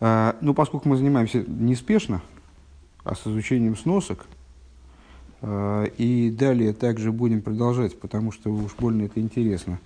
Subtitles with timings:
[0.00, 2.22] А, ну, поскольку мы занимаемся неспешно,
[3.04, 4.26] а с изучением сносок,
[5.40, 9.80] а, и далее также будем продолжать, потому что уж больно это интересно,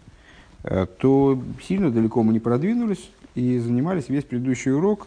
[0.64, 5.06] а, то сильно далеко мы не продвинулись и занимались весь предыдущий урок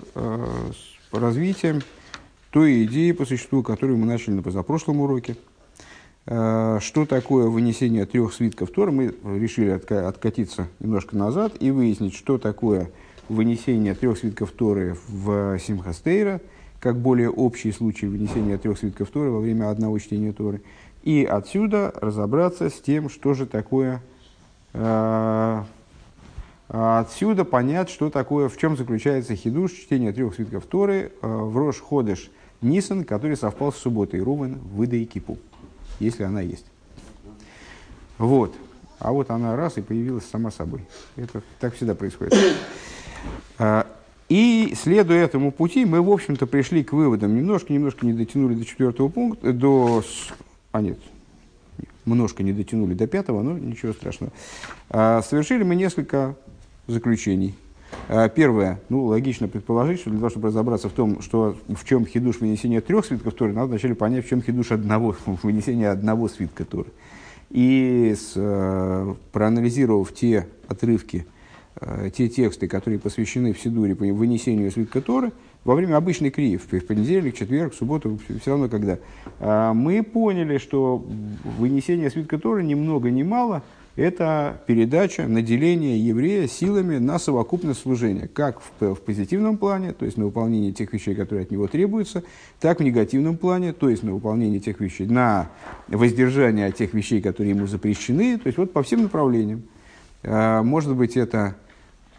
[1.12, 1.82] развитием
[2.50, 5.38] той идеи по существу, которую мы начали на позапрошлом уроке.
[6.26, 8.92] Что такое вынесение трех свитков Тора?
[8.92, 12.90] Мы решили откатиться немножко назад и выяснить, что такое
[13.30, 16.42] вынесение трех свитков Торы в Симхастейра,
[16.80, 20.62] как более общий случай вынесения трех свитков Торы во время одного чтения Торы.
[21.04, 24.02] И отсюда разобраться с тем, что же такое
[24.74, 25.64] э,
[26.68, 31.80] Отсюда понять, что такое, в чем заключается хидуш чтения трех свитков Торы э, в Рош
[31.80, 35.38] Ходыш Нисан, который совпал с субботой Рувен, Выда и Кипу,
[36.00, 36.66] если она есть.
[38.18, 38.56] Вот.
[38.98, 40.82] А вот она раз и появилась сама собой.
[41.16, 42.34] Это так всегда происходит.
[43.58, 43.88] А,
[44.28, 47.36] и следуя этому пути, мы, в общем-то, пришли к выводам.
[47.36, 50.04] Немножко-немножко не дотянули до четвертого пункта, до...
[50.72, 51.00] А нет,
[52.06, 54.34] немножко не дотянули до пятого, но ничего страшного.
[54.90, 56.36] А, совершили мы несколько
[56.88, 57.56] заключений.
[58.10, 62.06] А, первое, ну, логично предположить, что для того, чтобы разобраться в том, что, в чем
[62.06, 66.66] хидуш вынесения трех свитков Торы, надо вначале понять, в чем хидуш одного, вынесения одного свитка
[66.66, 66.90] Торы.
[67.52, 68.34] И с,
[69.32, 71.28] проанализировав те отрывки,
[72.16, 75.32] те тексты, которые посвящены в Сидуре вынесению свитка Торы,
[75.64, 79.00] во время обычной крии, в понедельник, четверг, субботу, все равно когда,
[79.40, 81.04] а, мы поняли, что
[81.58, 83.64] вынесение свитка Торы ни много ни мало–
[83.96, 90.18] это передача, наделение еврея силами на совокупное служение, как в, в позитивном плане, то есть
[90.18, 92.24] на выполнение тех вещей, которые от него требуются,
[92.60, 95.50] так в негативном плане, то есть на выполнение тех вещей, на
[95.88, 99.64] воздержание от тех вещей, которые ему запрещены, то есть вот по всем направлениям.
[100.24, 101.56] А, может быть, это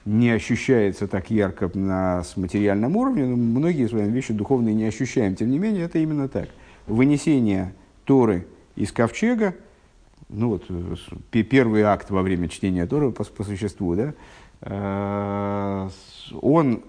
[0.07, 5.35] не ощущается так ярко на с материальном уровне, но многие свои вещи духовные не ощущаем.
[5.35, 6.49] Тем не менее, это именно так.
[6.87, 8.47] Вынесение Торы
[8.77, 9.55] из ковчега,
[10.29, 10.65] ну вот,
[11.31, 14.15] первый акт во время чтения Торы по, по существу, да,
[14.63, 15.89] э,
[16.41, 16.83] он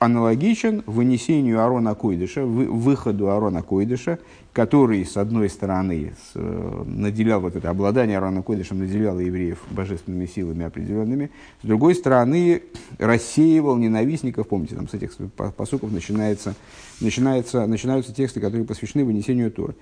[0.00, 4.18] аналогичен вынесению Арона Койдыша, выходу Арона Койдыша,
[4.54, 10.64] который, с одной стороны, э, наделял вот это обладание Арона Койдышем, наделял евреев божественными силами
[10.64, 11.30] определенными,
[11.62, 12.62] с другой стороны,
[12.98, 15.12] рассеивал ненавистников, помните, там с этих
[15.54, 16.54] посуков начинается,
[17.02, 19.74] начинается, начинаются тексты, которые посвящены вынесению Торы.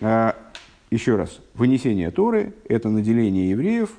[0.00, 0.34] А,
[0.90, 3.90] еще раз, вынесение Торы– это наделение евреев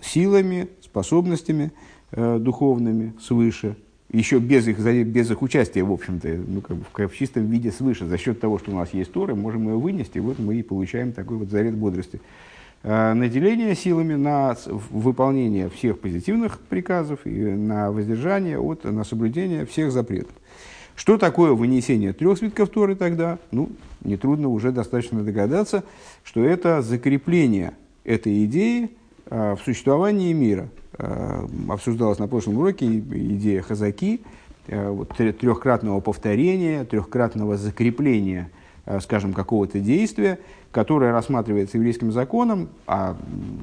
[0.00, 1.72] силами, способностями
[2.12, 3.76] э, духовными свыше–
[4.12, 7.72] еще без их, без их участия, в общем-то, ну, как бы в, в чистом виде
[7.72, 10.62] свыше, за счет того, что у нас есть Торы, можем ее вынести, вот мы и
[10.62, 12.20] получаем такой вот заряд бодрости.
[12.82, 14.56] А, наделение силами на
[14.90, 20.32] выполнение всех позитивных приказов и на воздержание от, на соблюдение всех запретов.
[20.94, 23.38] Что такое вынесение трех свитков Торы тогда?
[23.50, 23.70] Ну,
[24.02, 25.84] нетрудно уже достаточно догадаться,
[26.22, 27.74] что это закрепление
[28.04, 28.90] этой идеи
[29.28, 34.22] в существовании мира– Э, обсуждалась на прошлом уроке идея хазаки,
[34.66, 38.50] э, вот, трехкратного повторения, трехкратного закрепления,
[38.86, 40.38] э, скажем, какого-то действия,
[40.70, 43.14] которое рассматривается еврейским законом, а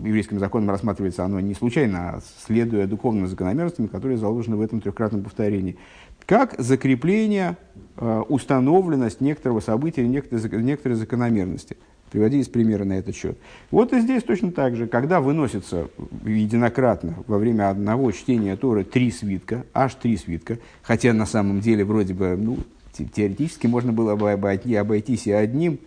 [0.04, 5.24] еврейским законом рассматривается оно не случайно, а следуя духовным закономерностям, которые заложены в этом трехкратном
[5.24, 5.78] повторении,
[6.28, 7.58] как закрепление,
[7.98, 11.78] установленность некоторого события, некоторой, некоторой закономерности–
[12.14, 13.40] Приводились примеры на этот счет.
[13.72, 15.88] Вот и здесь точно так же, когда выносится
[16.24, 21.84] единократно во время одного чтения Торы три свитка, аж три свитка, хотя на самом деле
[21.84, 22.60] вроде бы, ну,
[22.94, 25.80] теоретически можно было бы обойти, обойтись и одним,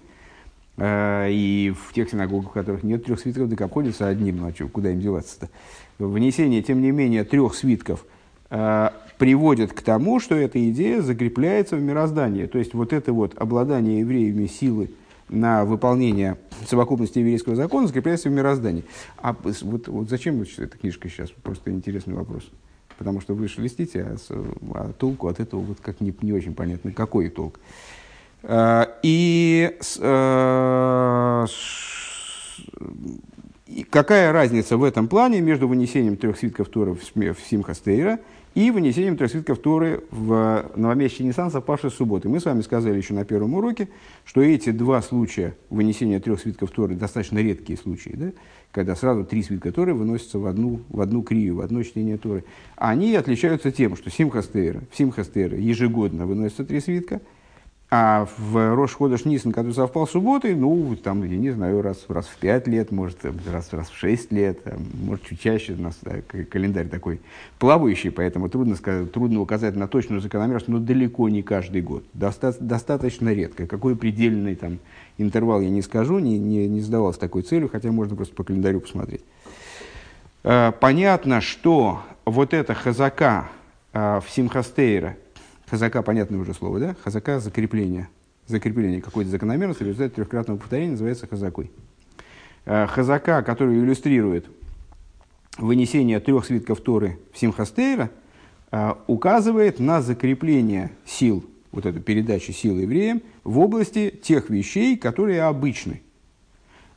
[0.78, 4.52] э, и в тех синагогах, в которых нет трех свитков, так обходится одним, ну а
[4.52, 5.48] что, куда им деваться-то?
[6.00, 8.04] Внесение, тем не менее, трех свитков
[8.50, 12.46] э, приводит к тому, что эта идея закрепляется в мироздании.
[12.46, 14.90] То есть вот это вот обладание евреями силы,
[15.28, 18.84] на выполнение совокупности еврейского закона закрепляется в мироздании.
[19.18, 21.30] А вот, вот зачем эта книжка сейчас?
[21.30, 22.44] Просто интересный вопрос.
[22.98, 24.16] Потому что вы шелестите, а,
[24.74, 27.60] а толку от этого вот как не, не очень понятно, какой толк.
[28.42, 31.46] А, и, а,
[33.66, 38.20] и какая разница в этом плане между вынесением трех свитков Тора в Симхастейра–
[38.56, 42.30] и вынесением трех свитков Торы в новомесячный Ниссан, совпавший с субботой.
[42.30, 43.90] Мы с вами сказали еще на первом уроке,
[44.24, 48.32] что эти два случая вынесения трех свитков Торы достаточно редкие случаи, да?
[48.72, 52.44] когда сразу три свитка Торы выносятся в одну, в одну крию, в одно чтение Торы.
[52.76, 57.20] Они отличаются тем, что Симхастейра, в Симхастейра ежегодно выносятся три свитка,
[57.88, 62.06] А в Рош Ходыш Нисан, который совпал с субботой, ну, там, я не знаю, раз,
[62.08, 63.18] раз в пять лет, может,
[63.48, 64.58] раз, раз в шесть лет,
[64.94, 65.74] может, чуть чаще.
[65.74, 66.14] У нас да,
[66.50, 67.20] календарь такой
[67.60, 72.04] плавающий, поэтому трудно, сказать, трудно указать на точную закономерность, но далеко не каждый год.
[72.12, 73.68] Доста- достаточно редко.
[73.68, 74.80] Какой предельный там
[75.16, 78.80] интервал, я не скажу, не, не, не задавался такой целью, хотя можно просто по календарю
[78.80, 79.22] посмотреть.
[80.42, 83.48] А, понятно, что вот эта хазака
[83.92, 85.16] а, в Симхастейра–
[85.68, 86.96] Хазака, понятное уже слово, да?
[87.02, 88.08] Хазака– закрепление.
[88.46, 91.72] Закрепление какой-то закономерности в результате трехкратного повторения называется хазакой.
[92.64, 94.46] Э, хазака, который иллюстрирует
[95.58, 98.10] вынесение трех свитков Торы в Симхастейра,
[98.70, 105.42] э, указывает на закрепление сил, вот эту передачу сил евреям в области тех вещей, которые
[105.42, 106.02] обычны.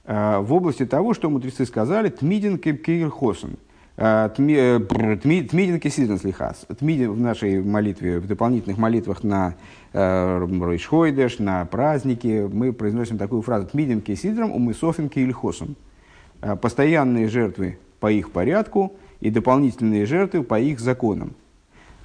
[0.05, 3.68] Э, в области того, что мудрецы сказали, «тмидин кепкейр хосен», Э,
[3.99, 6.65] Тмидин кисиден слихас.
[6.79, 9.55] Тмидин в нашей молитве, в дополнительных молитвах на
[9.91, 15.75] э, Ройшхойдеш, на праздники, мы произносим такую фразу Тмидин кисидром умысофин кильхосом.
[16.41, 21.33] Э, постоянные жертвы по их порядку и дополнительные жертвы по их законам.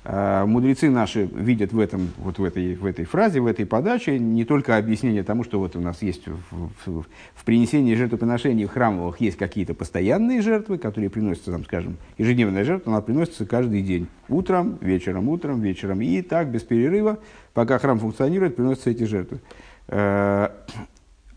[0.07, 4.19] А, мудрецы наши видят в, этом, вот в, этой, в этой фразе, в этой подаче
[4.19, 8.71] не только объяснение тому, что вот у нас есть в, в, в принесении жертвоприношений в
[8.71, 14.07] храмовых есть какие-то постоянные жертвы, которые приносятся, там, скажем, ежедневная жертва, она приносится каждый день.
[14.29, 16.03] Утром, вечером, утром, вечером.
[16.03, 17.19] И так, без перерыва,
[17.55, 19.41] пока храм функционирует, приносятся эти жертвы.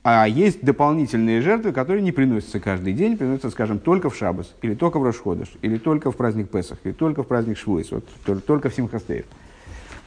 [0.10, 4.74] А, есть дополнительные жертвы, которые не приносятся каждый день, приносятся, скажем, только в Шабас, или
[4.74, 8.06] только в Рошходыш, или только в праздник Песах, или только в праздник Швуис, вот,
[8.46, 9.26] только в Симхастеев.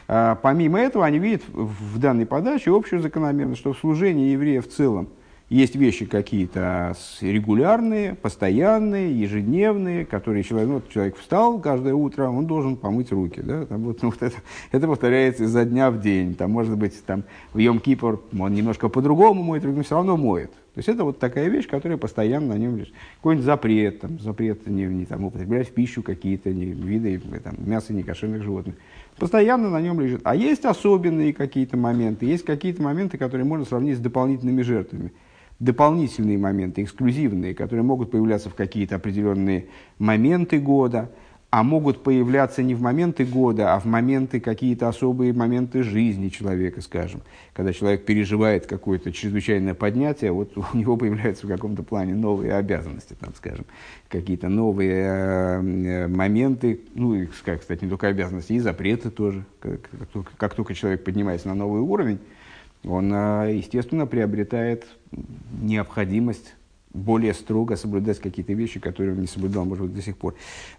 [0.08, 4.68] А, помимо этого, они видят в данной подаче общую закономерность, что в служении еврея в
[4.68, 5.08] целом–
[5.50, 12.76] есть вещи какие-то регулярные, постоянные, ежедневные, которые человек, ну, человек встал каждое утро, он должен
[12.76, 13.40] помыть руки.
[13.42, 13.66] Да?
[13.66, 14.36] Там, вот, ну, вот это,
[14.70, 16.36] это повторяется изо дня в день.
[16.36, 20.52] Там, может быть, там, в Йом Кипр он немножко по-другому моет, но все равно моет.
[20.52, 22.94] То есть это вот такая вещь, которая постоянно на нем лежит.
[23.16, 27.92] Какой-нибудь запрет, там, запрет не, не там, употреблять в пищу какие-то не, виды там, мяса
[27.92, 28.76] некошерных животных.
[29.18, 30.20] Постоянно на нем лежит.
[30.22, 35.10] А есть особенные какие-то моменты, есть какие-то моменты, которые можно сравнить с дополнительными жертвами
[35.60, 39.66] дополнительные моменты, эксклюзивные, которые могут появляться в какие-то определенные
[39.98, 41.10] моменты года,
[41.50, 46.80] а могут появляться не в моменты года, а в моменты, какие-то особые моменты жизни человека,
[46.80, 47.22] скажем.
[47.52, 53.16] Когда человек переживает какое-то чрезвычайное поднятие, вот у него появляются в каком-то плане новые обязанности,
[53.18, 53.66] там, скажем,
[54.08, 59.44] какие-то новые э, моменты, ну, и, кстати, не только обязанности, и запреты тоже.
[59.58, 59.80] Как,
[60.12, 62.20] как, как только человек поднимается на новый уровень,
[62.84, 64.86] он, э, естественно, приобретает
[65.60, 66.54] необходимость
[66.92, 70.34] более строго соблюдать какие-то вещи, которые он не соблюдал, может быть, до сих пор.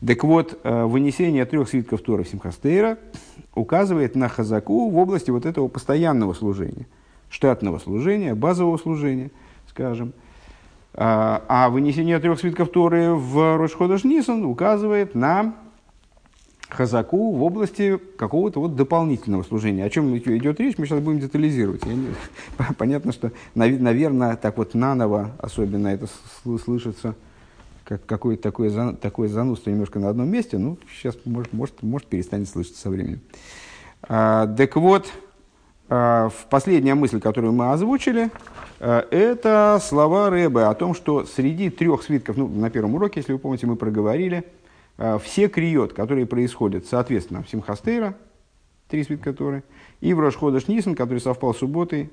[0.06, 2.98] Так вот, э, вынесение трех свитков Тора Симхастейра
[3.56, 6.88] указывает на хазаку в области вот этого постоянного служения,
[7.30, 9.32] штатного служения, базового служения,
[9.70, 10.14] скажем.
[10.94, 15.56] А, а вынесение трех свитков Торы в Рошходаш Нисан указывает на
[16.72, 19.84] хазаку в области какого-то вот дополнительного служения.
[19.84, 21.84] О чем идет речь, мы сейчас будем детализировать.
[21.86, 22.08] Я не...
[22.78, 26.08] Понятно, что, наверное, так вот наново особенно это
[26.64, 27.16] слышится,
[27.84, 30.58] как какое-то такое, такое занудство немножко на одном месте.
[30.58, 33.20] Ну, сейчас, может, может, может перестанет слышаться со временем.
[34.04, 35.12] А, так вот,
[35.90, 38.32] а, последняя мысль, которую мы озвучили,
[38.80, 43.34] а, это слова Рэбе о том, что среди трех свитков, ну, на первом уроке, если
[43.34, 44.46] вы помните, мы проговорили–
[45.24, 48.16] все криот, которые происходят, соответственно, в Симхастейра,
[48.88, 49.64] три свитка Торы,
[50.02, 52.12] и в Рошходаш Нисан, который совпал с субботой,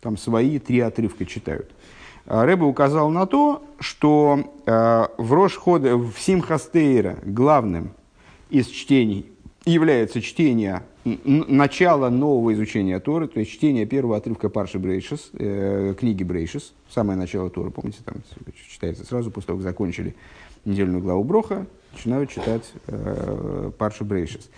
[0.00, 1.70] там свои три отрывка читают.
[2.26, 7.92] А, Рэбе указал на то, что э, в Рошходе, в Симхастейра главным
[8.50, 9.26] из чтений
[9.64, 16.22] является чтение начала нового изучения Торы, то есть чтение первого отрывка Парши Брейшес, э, книги
[16.22, 18.16] Брейшес, самое начало Торы, помните, там
[18.70, 20.14] читается сразу после того, как закончили
[20.64, 24.50] недельную главу Броха, начинают читать э, Паршу Брейшис.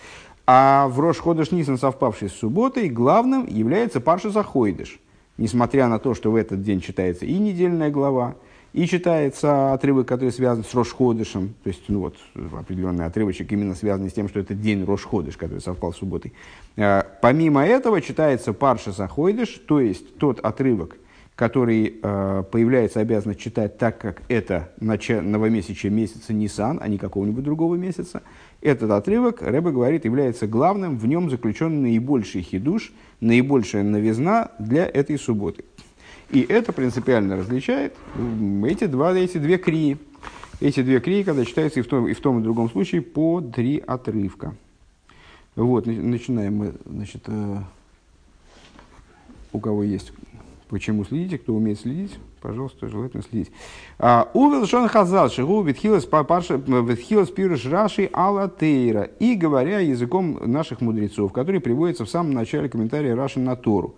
[0.47, 5.01] А в Рош Ходыш Нисан, совпавший с субботой, главным является Парша Захойдыш.
[5.39, 8.37] Несмотря на то, что в этот день читается и недельная глава,
[8.75, 12.17] и читается отрывок, который связан с Рошходышем, то есть ну вот,
[12.59, 16.33] определенный отрывочек именно связанный с тем, что это день Рошходыш, который совпал с субботой.
[16.77, 20.97] Э, помимо этого читается Парша Захойдыш, то есть тот отрывок,
[21.37, 27.43] который э, появляется обязанность читать так, как это начало, новомесячие месяца Нисан, а не какого-нибудь
[27.43, 28.23] другого месяца,
[28.61, 35.19] этот отрывок, Рэбе говорит, является главным, в нем заключен наибольший хидуш, наибольшая новизна для этой
[35.19, 35.65] субботы.
[36.31, 37.95] И это принципиально различает
[38.67, 39.99] эти, два, эти две крии.
[40.61, 43.41] Эти две крии, когда читаются и в том, и в том и другом случае по
[43.41, 44.55] три отрывка.
[45.57, 47.57] Вот, начинаем мы, значит, э,
[49.53, 50.13] у кого есть
[50.75, 53.53] почему следите, кто умеет следить, пожалуйста, желательно следить.
[53.97, 56.05] А, Увел Шон Хазал, Шигу Витхилас
[57.31, 59.05] Пируш Раши Алла Тейра.
[59.21, 63.95] И говоря языком наших мудрецов, который приводится в самом начале комментария Раши на Тору.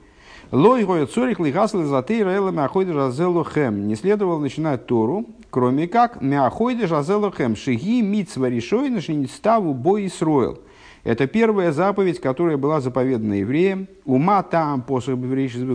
[0.52, 3.88] Лой цорих лихасл за тейра эла мяхойда жазелу хэм.
[3.88, 7.56] Не следовало начинать Тору, кроме как мяхойда жазелу хэм.
[7.56, 8.92] Шиги митсва решой
[9.28, 10.58] ставу бой Исроил.
[11.06, 13.86] Это первая заповедь, которая была заповедана евреям.
[14.06, 15.14] Ума там после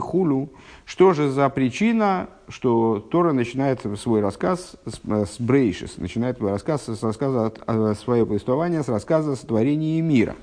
[0.01, 0.49] хулю.
[0.83, 6.83] Что же за причина, что Тора начинает свой рассказ с, с брейшис, начинает свой рассказ
[6.87, 7.53] с рассказа,
[7.97, 10.35] свое повествование с рассказа о сотворении мира.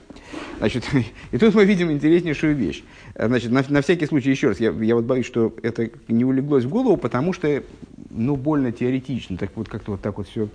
[0.57, 0.89] Значит,
[1.33, 2.83] и тут мы видим интереснейшую вещь.
[3.15, 6.65] Значит, на, на всякий случай еще раз, я, я вот боюсь, что это не улеглось
[6.65, 7.63] в голову, потому что,
[8.09, 10.49] ну, больно теоретично, так вот как-то вот так вот все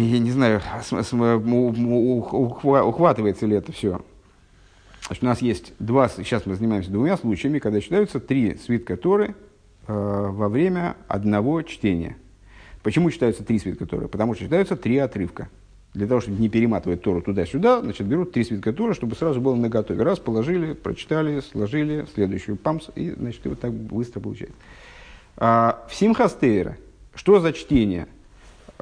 [0.00, 0.60] я не знаю,
[2.62, 4.00] ухватывается ли это все.
[5.06, 9.34] Значит, у нас есть два, сейчас мы занимаемся двумя случаями, когда читаются три свитка Торы
[9.86, 12.16] э, во время одного чтения.
[12.82, 14.08] Почему читаются три свитка Торы?
[14.08, 15.48] Потому что читаются три отрывка.
[15.94, 19.54] Для того, чтобы не перематывать Тору туда-сюда, значит, берут три свитка Торы, чтобы сразу было
[19.54, 20.02] на готове.
[20.02, 24.56] Раз, положили, прочитали, сложили, следующую памс, и, значит, и вот так быстро получается.
[25.38, 26.76] А, в Симхастейра,
[27.14, 28.06] что за чтение–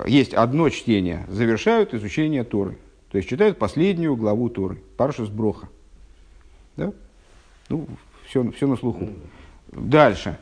[0.05, 2.77] есть одно чтение, завершают изучение Торы.
[3.11, 5.69] То есть читают последнюю главу Торы, Паршус Броха.
[6.77, 6.93] Да?
[7.71, 7.87] Ну,
[8.27, 9.09] все, все на слуху.
[9.73, 10.39] Дальше.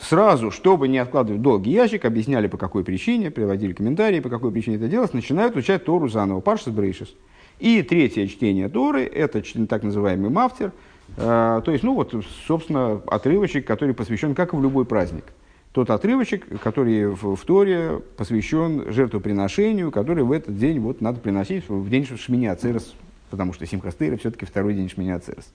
[0.00, 4.76] Сразу, чтобы не откладывать долгий ящик, объясняли, по какой причине, приводили комментарии, по какой причине
[4.76, 7.14] это делалось, начинают учать Тору заново, Паршус Брейшис.
[7.60, 10.72] И третье чтение Торы, это так называемый мафтер,
[11.16, 12.12] э, то есть, ну вот,
[12.46, 15.24] собственно, отрывочек, который посвящен, как и в любой праздник–
[15.74, 21.68] тот отрывочек, который в, в Торе посвящен жертвоприношению, который в этот день вот надо приносить
[21.68, 22.94] в день Шмини Ацерес,
[23.28, 25.52] потому что Симхастейра все-таки второй день Шмини Ацерес.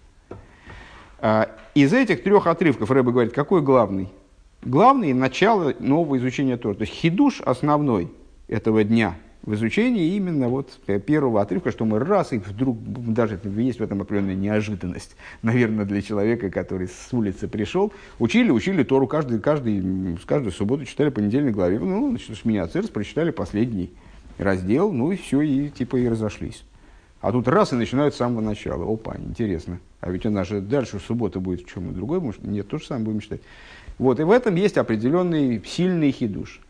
[1.20, 4.10] А, из этих трех отрывков Рэба говорит, какой главный?
[4.62, 6.76] Главный– начало нового изучения Тора.
[6.76, 8.12] То есть хидуш основной
[8.50, 9.16] этого дня–
[9.50, 14.00] в изучении именно вот первого отрывка, что мы раз и вдруг, даже есть в этом
[14.00, 20.26] определенная неожиданность, наверное, для человека, который с улицы пришел, учили, учили Тору каждый, каждый, с
[20.26, 23.90] каждой субботы читали понедельной главе, ну, значит, с меня церс прочитали последний
[24.38, 26.64] раздел, ну и все, и типа и разошлись.
[27.20, 28.86] А тут раз и начинают с самого начала.
[28.86, 29.80] Опа, интересно.
[30.00, 32.86] А ведь у нас же дальше суббота будет в чем-то другой, может, нет, то же
[32.86, 33.42] самое будем читать.
[33.98, 36.62] Вот, и в этом есть определенный сильный хидуш.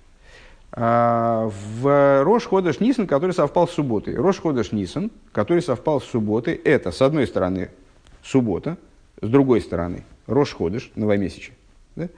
[0.72, 4.16] А, в Рош Ходыш Нисан, который совпал с субботой.
[4.16, 7.70] Рош Ходыш Нисан, который совпал с субботой, это, с одной стороны,
[8.24, 8.78] суббота,
[9.22, 11.56] с другой стороны, Рош Ходыш, новомесячие.
[11.96, 12.10] Да?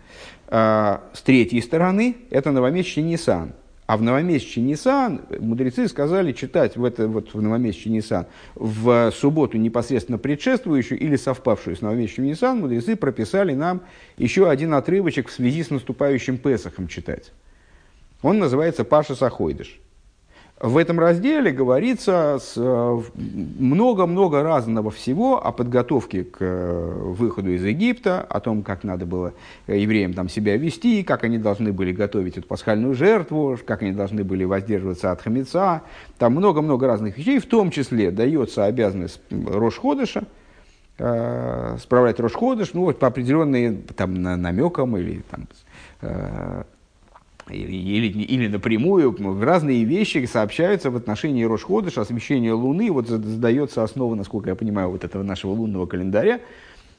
[0.47, 3.53] А, с третьей стороны, это новомесячный Нисан.
[3.87, 9.57] А в новомесячный Нисан мудрецы сказали читать в, это, вот, в новомесячный Нисан в субботу
[9.57, 13.81] непосредственно предшествующую или совпавшую с новомесячным Нисан, мудрецы прописали нам
[14.17, 17.31] еще один отрывочек в связи с наступающим Песохом читать.
[18.21, 19.79] Он называется Паша Сахойдыш.
[20.61, 28.21] В этом разделе говорится э, много-много разного всего о подготовке к э, выходу из Египта,
[28.21, 29.33] о том, как надо было
[29.65, 34.23] евреям там себя вести, как они должны были готовить эту пасхальную жертву, как они должны
[34.23, 35.81] были воздерживаться от хамеца.
[36.19, 40.25] Там много-много разных вещей, в том числе дается обязанность Рошходыша,
[40.99, 45.47] э, справлять Рошходыш, ну вот по определенным там, намекам или там,
[47.51, 52.91] или, или, напрямую разные вещи сообщаются в отношении Рошходыша, освещения Луны.
[52.91, 56.39] Вот задается основа, насколько я понимаю, вот этого нашего лунного календаря.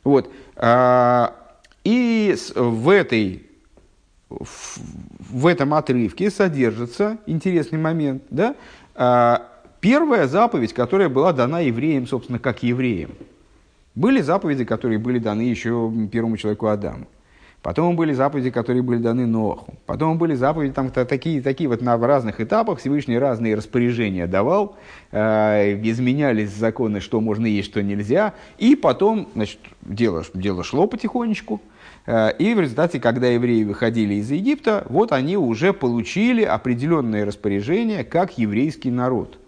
[0.04, 0.30] Вот.
[0.56, 1.34] А,
[1.84, 3.44] и в, этой,
[4.28, 8.22] в этом отрывке содержится интересный момент.
[8.30, 8.54] Да?
[8.94, 9.48] А,
[9.80, 13.10] первая заповедь, которая была дана евреям, собственно, как евреям.
[13.94, 17.06] Были заповеди, которые были даны еще первому человеку Адаму.
[17.62, 19.74] Потом были заповеди, которые были даны Ноху.
[19.86, 24.76] Потом были заповеди, там такие, такие вот на разных этапах Всевышний разные распоряжения давал,
[25.12, 28.34] э, изменялись законы, что можно есть, что нельзя.
[28.58, 31.60] И потом, значит, дело, дело шло потихонечку.
[32.06, 38.02] Э, и в результате, когда евреи выходили из Египта, вот они уже получили определенные распоряжения,
[38.02, 39.38] как еврейский народ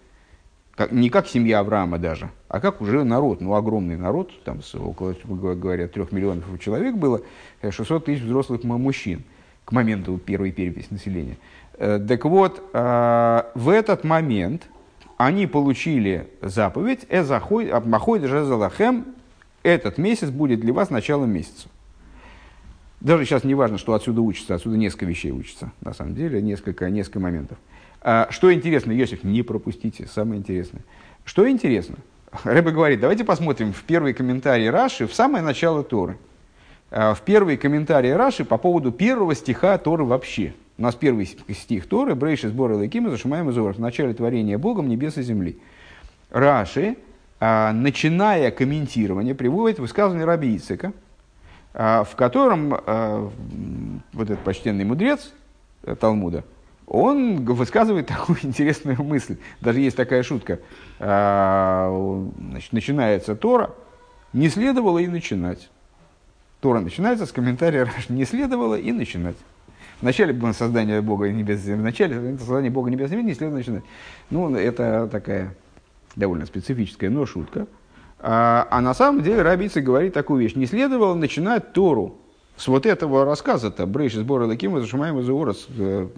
[0.75, 5.14] как, не как семья Авраама даже, а как уже народ, ну огромный народ, там около,
[5.54, 7.23] говоря, трех миллионов человек было,
[7.62, 9.23] 600 э, тысяч взрослых мужчин
[9.64, 11.37] к моменту первой переписи населения.
[11.75, 14.69] Э, так вот, э, в этот момент
[15.16, 17.07] они получили заповедь
[17.85, 19.07] «Махой Жезалахем»
[19.62, 21.69] этот месяц будет для вас началом месяца.
[23.00, 26.88] Даже сейчас не важно, что отсюда учится, отсюда несколько вещей учится, на самом деле, несколько,
[26.90, 27.59] несколько моментов.
[28.06, 30.82] А, что интересно, Йосиф, не пропустите, самое интересное.
[31.25, 31.96] Что интересно?
[32.44, 36.18] Рэбе говорит, давайте посмотрим в первый комментарий Раши, в самое начало Торы.
[36.90, 40.52] в первый комментарий Раши по поводу первого стиха Торы вообще.
[40.76, 45.16] У нас первый стих Торы, Брейши сбора Лакима, зашимаем из в начале творения Богом небес
[45.16, 45.58] и земли.
[46.30, 46.96] Раши,
[47.40, 50.92] начиная комментирование, приводит высказывание Раби Ицека,
[51.73, 52.70] в котором
[54.12, 55.32] вот этот почтенный мудрец
[55.82, 56.44] э, Талмуда,
[56.86, 59.36] он высказывает такую интересную мысль.
[59.60, 60.60] Даже есть такая шутка.
[60.98, 63.74] Значит, начинается Тора,
[64.32, 65.70] не следовало и начинать.
[66.60, 69.36] Тора начинается с комментария не следовало и начинать.
[70.00, 73.84] В начале создания Бога небес в начале создания Бога небес земли не следовало начинать.
[74.30, 75.54] Ну, это такая
[76.16, 77.66] довольно специфическая, но шутка.
[78.18, 80.54] А, а на самом деле Рабица говорит такую вещь.
[80.54, 82.18] Не следовало начинать Тору
[82.56, 86.08] с вот этого рассказа-то, Брейши сбора Лакима, зашимаем из э,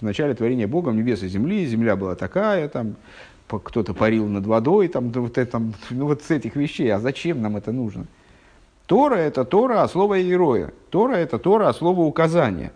[0.00, 2.96] в начале творения Богом небес и земли, земля была такая, там,
[3.46, 7.56] кто-то парил над водой, там, вот, это, ну, вот с этих вещей, а зачем нам
[7.56, 8.06] это нужно?
[8.86, 10.72] Тора– это Тора, а слово героя.
[10.90, 12.72] Тора– это Тора, а слово указания.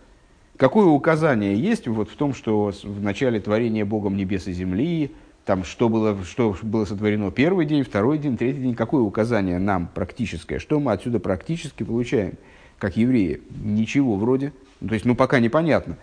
[0.57, 5.13] Какое указание есть вот в том, что в начале творения Богом небес и земли,
[5.45, 9.89] там, что, было, что было сотворено первый день, второй день, третий день, какое указание нам
[9.95, 12.35] практическое, что мы отсюда практически получаем,
[12.79, 13.41] как евреи?
[13.63, 14.53] Ничего вроде.
[14.87, 15.97] То есть, ну, пока непонятно.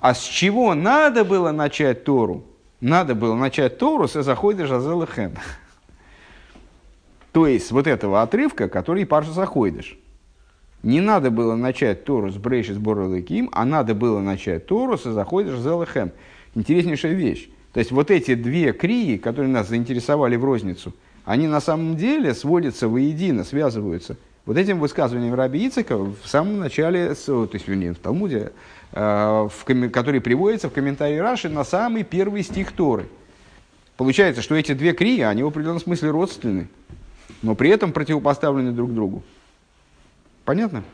[0.00, 2.44] А с чего надо было начать Тору?
[2.84, 5.32] надо было начать Тору с заходишь Азелахем.
[7.32, 9.98] То есть, вот этого отрывка, который Парша заходишь.
[10.82, 15.04] Не надо было начать Тору с Брейши с Борлыким, а надо было начать Тору с
[15.04, 16.12] заходишь Зелахем.
[16.54, 17.48] Интереснейшая вещь.
[17.72, 20.92] То есть, вот эти две крии, которые нас заинтересовали в розницу,
[21.24, 24.16] они на самом деле сводятся воедино, связываются.
[24.46, 28.52] Вот этим высказыванием Раби Ицека в самом начале, то есть, вернее, в Талмуде,
[28.96, 33.08] Э, в, который приводится в комментарии Раши на самый первый стих Торы.
[33.96, 36.68] Получается, что эти две крии, они в определенном смысле родственны,
[37.42, 39.24] но при этом противопоставлены друг другу.
[40.44, 40.84] Понятно?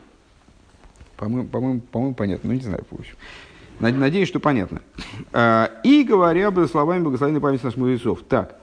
[1.15, 2.49] По-моему, по-моему, по-моему понятно.
[2.49, 3.15] Ну, не знаю, в общем.
[3.79, 4.81] Надеюсь, что понятно.
[5.31, 8.23] Э, и говоря об словами благословенной памяти наших мудрецов.
[8.27, 8.59] Так.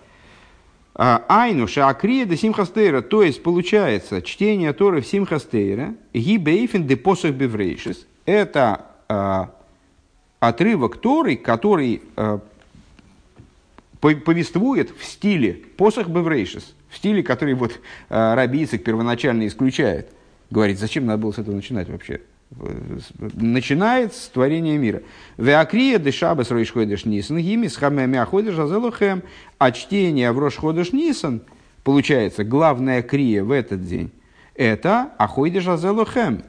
[0.99, 7.31] «Э, Айну шаакрия де симхастейра, то есть получается чтение Торы в симхастейра, гибейфен де посох
[7.33, 9.47] беврейшис, это Э,
[10.39, 12.39] отрывок Торы, который э,
[14.01, 20.11] повествует в стиле посох Беврейшис, в стиле, который вот э, Раби Ицек первоначально исключает.
[20.51, 22.21] Говорит, зачем надо было с этого начинать вообще?
[23.35, 25.03] Начинает с творения мира.
[25.37, 29.23] Веакрия дешабас ройшходеш нисан, гимис хамемяходеш азелухем,
[29.59, 31.43] а чтение в рошходеш нисан,
[31.85, 34.11] получается, главная крия в этот день,
[34.55, 36.43] это ахойдеш азелухем,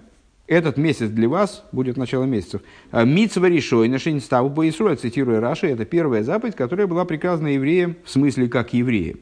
[0.48, 2.62] этот месяц для вас будет начало месяцев.
[2.92, 7.50] А Митсва решой на Шейнставу по Исруа, цитируя Раши, это первая заповедь, которая была приказана
[7.50, 9.20] евреям, в смысле как евреям.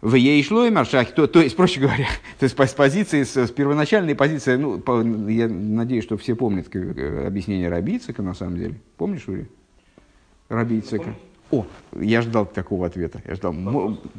[0.00, 2.06] В ей шло и маршахи, то, то есть, проще говоря,
[2.38, 6.66] то есть с позиции, с, с первоначальной позиции, ну, по, я надеюсь, что все помнят
[6.74, 8.74] э, объяснение Рабицика, на самом деле.
[8.96, 9.48] Помнишь, Ури?
[10.48, 11.14] Рабицика.
[11.52, 11.66] О,
[12.00, 13.20] я ждал такого ответа.
[13.28, 13.52] Я ждал.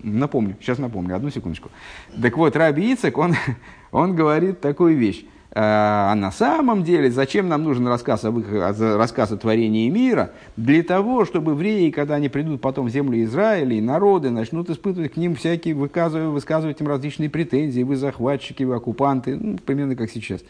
[0.03, 1.69] Напомню, сейчас напомню, одну секундочку.
[2.21, 3.33] Так вот, Раби Ицек, он,
[3.91, 5.25] он говорит такую вещь.
[5.55, 10.31] А, а на самом деле, зачем нам нужен рассказ, об их, рассказ о творении мира?
[10.57, 15.13] Для того, чтобы евреи, когда они придут потом в землю Израиля, и народы начнут испытывать
[15.13, 20.11] к ним всякие, выказывать, высказывать им различные претензии, вы захватчики, вы оккупанты, ну, примерно как
[20.11, 20.41] сейчас.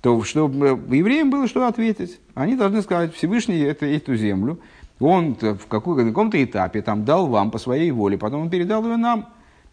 [0.00, 2.18] То, чтобы евреям было что ответить.
[2.34, 4.58] Они должны сказать, Всевышний это, эту землю,
[5.04, 9.28] он в каком-то этапе там дал вам по своей воле, потом он передал ее нам.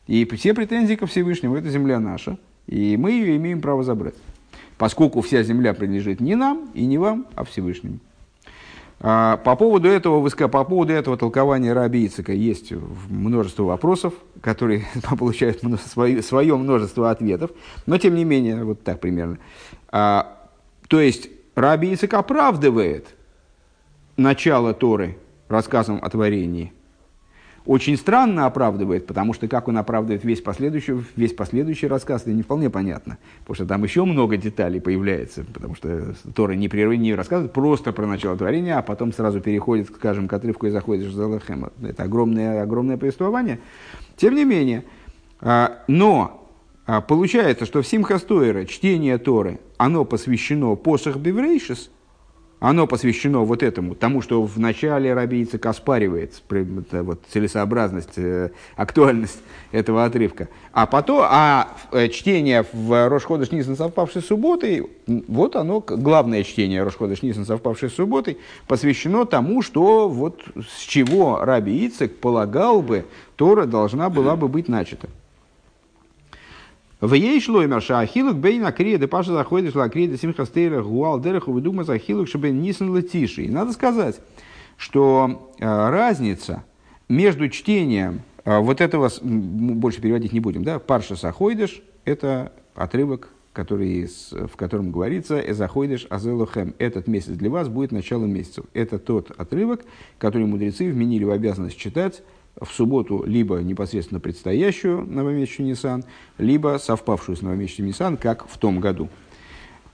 [0.08, 4.16] И все претензии ко Всевышнему, это земля наша, и мы ее имеем право забрать
[4.82, 8.00] поскольку вся земля принадлежит не нам и не вам, а Всевышнему.
[9.00, 12.74] А, по поводу этого, по поводу этого толкования Раби Ицека есть
[13.08, 14.88] множество вопросов, которые
[15.20, 17.52] получают свое, свое множество ответов,
[17.86, 19.38] но тем не менее, вот так примерно.
[19.92, 20.50] А,
[20.88, 23.06] то есть Раби Ицек оправдывает
[24.18, 26.74] начало Торы рассказом о творении–
[27.66, 32.42] очень странно оправдывает, потому что как он оправдывает весь последующий, весь последующий рассказ, это не
[32.42, 33.20] вполне понятно.
[33.42, 38.08] Потому что там еще много деталей появляется, потому что Тора не, не рассказывает просто про
[38.08, 41.72] начало творения, а потом сразу переходит, скажем, к отрывку и заходит в Залахема.
[41.84, 43.60] Это огромное, огромное повествование.
[44.18, 44.84] Тем не менее,
[45.40, 46.50] а, но
[46.88, 51.92] а, получается, что в Симхастойра чтение Торы, оно посвящено посох Беврейшис–
[52.62, 59.40] оно посвящено вот этому, тому, что в начале Рабийца оспаривает вот, целесообразность, э, актуальность
[59.72, 60.48] этого отрывка.
[60.72, 66.84] А потом, а э, чтение в Рошходыш Нисан совпавшей с субботой, вот оно, главное чтение
[66.84, 73.06] Рошходыш Нисан совпавшей с субботой, посвящено тому, что вот с чего Раби Ицек полагал бы,
[73.38, 75.10] Тора должна была бы быть начата.
[77.02, 81.90] В ей шло имерша ахилук бейна криеда паша заходишь ла криеда симхастейра гуал дереху выдумать
[81.90, 83.52] ахилук чтобы нисан латиши.
[83.52, 84.22] Надо сказать,
[84.78, 86.64] что э, разница
[87.10, 94.08] между чтением э, вот этого, больше переводить не будем, да, парша сахойдыш, это отрывок, который,
[94.32, 98.66] в котором говорится «Эзахойдыш азелохем»– этот месяц для вас будет началом месяцев.
[98.74, 99.82] Это тот отрывок,
[100.20, 102.24] который мудрецы вменили в обязанность читать
[102.60, 106.04] в субботу либо непосредственно предстоящую новомесячную Нисан,
[106.38, 109.10] либо совпавшую с новомесячным Нисан, как в том году.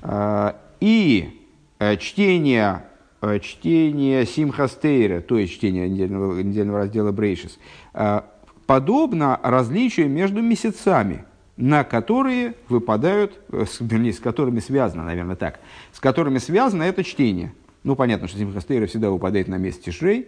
[0.02, 1.41] А, и
[1.80, 2.84] э, чтение,
[3.22, 7.58] э, чтение Симхастейра, то есть чтение недельного, недельного раздела Брейшис,
[7.93, 8.22] э,
[8.65, 15.60] подобно различию между месяцами, на которые выпадают, вернее, с которыми связано, наверное, так,
[15.91, 17.54] с которыми связано это чтение.
[17.84, 20.28] Ну, понятно, что Симхастейра всегда выпадает на месяц Тишрей,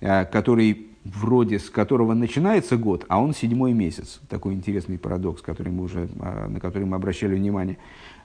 [0.00, 4.20] который вроде с которого начинается год, а он седьмой месяц.
[4.28, 7.78] Такой интересный парадокс, который мы уже, а, на который мы обращали внимание.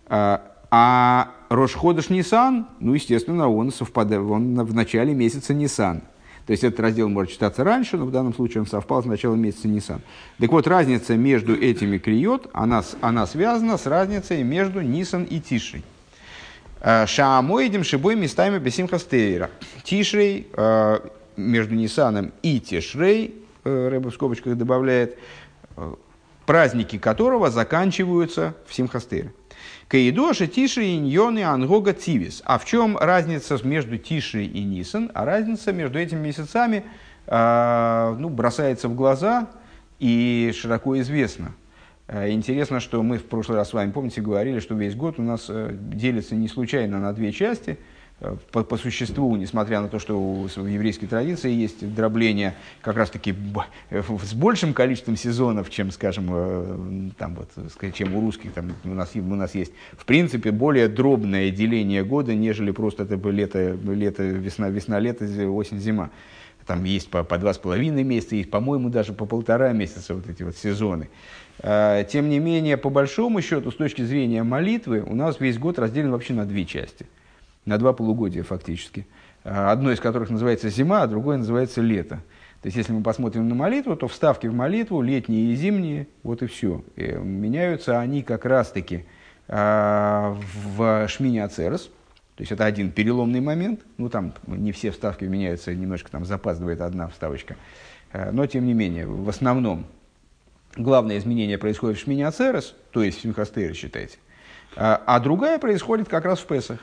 [0.07, 6.01] А, а Рошходыш Нисан, ну, естественно, он, совпадает, он в начале месяца Нисан.
[6.45, 9.39] То есть этот раздел может читаться раньше, но в данном случае он совпал с началом
[9.39, 10.01] месяца Нисан.
[10.39, 15.83] Так вот, разница между этими криот, она, она связана с разницей между Нисан и Тишей.
[16.81, 19.51] Шаамоидим шибой местами бесимхастейра.
[19.85, 20.47] Тишей
[21.35, 25.17] между Нисаном и Тишрей, э, Рэба в скобочках добавляет,
[25.77, 25.93] э,
[26.45, 29.33] праздники которого заканчиваются в Симхастейре.
[29.87, 32.41] Каидоша Тиши и Ньоны Ангога Тивис.
[32.45, 35.11] А в чем разница между Тиши и Нисан?
[35.13, 36.83] А разница между этими месяцами
[37.27, 39.49] э, ну, бросается в глаза
[39.99, 41.53] и широко известна.
[42.07, 45.49] Интересно, что мы в прошлый раз с вами, помните, говорили, что весь год у нас
[45.49, 47.79] делится не случайно на две части–
[48.51, 53.35] по, по существу, несмотря на то, что у, в еврейской традиции есть дробление как раз-таки
[53.91, 57.49] с большим количеством сезонов, чем, скажем, э, там вот,
[57.93, 62.33] чем у русских, там, у, нас, у нас есть, в принципе, более дробное деление года,
[62.33, 66.09] нежели просто это лето, лето весна, весна, лето, осень, зима.
[66.65, 70.29] Там есть по, по два с половиной месяца, есть, по-моему, даже по полтора месяца вот
[70.29, 71.09] эти вот сезоны.
[71.59, 75.77] А, тем не менее, по большому счету, с точки зрения молитвы, у нас весь год
[75.77, 77.05] разделен вообще на две части–
[77.65, 79.07] на два полугодия фактически.
[79.43, 82.21] А, одно из которых называется зима, а другое называется лето.
[82.61, 86.41] То есть, если мы посмотрим на молитву, то вставки в молитву, летние и зимние, вот
[86.41, 86.81] и все.
[86.95, 89.05] И меняются они как раз-таки
[89.49, 90.35] э,
[90.75, 91.89] в Шмине Ацерес,
[92.35, 93.81] то есть это один переломный момент.
[93.97, 97.57] Ну, там не все вставки меняются, немножко там запаздывает одна вставочка.
[98.13, 99.85] Э, но, тем не менее, в основном
[100.77, 104.17] главное изменение происходит в Шмине Ацерес, то есть в Симхастейре, считайте.
[104.75, 106.79] А, а другая происходит как раз в Песах.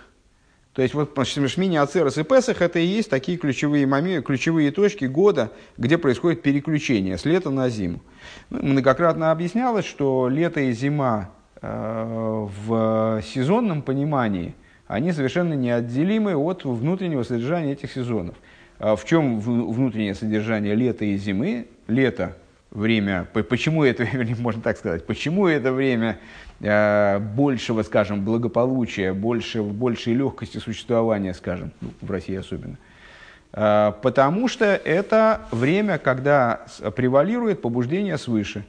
[0.74, 5.06] То есть вот Шмини, Ацерес и Песах это и есть такие ключевые, моменты, ключевые точки
[5.06, 8.00] года, где происходит переключение с лета на зиму.
[8.50, 11.30] Ну, многократно объяснялось, что лето и зима
[11.60, 14.54] э, в сезонном понимании,
[14.86, 18.36] они совершенно неотделимы от внутреннего содержания этих сезонов.
[18.78, 21.66] А в чем внутреннее содержание лета и зимы?
[21.88, 22.36] Лето
[22.70, 24.06] время, почему это,
[24.38, 26.18] можно так сказать, почему это время
[26.60, 32.76] э, большего, скажем, благополучия, больше, большей легкости существования, скажем, ну, в России особенно.
[33.52, 38.64] Э, потому что это время, когда превалирует побуждение свыше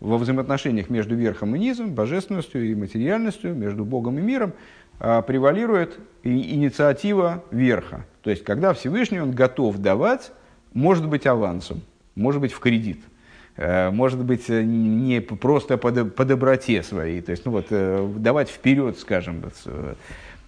[0.00, 4.52] во взаимоотношениях между верхом и низом, божественностью и материальностью, между Богом и миром,
[4.98, 8.04] э, превалирует инициатива верха.
[8.22, 10.32] То есть, когда Всевышний он готов давать,
[10.72, 11.82] может быть авансом,
[12.16, 12.98] может быть в кредит–
[13.56, 18.48] может быть, э, не просто по, по доброте своей, то есть, ну вот, э, давать
[18.48, 19.44] вперед, скажем,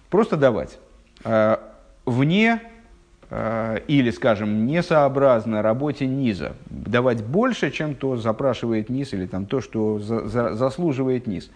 [0.09, 0.79] просто давать.
[2.05, 2.61] Вне
[3.29, 9.99] или, скажем, несообразно работе низа, давать больше, чем то запрашивает низ, или там, то, что
[9.99, 11.49] за, за, заслуживает низ.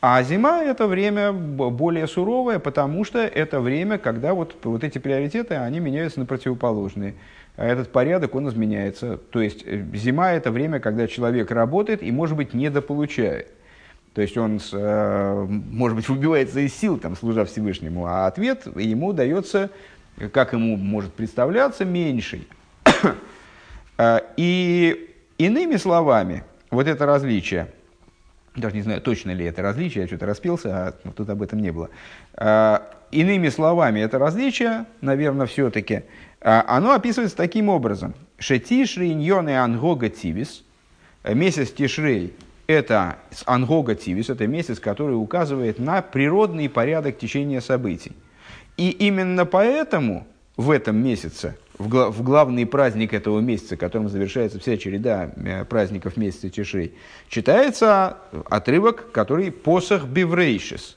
[0.00, 5.56] А зима– это время более суровое, потому что это время, когда вот, вот эти приоритеты,
[5.56, 7.14] они меняются на противоположные.
[7.58, 9.16] А этот порядок, он изменяется.
[9.16, 13.50] То есть э, зима– это время, когда человек работает и, может быть, недополучает.
[14.14, 19.12] То есть он, э, может быть, выбивается из сил, там, служа Всевышнему, а ответ ему
[19.12, 19.70] дается,
[20.32, 22.46] как ему может представляться, меньший.
[24.00, 27.66] А, и иными словами, вот это различие,
[28.54, 31.72] даже не знаю, точно ли это различие, я что-то распился, а тут об этом не
[31.72, 31.90] было.
[32.34, 36.04] А, иными словами, это различие, наверное, все-таки–
[36.40, 38.14] оно описывается таким образом.
[38.38, 40.64] Шетишри иньон и ангога тивис.
[41.24, 42.32] Месяц Тишрей–
[42.68, 48.12] это ангога тивис, это месяц, который указывает на природный порядок течения событий.
[48.76, 54.60] И именно поэтому в этом месяце, в, гла- в главный праздник этого месяца, которым завершается
[54.60, 56.94] вся череда э, праздников месяца Тишей,
[57.28, 60.96] читается отрывок, который «Посох Биврейшис»,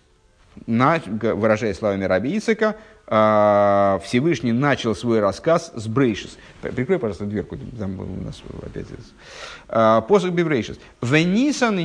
[0.67, 6.37] на, выражая словами Раби Ицека, а, Всевышний начал свой рассказ с Брейшис.
[6.61, 8.85] Прикрой, пожалуйста, дверку, там у нас опять
[9.67, 10.79] а, посох Биврейшис.
[11.01, 11.77] Венисан,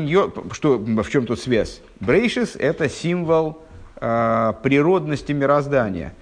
[0.52, 1.80] что, в чем тут связь?
[1.98, 3.60] Брейшис– это символ
[3.96, 6.14] а, природности мироздания.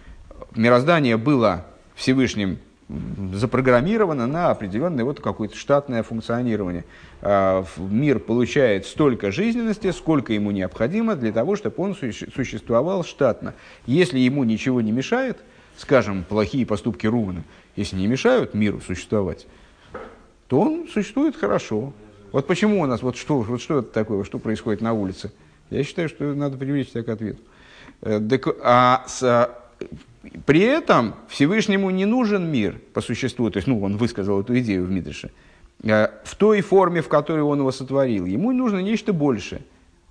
[0.54, 6.84] Мироздание было Всевышним запрограммировано на определенное вот какое-то штатное функционирование.
[7.26, 13.54] А, мир получает столько жизненности, сколько ему необходимо для того, чтобы он существовал штатно.
[13.86, 15.38] Если ему ничего не мешает,
[15.78, 17.42] скажем, плохие поступки Рувана,
[17.76, 19.46] если не мешают миру существовать,
[20.48, 21.94] то он существует хорошо.
[22.30, 25.32] Вот почему у нас, вот что, вот что это такое, что происходит на улице?
[25.70, 27.40] Я считаю, что надо привлечь себя к ответу.
[28.02, 28.20] Э,
[28.62, 29.50] а с,
[30.44, 34.84] при этом Всевышнему не нужен мир по существу, то есть, ну, он высказал эту идею
[34.84, 38.24] в Мидрше, э, в той форме, в которой он его сотворил.
[38.24, 39.62] Ему нужно нечто большее.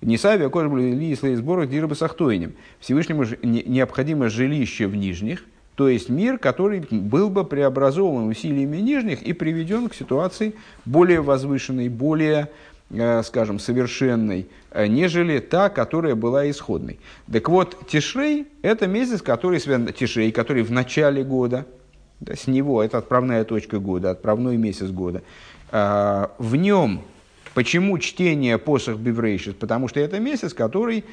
[0.02, 2.54] Не сави, а кожа были свои сборы дирабы сахтойнем.
[2.78, 5.44] Всевышнему необходимо жилище в нижних,
[5.76, 11.88] то есть мир, который был бы преобразован усилиями нижних и приведен к ситуации более возвышенной,
[11.88, 12.50] более
[12.90, 17.00] Э, скажем, совершенной, э, нежели та, которая была исходной.
[17.32, 21.66] Так вот, Тишрей– это месяц, который связан, Тишрей, который в начале года,
[22.20, 25.22] да, с него, это отправная точка года, отправной месяц года.
[25.76, 27.02] А, в нем,
[27.52, 29.54] почему чтение посох Биврейшис?
[29.54, 31.04] Потому что это месяц, который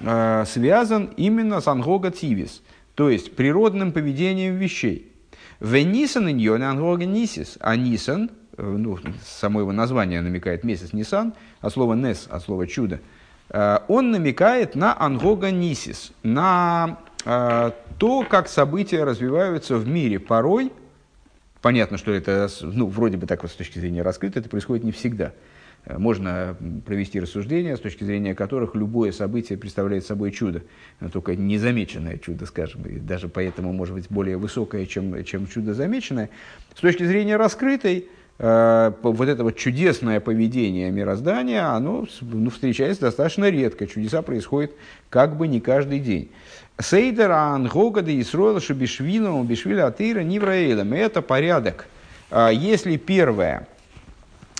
[0.00, 2.62] а, связан именно с Ангога Тивис,
[2.94, 5.12] то есть природным поведением вещей.
[5.60, 11.70] Венисан иньон Ангога Нисис, а Нисан– Э, ну, само его название намекает месяц Нисан, а
[11.70, 13.00] слово Нес, от слова чудо,
[13.50, 20.18] э, он намекает на Ангога Нисис, на э, то, как события развиваются в мире.
[20.18, 20.72] Порой,
[21.62, 24.92] понятно, что это, ну, вроде бы так вот с точки зрения раскрыто, это происходит не
[24.92, 25.32] всегда.
[25.86, 30.62] Можно провести рассуждения, с точки зрения которых любое событие представляет собой чудо,
[31.12, 36.30] только незамеченное чудо, скажем, и даже поэтому может быть более высокое, чем, чем чудо замеченное.
[36.74, 43.50] С точки зрения раскрытой, Э, вот это вот чудесное поведение мироздания, оно ну, встречается достаточно
[43.50, 43.86] редко.
[43.86, 44.70] Чудеса происходят
[45.10, 46.30] как бы не каждый день.
[46.80, 50.92] Сейдер ангогада и сроила шабишвину бишвиля атыра нивраэлем.
[50.92, 51.86] Это порядок.
[52.30, 53.66] А если первое,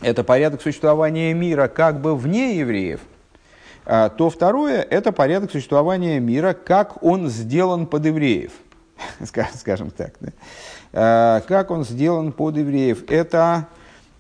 [0.03, 3.01] это порядок существования мира как бы вне евреев,
[3.85, 8.53] а, то второе– это порядок существования мира, как он сделан под евреев,
[9.55, 10.15] скажем так.
[10.21, 10.31] Да?
[10.93, 13.11] Э, как он сделан под евреев.
[13.11, 13.69] Это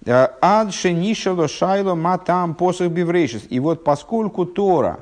[0.04, 3.46] э, адше нишело шайло матам посох биврейшис.
[3.48, 5.00] И вот поскольку Тора,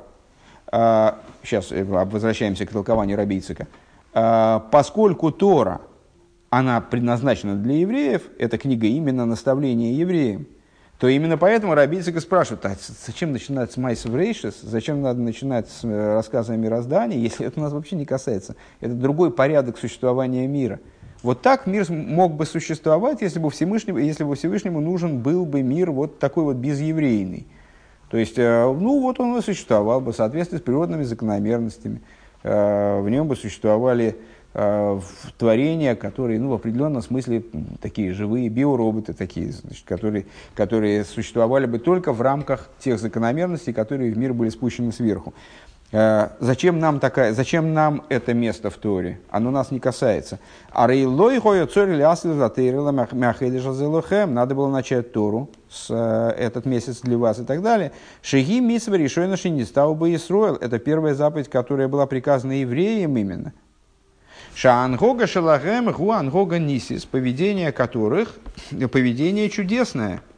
[0.71, 3.67] сейчас э, возвращаемся к толкованию Рабийцика,
[4.13, 5.81] поскольку Тора,
[6.49, 10.47] она предназначена для евреев, эта книга именно наставление евреям,
[10.99, 12.75] то именно поэтому Рабийцика спрашивает, а
[13.07, 17.75] зачем начинать с Майс Рейшис, зачем надо начинать с рассказа о мироздании, если это нас
[17.75, 18.57] вообще не касается.
[18.81, 20.81] Это другой порядок существования мира–
[21.27, 25.61] вот так мир мог бы существовать, если бы Всевышнему, если бы Всевышнему нужен был бы
[25.61, 27.49] мир вот такой вот безеврейный.
[28.11, 32.01] То есть, э, ну вот он и существовал бы в соответствии с природными закономерностями.
[32.45, 34.17] Э, в нем бы существовали
[34.55, 35.01] э,
[35.37, 37.43] творения, которые ну, в определенном смысле
[37.83, 44.13] такие живые биороботы, такие, значит, которые, которые существовали бы только в рамках тех закономерностей, которые
[44.13, 45.35] в мир были спущены сверху.
[45.93, 49.21] Э, зачем нам, такая, зачем нам это место в Торе?
[49.31, 50.41] Оно нас не касается.
[50.73, 50.87] А
[54.35, 57.93] надо было начать Тору с э, этот месяц для вас и так далее.
[58.21, 60.57] Шеги мисва решой не стал бы Исроил.
[60.57, 63.53] Это первая заповедь, которая была приказана евреям именно.
[64.55, 68.35] Шаангога шалахем гуангога нисис, поведение которых,
[68.91, 70.21] поведение чудесное–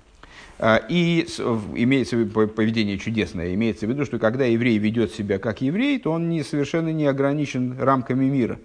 [0.61, 1.27] и
[1.75, 5.99] имеется в виду поведение чудесное, имеется в виду, что когда еврей ведет себя как еврей,
[5.99, 8.59] то он не, совершенно не ограничен рамками мира.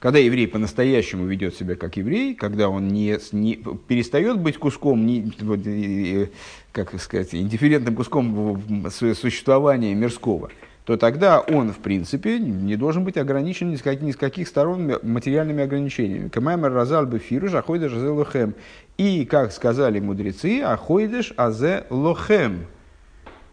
[0.00, 3.56] Когда еврей по-настоящему ведет себя как еврей, когда он не, не
[3.88, 6.30] перестает быть куском, не,
[6.72, 10.50] как сказать, индифферентным куском существования мирского,
[10.84, 14.48] то тогда он, в принципе, не должен быть ограничен ни с, каких, ни с каких
[14.48, 16.28] сторон материальными ограничениями.
[16.28, 18.54] Камаймер разал бы фируш, ахойдеш азе лохем.
[18.98, 22.66] И, как сказали мудрецы, ахойдеш азе лохем.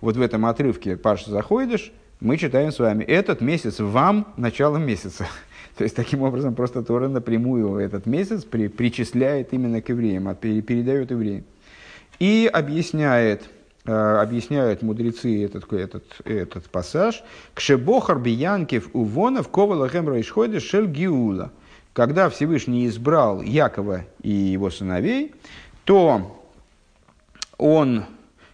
[0.01, 5.27] Вот в этом отрывке Паша Захойдеш мы читаем с вами, этот месяц вам началом месяца.
[5.77, 11.12] То есть, таким образом, просто Тора напрямую этот месяц при, причисляет именно к евреям, передает
[11.12, 11.43] евреям.
[12.19, 13.49] И объясняет,
[13.88, 17.23] Э, объясняют мудрецы этот, этот, этот пассаж.
[17.53, 21.51] Кшебохар биянкев увонов ковалахем райшхойда шель гиула.
[21.95, 25.34] Когда Всевышний избрал Якова и его сыновей,
[25.86, 26.43] то
[27.58, 28.03] он,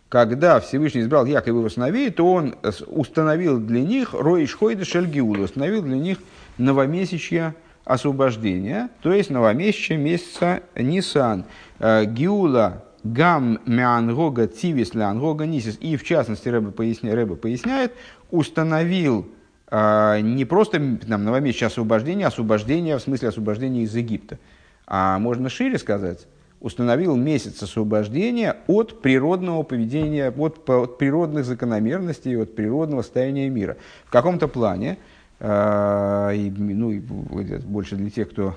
[0.09, 5.45] когда Всевышний избрал Якова и его сыновей, то он установил для них Роиш Хойда Шельгиула,
[5.45, 6.19] установил для них
[6.59, 11.45] новомесячье освобождения, то есть новомесячье месяца Нисан.
[11.79, 15.79] Э, Гиула гам меангога тивис леангога нисис.
[15.81, 17.93] И в частности, Рэбе поясняет, Рэбе поясняет
[18.29, 19.27] установил
[19.71, 24.37] не просто там, новомесячное освобождение, освобождение в смысле освобождения из Египта,
[24.85, 26.27] а можно шире сказать,
[26.61, 33.77] установил месяц освобождения от природного поведения, от, от природных закономерностей, от природного состояния мира.
[34.05, 34.97] В каком-то плане,
[35.39, 38.55] э, и, ну, и больше для тех, кто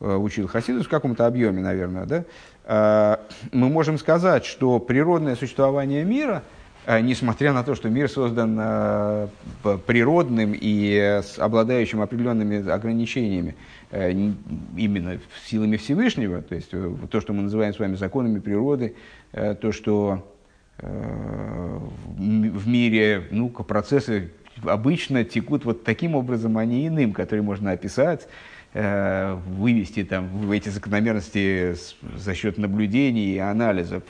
[0.00, 2.24] э, учил Хасидус в каком-то объеме, наверное, да,
[2.64, 3.16] э,
[3.52, 6.42] мы можем сказать, что природное существование мира–
[6.86, 9.28] несмотря на то, что мир создан э,
[9.86, 13.54] природным и обладающим определенными ограничениями,
[13.90, 14.12] э,
[14.76, 16.70] именно силами Всевышнего, то есть
[17.10, 18.94] то, что мы называем с вами законами природы,
[19.32, 20.30] то, что
[20.78, 24.32] в мире ну, процессы
[24.64, 28.28] обычно текут вот таким образом, а не иным, который можно описать, Э,
[28.74, 31.76] вывести там, в эти закономерности
[32.16, 34.02] за счет наблюдений и анализа,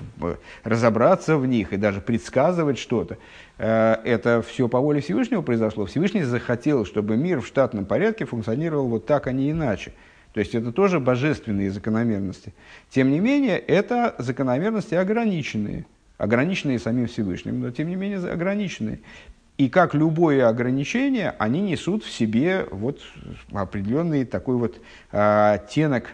[0.63, 3.19] разобраться в них и даже предсказывать что-то.
[3.59, 5.87] Э, это все по воле Всевышнего произошло.
[5.87, 9.93] Всевышний захотел, чтобы мир в штатном порядке функционировал вот так, а не иначе.
[10.33, 12.53] То есть это тоже божественные закономерности.
[12.91, 15.87] Тем не менее, это закономерности ограниченные.
[16.19, 19.01] Ограниченные самим Всевышним, но тем не менее ограниченные.
[19.57, 23.01] И как любое ограничение, они несут в себе вот
[23.53, 24.81] определенный такой вот
[25.13, 26.11] э, оттенок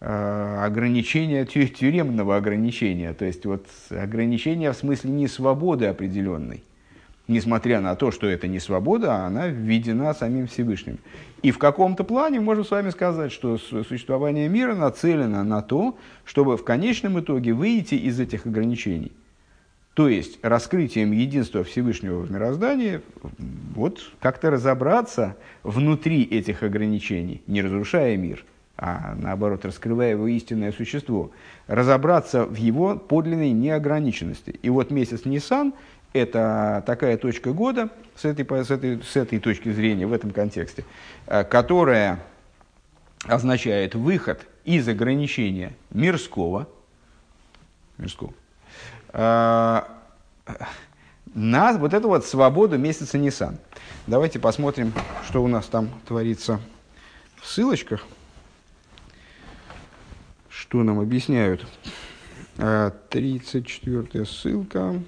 [0.00, 3.12] э, ограничения, тюремного ограничения.
[3.12, 6.64] То есть вот ограничение в смысле не свободы определенной.
[7.28, 10.98] Несмотря на то, что это не свобода, она введена самим Всевышним.
[11.42, 16.56] И в каком-то плане можем с вами сказать, что существование мира нацелено на то, чтобы
[16.56, 19.12] в конечном итоге выйти из этих ограничений
[20.00, 23.02] то есть раскрытием единства Всевышнего в мироздании,
[23.74, 28.42] вот как-то разобраться внутри этих ограничений, не разрушая мир,
[28.78, 31.32] а наоборот раскрывая его истинное существо,
[31.66, 34.58] разобраться в его подлинной неограниченности.
[34.62, 35.74] И вот месяц Нисан–
[36.14, 40.86] это такая точка года с этой, с, этой, с этой точки зрения, в этом контексте,
[41.26, 42.20] э, которая
[43.26, 46.68] означает выход из ограничения мирского,
[47.98, 48.32] мирского
[49.12, 49.86] на
[51.34, 53.58] вот эту вот свободу месяца Нисан.
[54.06, 54.92] Давайте посмотрим,
[55.26, 56.60] что у нас там творится
[57.40, 58.04] в ссылочках.
[60.48, 61.66] Что нам объясняют.
[62.56, 65.02] 34 э, ссылка.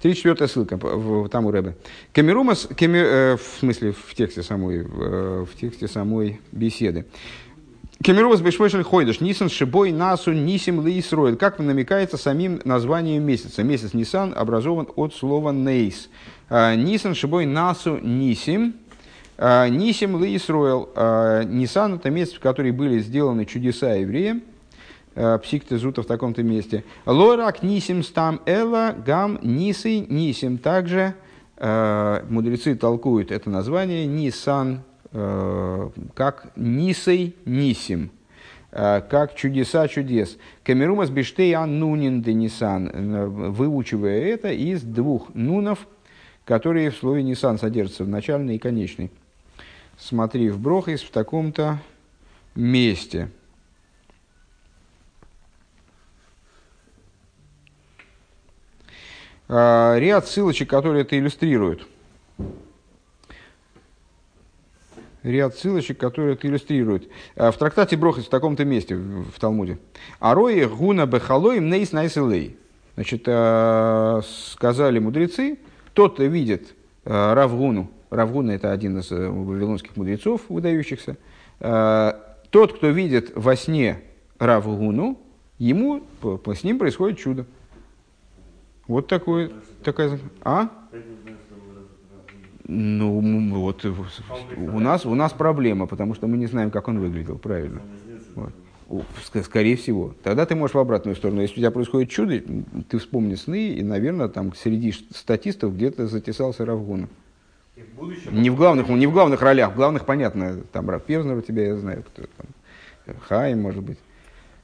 [0.00, 1.76] Тридцать четвертая ссылка в, там у Рэбе.
[2.14, 7.04] Камерумас, камер, э, в смысле в тексте самой, в, в тексте самой беседы.
[8.02, 11.38] Кемировас Бешмешель Хойдыш, Нисан Шибой Насу Нисим Лейсроид.
[11.38, 13.62] Как намекается самим названием месяца.
[13.62, 16.08] Месяц Нисан образован от слова Нейс.
[16.48, 18.72] А, Нисан Шибой Насу Нисим.
[19.36, 20.88] А, Нисим Лейсроил.
[20.96, 24.44] А, Нисан это месяц, в который были сделаны чудеса евреям.
[25.42, 26.84] Псикты зута в таком-то месте.
[27.04, 30.56] Лорак Нисим Стам Эла Гам Нисы Нисим.
[30.56, 31.16] Также
[31.58, 38.10] мудрецы толкуют это название Нисан как Нисей Нисим,
[38.70, 40.38] э, как чудеса чудес.
[40.62, 45.88] Камерумас биштей аннунин денисан, э, выучивая это из двух нунов,
[46.44, 49.10] которые в слове Нисан содержатся в начальной и конечной.
[49.98, 51.78] Смотри в Брохис в таком-то
[52.54, 53.28] месте.
[59.48, 61.86] Ряд ссылочек, которые это иллюстрируют
[65.22, 67.08] ряд ссылочек, которые это иллюстрируют.
[67.36, 69.78] А, в трактате Брохис в таком-то месте, в, Талмуде.
[70.18, 72.56] Арои гуна бехалой мнейс найселей.
[72.94, 75.58] Значит, а, сказали мудрецы,
[75.94, 77.90] тот видит а, Равгуну.
[78.10, 81.16] Равгуна это один из э, вавилонских мудрецов, выдающихся.
[81.60, 84.00] Тот, кто видит во сне
[84.40, 85.20] Равгуну,
[85.58, 87.46] ему, с ним происходит чудо.
[88.88, 89.52] Вот такое,
[89.84, 90.18] такая...
[90.42, 90.70] А?
[92.72, 97.36] Ну, вот у нас, у нас проблема, потому что мы не знаем, как он выглядел,
[97.36, 97.82] правильно.
[98.36, 99.04] Вот.
[99.44, 100.14] Скорее всего.
[100.22, 101.40] Тогда ты можешь в обратную сторону.
[101.42, 102.40] Если у тебя происходит чудо,
[102.88, 107.08] ты вспомни сны, и, наверное, там среди статистов где-то затесался Равгуна.
[108.30, 111.66] Не в главных, не в главных ролях, в главных, понятно, там Раф Певзнер у тебя,
[111.66, 113.98] я знаю, кто там, Хай, может быть.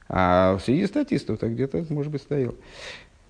[0.07, 2.55] А среди статистов так где-то, может быть, стоял.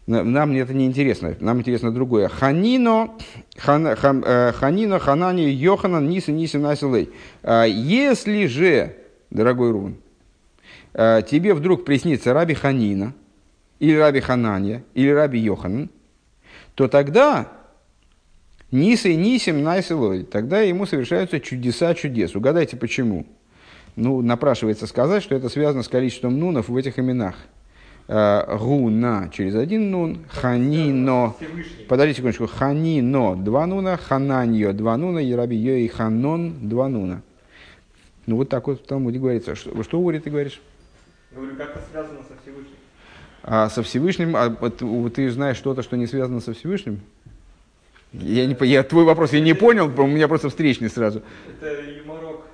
[0.08, 2.30] Нам это не интересно, нам интересно другое.
[2.30, 3.14] Ханино,
[3.58, 7.10] хан, хан, э, ханино, ханани, йоханан, ниса, ниса, насилей.
[7.43, 8.95] А если же,
[9.30, 9.97] дорогой Рун,
[10.93, 13.14] э, тебе вдруг приснится Раби Ханина,
[13.80, 15.89] или Раби Хананья, или Раби Йоханан,
[16.76, 17.51] то тогда
[18.72, 22.34] Ниса и Нисим Найсилой, тогда ему совершаются чудеса чудес.
[22.34, 23.26] Угадайте почему.
[23.97, 27.36] Ну, напрашивается сказать, что это связано с количеством нунов в этих именах.
[28.10, 31.36] Э, гуна через один нун, ханино,
[31.89, 37.22] подождите секундочку, ханино два нуна, хананьо два нуна, ерабио и ханон два нуна.
[38.26, 39.55] Ну вот так вот в Талмуде говорится.
[39.55, 40.62] Что, что Ури ты говоришь?
[41.36, 42.76] Говорю, как это связано со Всевышним?
[43.43, 47.01] А со Всевышним, а, ты знаешь что-то, что не связано со Всевышним?
[48.14, 51.24] Я, не, я твой вопрос я не понял, у меня просто встречный сразу.
[51.62, 52.45] Это юморок.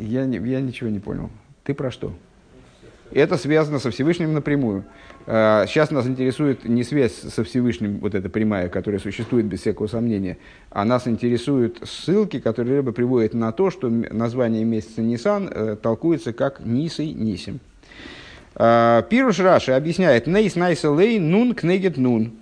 [0.00, 1.30] Я, я ничего не понял.
[1.64, 2.12] Ты про что?
[3.12, 4.84] Это связано со Всевышним напрямую.
[5.26, 9.88] А, сейчас нас интересует не связь со Всевышним, вот эта прямая, которая существует без всякого
[9.88, 10.38] сомнения,
[10.70, 16.32] а нас интересуют ссылки, которые Рыба приводит на то, что название месяца Нисан э, толкуется
[16.32, 17.58] как Нисой Нисим.
[18.54, 22.32] А, Пируш Раши объясняет «Нейс найселей нун кнегет нун».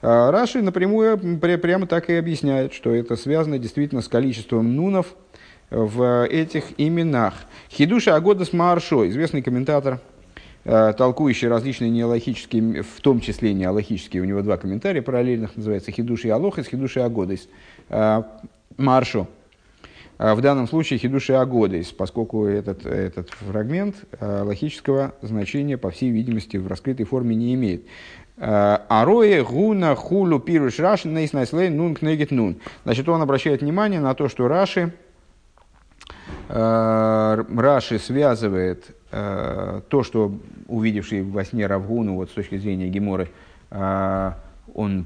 [0.00, 5.14] А, Раши напрямую прямо так и объясняет, что это связано действительно с количеством нунов
[5.72, 7.34] в этих именах.
[7.70, 10.00] Хидуша Агодас Маршо, известный комментатор,
[10.64, 16.28] а, толкующий различные неалогические, в том числе неалогические, у него два комментария параллельных, называется Хидуши
[16.28, 17.48] Алохис, Хидуши Агодас.
[18.76, 19.28] Маршо.
[20.18, 26.56] А в данном случае хидуши агодис, поскольку этот, этот фрагмент логического значения, по всей видимости,
[26.56, 27.84] в раскрытой форме не имеет.
[28.38, 32.56] А, Ароэ гуна хулу пируш раши нейс найслей нун кнегет нун.
[32.84, 34.92] Значит, он обращает внимание на то, что Раши,
[36.48, 40.32] Раши связывает то, что
[40.68, 43.30] увидевший во сне Равгуну, вот с точки зрения Геморы,
[44.74, 45.04] он,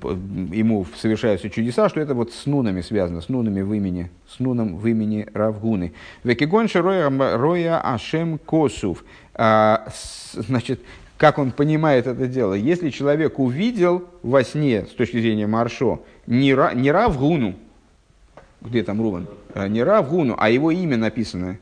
[0.53, 4.76] ему совершаются чудеса, что это вот с нунами связано, с нунами в имени, с нуном
[4.76, 5.92] в имени Равгуны.
[6.22, 9.05] Векигонша роя, ашем косув.
[9.34, 10.80] Значит,
[11.16, 12.55] как он понимает это дело?
[12.55, 17.55] Если человек увидел во сне, с точки зрения Маршо, не, не Равгуну,
[18.67, 21.59] где там Руван, а, не Равгуну, а его имя написанное,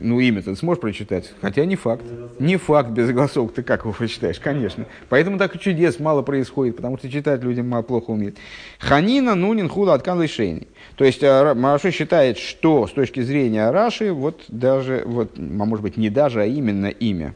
[0.00, 1.30] ну, имя ты сможешь прочитать?
[1.42, 2.04] Хотя не факт.
[2.38, 3.52] Не факт без голосов.
[3.52, 4.40] Ты как его прочитаешь?
[4.40, 4.86] Конечно.
[5.10, 8.36] Поэтому так чудес мало происходит, потому что читать людям мало плохо умеют.
[8.78, 10.68] Ханина нунин хула от шейни.
[10.96, 15.82] То есть э, Мараши считает, что с точки зрения Раши, вот даже, вот, а может
[15.82, 17.34] быть, не даже, а именно имя.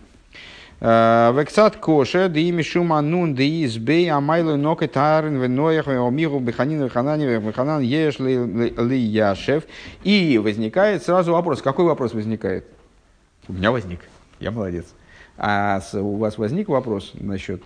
[0.85, 6.85] Вексат коше, да ими шума нун, да избей, а майлы ноке тарен, веноях, омиру, беханин,
[6.85, 9.65] веханане, веханан, еш ли яшев.
[10.03, 11.63] И возникает сразу вопрос.
[11.63, 12.67] Какой вопрос возникает?
[13.49, 14.01] У меня возник.
[14.41, 14.85] Я молодец.
[15.39, 17.63] А у вас возник вопрос насчет...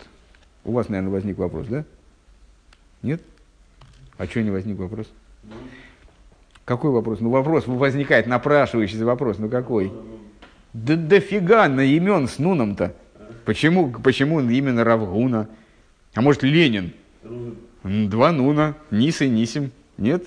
[0.64, 1.84] У вас, наверное, возник вопрос, да?
[3.02, 3.20] Нет?
[4.16, 5.08] А что не возник вопрос?
[6.64, 7.18] Какой вопрос?
[7.18, 9.38] Ну, вопрос возникает, напрашивающийся вопрос.
[9.38, 9.92] Ну, какой?
[10.72, 12.94] Да дофига на имен с нуном-то.
[13.48, 15.48] Почему, почему именно Равгуна?
[16.14, 16.92] А может Ленин?
[17.82, 19.70] Два Нуна, Нис и Нисим.
[19.96, 20.26] Нет?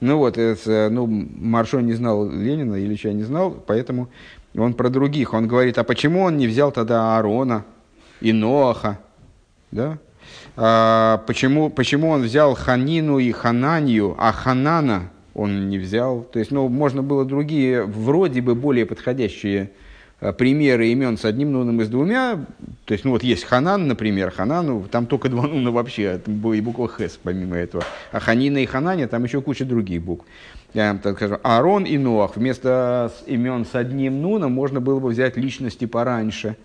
[0.00, 4.10] Ну вот, это, ну, Маршо не знал Ленина, Ильича не знал, поэтому
[4.54, 5.32] он про других.
[5.32, 7.64] Он говорит, а почему он не взял тогда Аарона
[8.20, 8.98] и Ноаха?
[9.70, 9.96] Да?
[10.54, 16.20] А, почему, почему он взял Ханину и Хананию, а Ханана он не взял?
[16.20, 19.70] То есть, ну, можно было другие, вроде бы более подходящие
[20.36, 22.44] примеры имен с одним нуном и с двумя,
[22.84, 26.88] то есть, ну вот есть Ханан, например, Ханану, там только два нуна вообще, и буква
[26.88, 27.84] Хес помимо этого.
[28.10, 30.26] А Ханина и Хананя, там еще куча других букв.
[30.74, 35.36] Я, так скажу, Аарон и Ноах, вместо имен с одним нуном можно было бы взять
[35.36, 36.56] личности пораньше,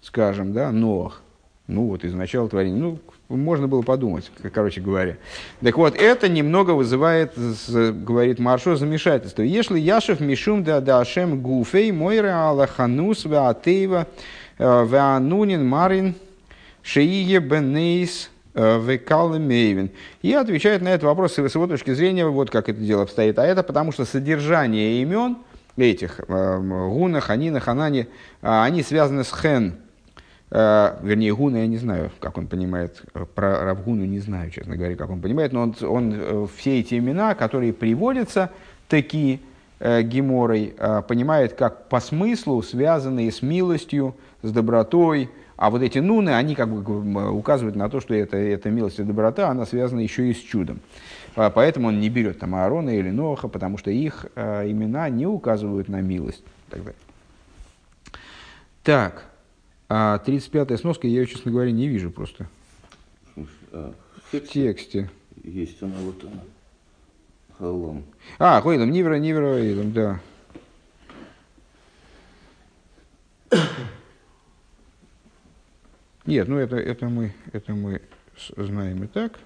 [0.00, 1.22] скажем, да, Ноах.
[1.68, 2.78] Ну вот, из начала творения.
[2.78, 2.98] Ну,
[3.28, 5.16] можно было подумать, короче говоря.
[5.60, 7.32] Так вот, это немного вызывает,
[7.68, 9.42] говорит Маршо, замешательство.
[9.42, 14.06] Если Яшев Мишум да Дашем Гуфей Мойра Аллаханус Ваатеева
[14.58, 16.14] э, Ваанунин Марин
[16.84, 19.90] Шиие Бенейс э, Векалы Мейвин.
[20.22, 23.40] И отвечает на этот вопрос с его точки зрения, вот как это дело обстоит.
[23.40, 25.38] А это потому, что содержание имен
[25.76, 28.06] этих, э, Гуна, Ханина, Ханани,
[28.40, 29.80] они связаны с Хен,
[30.50, 34.94] вернее, Гуна я не знаю, как он понимает, э, про Равгуну не знаю, честно говоря,
[34.94, 38.50] как он понимает, но он, он э, все эти имена, которые приводятся
[38.88, 39.40] такие
[39.80, 45.98] э, Геморой, э, понимает как по смыслу связанные с милостью, с добротой, а вот эти
[45.98, 50.00] нуны, они как бы указывают на то, что это, эта милость и доброта, она связана
[50.00, 50.80] еще и с чудом.
[51.34, 55.88] Поэтому он не берет там Аарона или Ноха, потому что их э, имена не указывают
[55.88, 56.42] на милость.
[56.70, 56.96] Так далее.
[58.82, 59.24] Так,
[59.88, 62.48] а 35-я сноска я ее, честно говоря, не вижу просто
[63.72, 63.94] А,
[64.30, 65.10] в тексте.
[65.44, 66.42] Есть она вот она.
[67.58, 68.04] Халом.
[68.38, 70.20] А, Хойлом, Нивера, Нивера, Эйлом, да.
[76.26, 78.02] Нет, ну это, это, мы, это мы
[78.56, 79.38] знаем и так.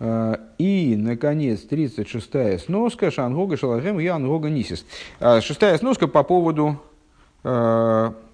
[0.00, 4.84] А, И, наконец, 36-я сноска Шангога Шалахем и Ангога Нисис.
[5.20, 6.82] А, Шестая сноска по поводу,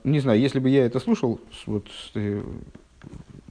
[0.04, 2.42] не знаю, если бы я это слушал, вот, э,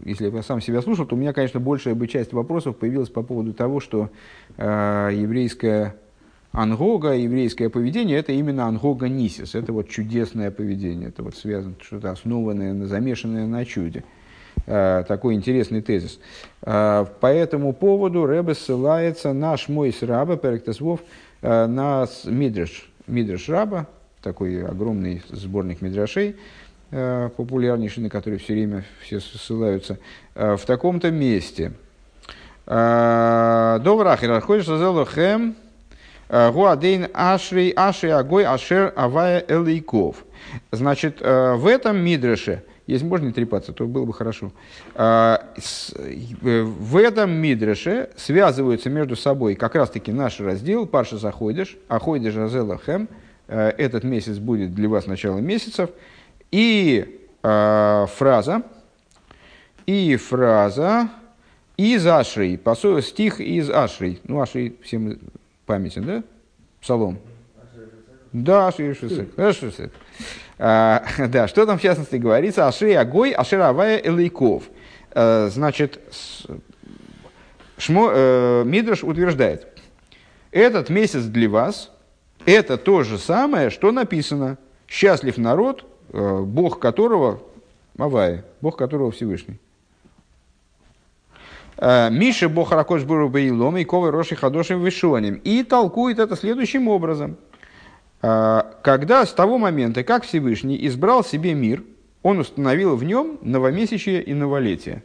[0.04, 3.10] если бы я сам себя слушал, то у меня, конечно, большая бы часть вопросов появилась
[3.10, 4.10] по поводу того, что
[4.58, 5.95] э, еврейская
[6.52, 12.12] ангога, еврейское поведение– это именно ангога нисис, это вот чудесное поведение, это вот связано, что-то
[12.12, 14.04] основанное, на, замешанное на чуде.
[14.66, 16.20] Э, такой интересный тезис.
[16.64, 21.02] Э, по этому поводу Рэбе ссылается на Шмойс Раба, Перектесвов,
[21.41, 23.88] э, на Мидреш, Мидреш Раба,
[24.28, 26.36] такой огромный сборник мидрашей,
[26.92, 30.00] э, популярнейший, на который все время все ссылаются,
[30.36, 31.72] э, в таком-то месте.
[32.66, 34.66] Э, арходишь
[35.08, 35.56] хэм,
[36.28, 40.26] э, гуадейн ашри, ашри агой ашер авая элейков.
[40.72, 44.52] Значит, в этом мидреше, если можно не трепаться, то было бы хорошо.
[44.94, 53.10] В этом мидреше связываются между собой как раз-таки наш раздел Парша Заходишь, Аходиш Азела Хэм.
[53.48, 55.89] Э, Этот месяц будет для вас началом месяцев.
[56.52, 58.64] И э, фраза,
[59.86, 61.10] и фраза
[61.78, 64.20] из Ашрей, посо- стих из Ашрей.
[64.24, 65.20] Ну, Ашрей всем
[65.66, 66.24] памятен, да?
[66.82, 67.20] Псалом.
[68.34, 68.72] Да.
[69.38, 69.91] Да, Шусек.
[70.60, 72.68] А, Да, что там в частности говорится?
[72.68, 74.64] Ашрей Агой, Ашер Авая Элейков.
[75.12, 76.00] Э, Значит,
[77.78, 79.68] Шмо, э, Мидраш утверждает,
[80.52, 81.91] этот месяц для вас,
[82.48, 84.58] это то же самое, что написано.
[84.88, 87.41] Счастлив народ, э, Бог которого,
[87.98, 89.60] Авая, Бог которого Всевышний.
[91.78, 95.41] Э, Миша Бохаракош Буру Бейлом и Ковы Роши Хадошим Вишоним.
[95.43, 97.36] И толкует это следующим образом.
[98.22, 101.84] Э, Когда с того момента, как Всевышний избрал себе мир,
[102.24, 105.04] он установил в нем новомесячие и новолетие.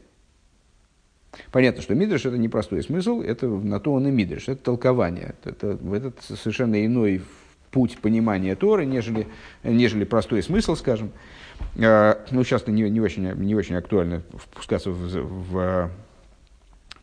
[1.50, 5.34] Понятно, что Мидриш это непростой смысл, это на то он и Мидриш, это толкование.
[5.44, 7.22] Это, это совершенно иной
[7.70, 9.26] путь понимания Торы, нежели,
[9.64, 11.10] нежели простой смысл, скажем.
[11.76, 15.06] Э, Ну, сейчас не, не, очень, не очень актуально впускаться в,
[15.50, 15.90] в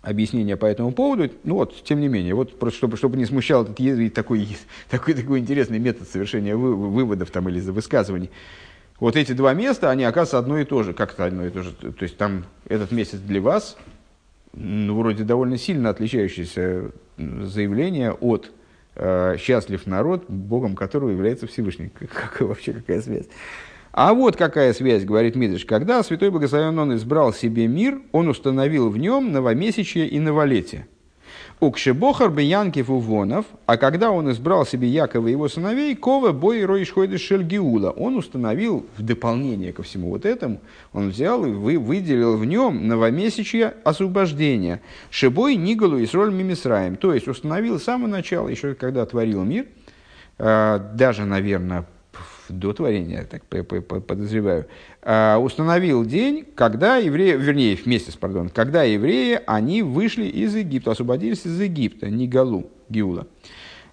[0.01, 1.31] объяснение по этому поводу.
[1.43, 4.47] Ну вот, тем не менее, вот просто чтобы, чтобы не смущал этот такой,
[4.89, 8.29] такой, такой интересный метод совершения вы- выводов там, или высказываний.
[8.99, 11.71] Вот эти два места, они оказываются одно и то же, как-то одно и то же.
[11.71, 13.77] То есть там этот месяц для вас,
[14.53, 18.51] ну, вроде довольно сильно отличающееся заявление от
[18.95, 21.91] э, «счастлив народ, богом которого является Всевышний».
[21.99, 23.27] Как, вообще какая связь?
[23.91, 25.65] А вот какая связь, говорит Мидриш.
[25.65, 30.87] Когда Святой Благословен Он избрал себе мир, Он установил в нем новомесячие и новолетие.
[31.59, 36.63] Укшебохар бы Янкив Увонов, а когда он избрал себе Якова и его сыновей, Кова Бой
[36.63, 40.61] Ройшхойды Шельгиула, он установил в дополнение ко всему вот этому,
[40.93, 44.81] он взял и вы, выделил в нем новомесячье освобождения.
[45.09, 49.65] Шебой Нигалу и Сроль Мимисраем, то есть установил с самого начала, еще когда творил мир,
[50.37, 51.85] э, даже, наверное,
[52.53, 54.67] до творения, так подозреваю,
[55.01, 61.45] а, установил день, когда евреи, вернее, месяц, пардон, когда евреи, они вышли из Египта, освободились
[61.45, 63.27] из Египта, не Галу, Гиула.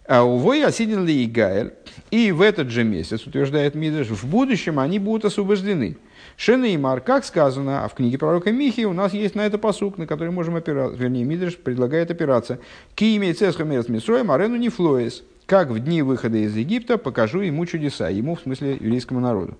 [0.09, 1.73] А Увой осиден ли Игаэль,
[2.11, 5.97] и в этот же месяц, утверждает Мидраш, в будущем они будут освобождены.
[6.37, 9.59] Шена и Мар, как сказано, а в книге пророка Михи у нас есть на это
[9.59, 12.61] посук, на который можем опираться, вернее, Мидраш предлагает опираться.
[12.95, 15.25] Ки имеет цесхамерс мисроем, арену не флоес.
[15.47, 19.57] Как в дни выхода из Египта покажу ему чудеса, ему в смысле еврейскому народу.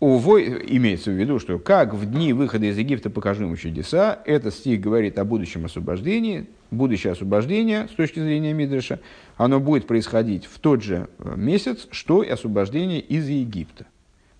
[0.00, 4.54] Увой, имеется в виду, что как в дни выхода из Египта покажу ему чудеса, этот
[4.54, 9.00] стих говорит о будущем освобождении, будущее освобождение с точки зрения Мидраша,
[9.36, 13.84] оно будет происходить в тот же э, месяц, что и освобождение из Египта.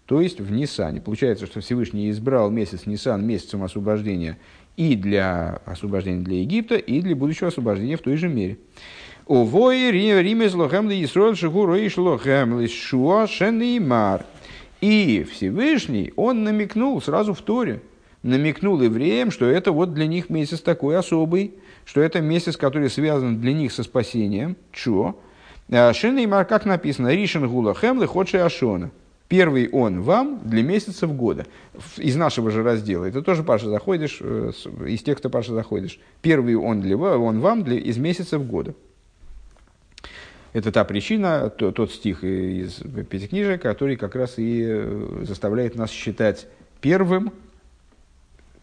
[0.06, 1.02] То есть в Нисане.
[1.02, 4.38] Получается, что Всевышний избрал месяц Нисан месяцем освобождения
[4.78, 8.56] и для освобождения для Египта, и для будущего освобождения в той же мере.
[9.30, 14.26] Увой римес лохем ли Исроэль шигуру иш лохем ли шуа шенеймар.
[14.80, 17.80] И Всевышний, он намекнул сразу в Торе,
[18.24, 21.54] намекнул евреям, что это вот для них месяц такой особый,
[21.84, 24.56] что это месяц, который связан для них со спасением.
[24.72, 25.14] Чо?
[25.68, 28.90] Шенеймар, как написано, Ришен гула хем ходши ашона.
[29.28, 31.46] Первый он вам для месяцев года.
[31.98, 33.04] Из нашего же раздела.
[33.04, 34.50] Это тоже Паша заходишь, э,
[34.88, 36.00] из текста Паша заходишь.
[36.20, 38.74] Первый он для он вам для, из месяцев года.
[40.52, 45.90] Это та причина, то- тот стих из Пятикнижия, который как раз и э, заставляет нас
[45.90, 46.48] считать
[46.80, 47.32] первым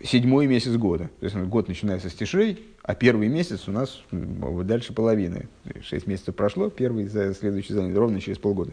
[0.03, 1.09] седьмой месяц года.
[1.19, 5.47] То есть ну, год начинается с тишей, а первый месяц у нас дальше половины.
[5.81, 8.71] Шесть месяцев прошло, первый за следующий занят ровно через полгода.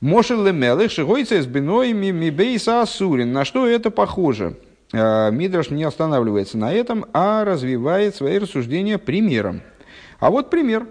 [0.00, 3.32] Мошел лемелых шигойца из биной мибейса асурин.
[3.32, 4.56] На что это похоже?
[4.92, 9.62] Э, Мидраш не останавливается на этом, а развивает свои рассуждения примером.
[10.20, 10.86] А вот пример.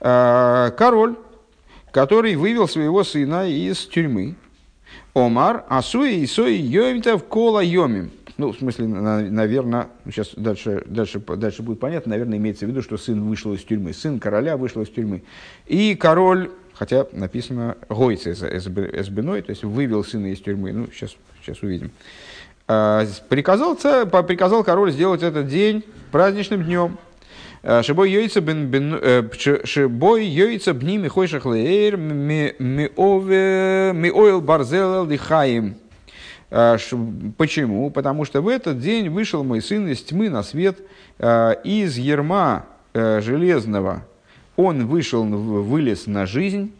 [0.00, 1.16] Э, Король,
[1.90, 4.34] который вывел своего сына из тюрьмы.
[5.14, 8.10] Омар, асуи и сои йомитов кола йомим.
[8.36, 12.96] Ну, в смысле, наверное, сейчас дальше, дальше, дальше будет понятно, наверное, имеется в виду, что
[12.96, 13.92] сын вышел из тюрьмы.
[13.92, 15.22] Сын короля вышел из тюрьмы.
[15.66, 20.72] И король, хотя написано гойца эсбиной, то есть вывел сына из тюрьмы.
[20.72, 21.92] Ну, сейчас, сейчас увидим.
[22.66, 26.98] А, Приказал, приказал король сделать этот день праздничным днем.
[27.62, 29.22] А, Шибой йойца бен э,
[29.64, 31.08] шибой йойца бни
[32.96, 35.76] ове ми ойл барзел лихаим.
[36.50, 36.96] Ш-
[37.36, 37.90] Почему?
[37.90, 40.78] Потому что в этот день вышел мой сын из тьмы на свет,
[41.18, 44.04] из ерма э, железного.
[44.56, 46.72] Он вышел, вылез на жизнь.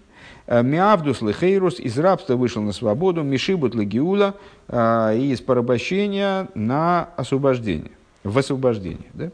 [0.46, 4.34] Э, Миавдус лехейрус из рабства вышел на свободу, Мишибут легиула
[4.68, 7.90] э, из порабощения на освобождение,
[8.22, 9.08] в освобождение.
[9.14, 9.30] Да?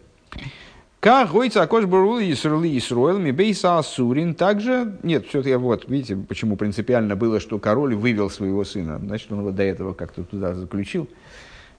[1.00, 4.34] Как гойца акош барул Исрули Исруэл мибейса асурин.
[4.34, 8.98] Также, нет, все-таки вот, видите, почему принципиально было, что король вывел своего сына.
[8.98, 11.08] Значит, он его до этого как-то туда заключил.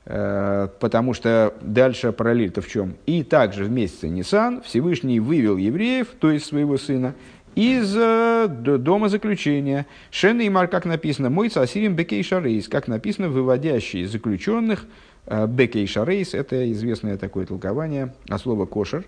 [0.05, 2.95] Э, Потому что дальше параллель-то в чем?
[3.05, 7.13] И также в месяце Нисан Всевышний вывел евреев, то есть своего сына,
[7.53, 9.86] из э, дома заключения.
[10.09, 14.86] Шен и Мар, как написано, мой цасирим бекей шарейс, как написано, выводящий заключенных
[15.28, 19.05] бекей шарейс, это известное такое толкование от слова кошер,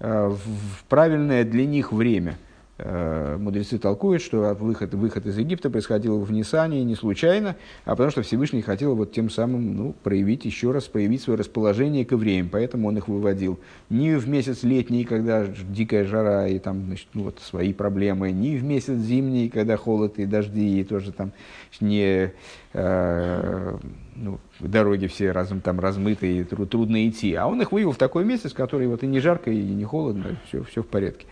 [0.00, 2.38] э, в правильное для них время.
[2.78, 7.56] Э, Мудрецы толкуют, что выход, выход из Египта происходил в Нисане не случайно,
[7.86, 12.04] а потому что Всевышний хотел вот тем самым ну, проявить еще раз, проявить свое расположение
[12.04, 13.58] к евреям, поэтому он их выводил.
[13.88, 18.56] Не в месяц летний, когда дикая жара и там значит, ну, вот, свои проблемы, не
[18.58, 21.32] в месяц зимний, когда холод и дожди, и тоже там
[21.80, 22.30] не
[22.74, 23.78] э,
[24.16, 27.34] ну, дороги все разом там размытые, тру- трудно идти.
[27.34, 30.36] А он их вывел в такой месяц, который вот и не жарко, и не холодно,
[30.48, 31.26] все, все в порядке.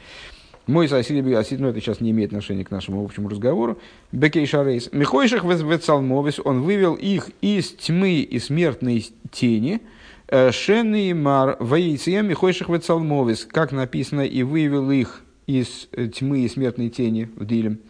[0.66, 1.25] Мой сосед,
[1.59, 3.79] но это сейчас не имеет отношения к нашему общему разговору.
[4.12, 4.89] Бекей Шарейс.
[4.93, 9.83] Михойших Вецалмовис, он вывел их из тьмы и смертной тени.
[10.29, 16.49] Э, Шенный мар воейция Михойших Вецалмовис, как написано, и вывел их из э, тьмы и
[16.49, 17.81] смертной тени в Дилем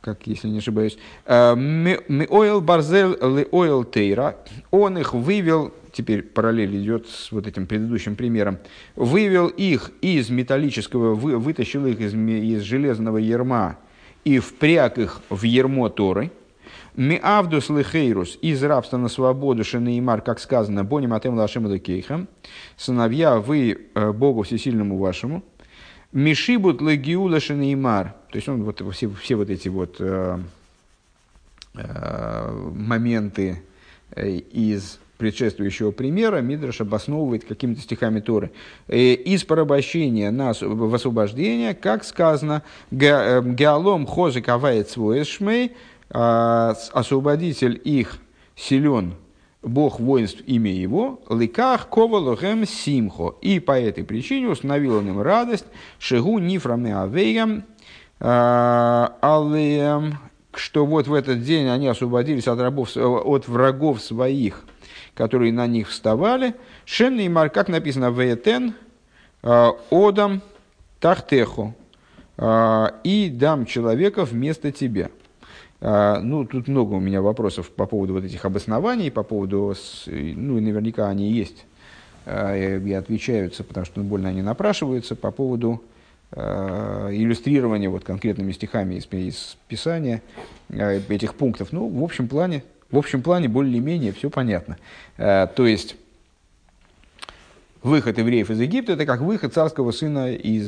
[0.00, 3.16] как если не ошибаюсь, Э, Миойл Барзел
[3.52, 4.36] Ойл Тейра,
[4.70, 8.58] он их вывел, теперь параллель идет с вот этим предыдущим примером,
[8.96, 13.78] вывел их из металлического, вы- вытащил их из, из железного ерма
[14.24, 16.30] и впряг их в ермо Торы,
[16.96, 22.28] Миавдус лехейрус из рабства на свободу Шенеймар, как сказано, Боним Атем Лашем Лекейхам,
[22.76, 25.42] сыновья вы э, Богу Всесильному вашему,
[26.12, 28.14] Мишибут легиула шенеймар.
[28.30, 30.38] То есть он вот все, все вот эти вот э,
[31.74, 33.62] э, моменты
[34.14, 38.50] э, из предшествующего примера Мидраш обосновывает какими-то стихами Торы.
[38.88, 45.76] Э, Из порабощения на в освобождение, как сказано, «Га- э, Геолом хозик авает свой шмей,
[46.12, 48.16] а, освободитель их
[48.56, 49.14] силен,
[49.62, 53.34] Бог воинств имя его, ликах ковалохем симхо.
[53.42, 55.66] И по этой причине установил он им радость,
[55.98, 57.64] шигу нифраме авеям,
[58.18, 60.18] алеям,
[60.54, 64.64] что вот в этот день они освободились от, рабов, от врагов своих,
[65.14, 66.54] которые на них вставали.
[66.86, 68.74] Шенный мар, как написано, веетен,
[69.42, 70.40] одам
[71.00, 71.74] тахтеху,
[72.36, 75.10] а, и дам человека вместо тебя.
[75.80, 79.74] А, Ну, тут много у меня вопросов по поводу вот этих обоснований, по поводу,
[80.06, 81.64] ну, и наверняка они есть,
[82.26, 85.82] а, и отвечаются, потому что ну, больно они напрашиваются по поводу
[86.32, 90.22] а, иллюстрирования вот конкретными стихами из, из Писания
[90.68, 91.72] этих пунктов.
[91.72, 94.76] Ну, в общем плане, в общем плане более-менее все понятно.
[95.16, 95.96] То есть,
[97.82, 100.66] выход евреев из Египта– это как выход царского сына из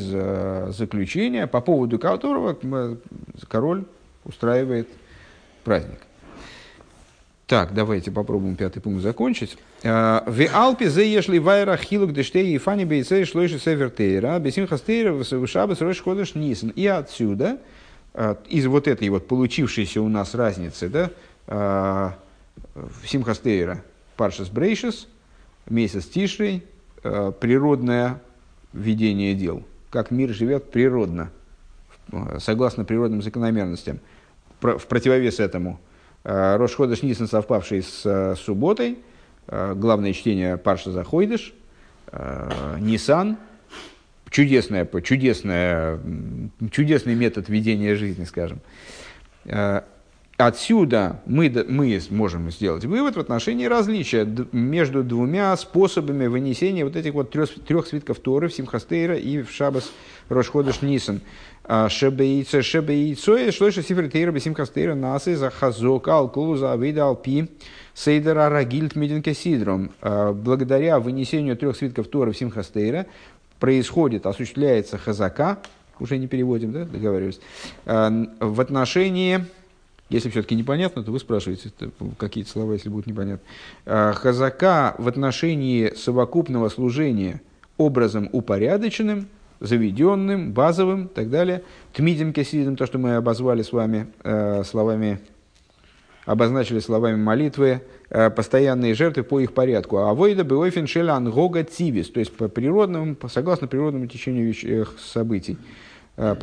[0.74, 2.56] заключения, по поводу которого
[3.48, 3.84] король
[4.24, 4.88] устраивает
[5.62, 5.98] праздник.
[7.52, 9.58] Так, давайте попробуем пятый пункт закончить.
[9.82, 15.12] Э, В Алпе зе ешли вайра хилук дештей и фани бейцей шлойши севертейра, бесимха стейра
[15.12, 16.70] вышабас рош ходыш нисен.
[16.70, 17.58] И отсюда,
[18.14, 21.10] э, из вот этой вот получившейся у нас разницы, да,
[21.46, 22.10] э,
[23.04, 23.82] Симхастейра
[24.16, 25.06] Паршас Брейшис,
[25.68, 26.64] месяц Тишей,
[27.02, 28.22] природное
[28.72, 29.62] ведение дел.
[29.90, 31.30] Как мир живет природно.
[32.38, 34.00] согласно природным закономерностям.
[34.62, 35.80] В противовес этому.
[36.24, 38.98] Э, Рош Ходыш Нисан, совпавший с э, субботой,
[39.48, 41.52] э, главное чтение Парша Захойдыш,
[42.12, 43.38] э, Нисан,
[44.30, 44.88] чудесное,
[45.94, 48.60] м, чудесный метод ведения жизни, скажем.
[50.46, 57.14] Отсюда мы, мы можем сделать вывод в отношении различия между двумя способами вынесения вот этих
[57.14, 59.92] вот трех, трех свитков Торы в Симхастейра и в Шабас
[60.28, 61.20] Рошходыш Нисан.
[61.62, 67.48] А, Шебеице, шебеицое, шлойша сифр тейра бесимхастейра насы за хазок алклу за авида алпи
[67.94, 69.92] сейдера рагильт мидинке сидром.
[70.00, 73.06] А, Благодаря вынесению трех свитков Торы в Симхастейра
[73.60, 75.58] происходит, осуществляется хазака,
[76.00, 77.38] уже не переводим, да, договариваюсь,
[77.86, 79.46] а, в отношении
[80.12, 81.70] если все-таки непонятно, то вы спрашиваете
[82.18, 83.44] какие-то слова, если будут непонятны.
[83.86, 87.40] А, Хазака в отношении совокупного служения
[87.78, 89.26] образом упорядоченным,
[89.60, 91.62] заведенным, базовым и так далее.
[91.94, 95.20] Тмидим кесидим, то, что мы обозвали с вами э, словами,
[96.26, 99.98] обозначили словами молитвы, э, постоянные жертвы по их порядку.
[99.98, 105.56] А войда беойфен шелан гога цивис, то есть по природному, согласно природному течению э, событий,
[106.16, 106.34] э,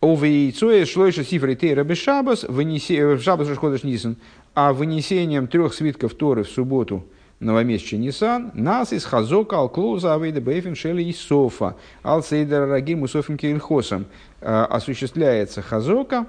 [0.00, 4.16] Овейцое шлойша сифры тейра бешабас, в шабас шходыш нисан,
[4.54, 7.04] а вынесением трех свитков Торы в субботу
[7.40, 14.06] новомесяча Нисан, нас из Хазока, Алклуза, Авейда Бейфин, Шели и Софа, Алсейдер Рагим, Усофим Кирильхосом,
[14.40, 16.26] осуществляется Хазока,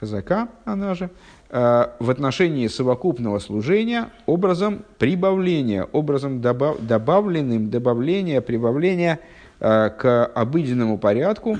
[0.00, 1.10] Хазака, она же,
[1.50, 9.20] э, в отношении совокупного служения образом прибавления, образом добав, добавленным, добавления, прибавления
[9.60, 11.56] э, к обыденному порядку,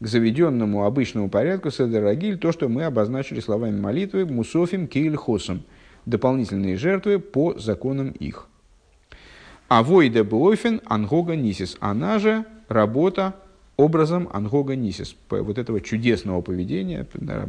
[0.00, 5.62] к заведенному обычному порядку Седерагиль, то, что мы обозначили словами молитвы Мусофим Киильхосом,
[6.06, 8.48] дополнительные жертвы по законам их.
[9.68, 13.36] А войда Буофин Ангога Нисис, она же работа
[13.76, 17.06] образом Ангога Нисис, вот этого чудесного поведения,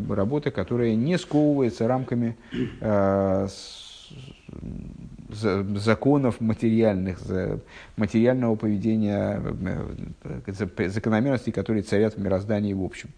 [0.10, 2.38] работа, которая не сковывается рамками
[2.80, 3.48] э,
[5.34, 7.20] законов материальных,
[7.98, 9.42] материального поведения,
[10.24, 13.10] э, за- закономерностей, которые царят в мироздании в общем.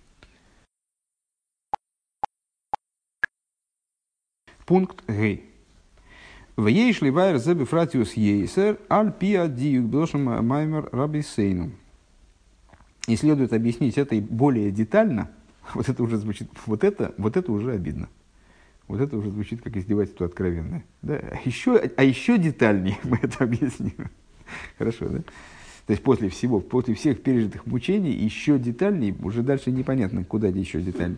[4.65, 5.41] Пункт Г.
[6.55, 11.71] В ей шливайр за бифратиус ейсер аль пиа диюк блошем маймер рабисейну.
[13.07, 15.29] И следует объяснить это и более детально.
[15.73, 18.09] Вот это уже звучит, вот это, вот это уже обидно.
[18.87, 20.83] Вот это уже звучит как издевательство откровенное.
[21.01, 21.15] Да?
[21.15, 24.09] А, еще, а еще детальнее мы это объясним.
[24.77, 25.19] Хорошо, да?
[25.85, 30.81] То есть после всего, после всех пережитых мучений, еще детальнее, уже дальше непонятно, куда еще
[30.81, 31.17] детальнее.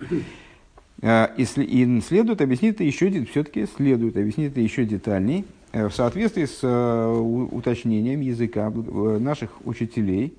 [1.02, 5.94] А, И, и следует объяснить это еще, все-таки следует объяснить это еще детальней, э, в
[5.94, 10.38] соответствии с э, уточнением языка э, наших учителей.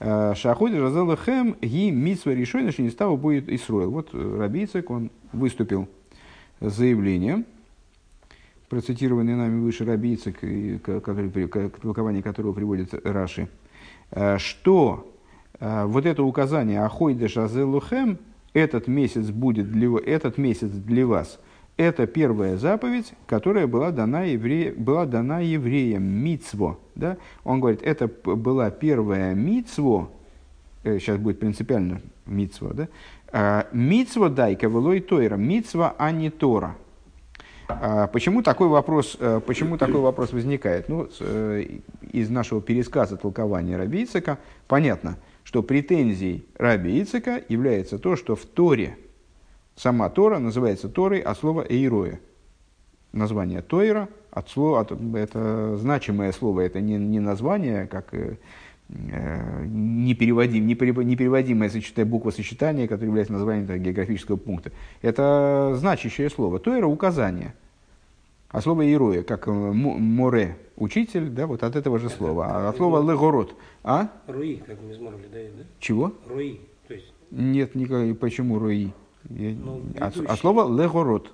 [0.00, 3.90] Шаходи Жазела Хэм ги митсва не става будет Исроил.
[3.90, 5.88] Вот Рабийцек, он выступил
[6.60, 7.44] с заявлением,
[8.68, 13.48] процитированный нами выше Рабийцек, и к- толкованию которого приводит Раши,
[14.10, 15.12] э, что
[15.60, 18.18] э, вот это указание Ахойде Шазелухем,
[18.52, 21.38] этот месяц будет для, этот месяц для вас,
[21.76, 26.78] это первая заповедь, которая была дана, евре, была дана евреям, мицво.
[26.96, 27.16] Да?
[27.44, 30.10] Он говорит, это была первая мицво,
[30.82, 32.88] э, сейчас будет принципиально мицво, да?
[33.30, 36.76] А, Мицво дайка велой тойра, мицва, а не тора.
[37.68, 40.88] А, Почему такой вопрос, э, почему такой вопрос возникает?
[40.88, 41.78] Ну, э,
[42.12, 48.44] из нашего пересказа толкования Раби Ицека понятно, что претензией Раби Ицека является то, что в
[48.46, 48.96] Торе,
[49.76, 52.20] сама Тора называется Торой от слова «эйроя».
[53.12, 58.36] Название Тойра, от слова, это значимое слово, это не, не название, как э, э,
[58.88, 64.72] непереводим, неперев- непереводимое сочетание, буква сочетания, которое является названием географического пункта.
[65.02, 66.58] Это значащее слово.
[66.58, 67.54] Тойра– указание.
[68.50, 72.46] А слово «иероя», как э, мо- «море»– учитель, да, вот от этого же слова.
[72.48, 74.08] А от слова «легород»– а?
[74.26, 75.64] Руи, как Мизмор дает, да?
[75.80, 76.14] Чего?
[76.26, 78.92] Руи, то есть Нет, никак, почему «руи»?
[79.28, 80.24] Я- Ну, ведущий.
[80.26, 81.30] от слова «легород».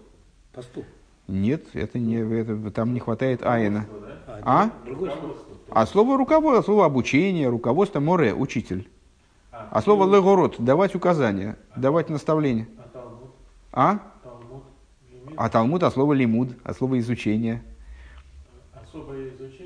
[0.52, 0.84] пастух.
[1.28, 3.86] Нет, это не, это, там не хватает айна.
[4.26, 4.64] А?
[4.64, 4.70] А?
[4.84, 5.36] Другой слово.
[5.70, 8.88] А слово руководство, слово обучение, руководство море, учитель.
[9.50, 12.68] А слово легород, давать указания, давать наставления.
[13.72, 13.92] А?
[13.92, 14.00] А?
[14.24, 15.82] Талмуд?
[15.82, 17.62] А от слова лимуд, от слова изучение.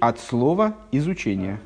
[0.00, 0.66] От слова.
[0.66, 1.60] А, изучение.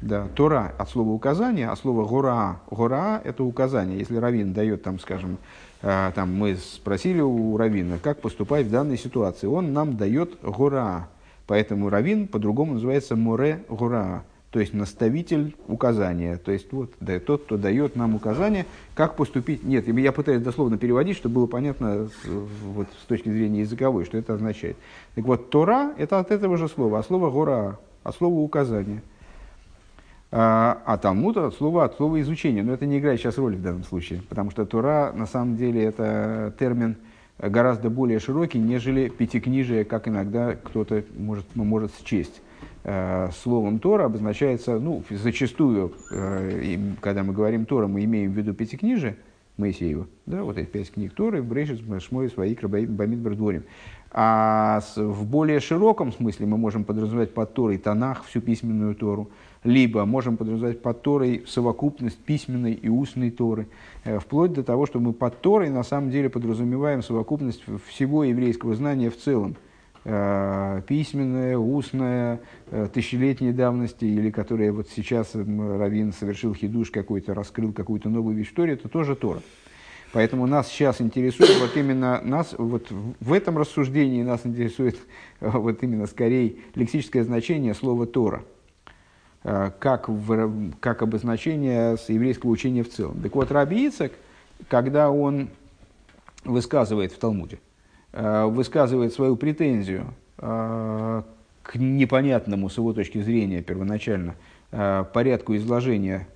[0.00, 2.60] Да, Тора от слова указания, а слово гора.
[2.70, 3.98] Гора– это указание.
[3.98, 5.38] Если раввин дает, там, скажем,
[5.82, 11.08] э, там, мы спросили у раввина, как поступать в данной ситуации, он нам дает гора.
[11.46, 14.24] Поэтому раввин по-другому называется море гора.
[14.50, 19.64] то есть наставитель указания, то есть вот да, тот, кто дает нам указания, как поступить.
[19.64, 24.34] Нет, я пытаюсь дословно переводить, чтобы было понятно вот, с точки зрения языковой, что это
[24.34, 24.76] означает.
[25.14, 29.02] Так вот, Тора– это от этого же слова, а слово гора, а слово указание.
[30.34, 32.62] А, а Талмуд от слова, от слова изучения.
[32.62, 35.84] Но это не играет сейчас роли в данном случае, потому что Тора на самом деле
[35.84, 36.96] это термин
[37.48, 42.40] гораздо более широкий, нежели пятикнижие, как иногда кто-то может, может счесть.
[42.84, 48.54] Э, словом Тора обозначается, ну, зачастую, э, когда мы говорим Тора, мы имеем в виду
[48.54, 49.16] пятикнижие
[49.56, 53.64] Моисеева, да, вот эти пять книг Торы, Брешит, Шмой, Свои, Бамид, Бардворим.
[54.10, 59.30] А в более широком смысле мы можем подразумевать под Торой Танах, всю письменную Тору,
[59.64, 63.68] либо можем подразумевать под Торой совокупность письменной и устной Торы,
[64.04, 68.74] э, вплоть до того, что мы под Торой на самом деле подразумеваем совокупность всего еврейского
[68.74, 69.56] знания в целом–
[70.04, 72.40] Э, письменная, устная,
[72.72, 78.50] э, тысячелетней давности, или которая вот сейчас Равин совершил хидуш какой-то, раскрыл какую-то новую вещь
[78.50, 79.42] в Торе, это тоже Тора.
[80.12, 84.98] Поэтому нас сейчас интересует вот именно нас, вот в этом рассуждении нас интересует
[85.40, 88.42] вот именно скорее лексическое значение слова Тора,
[89.42, 93.20] как, в, как обозначение с еврейского учения в целом.
[93.22, 94.12] Так вот, Раби Ицек,
[94.68, 95.48] когда он
[96.44, 97.58] высказывает в Талмуде,
[98.12, 101.22] Э, высказывает свою претензию э,
[101.62, 104.34] к непонятному с его точки зрения первоначально
[104.70, 106.28] э, порядку изложения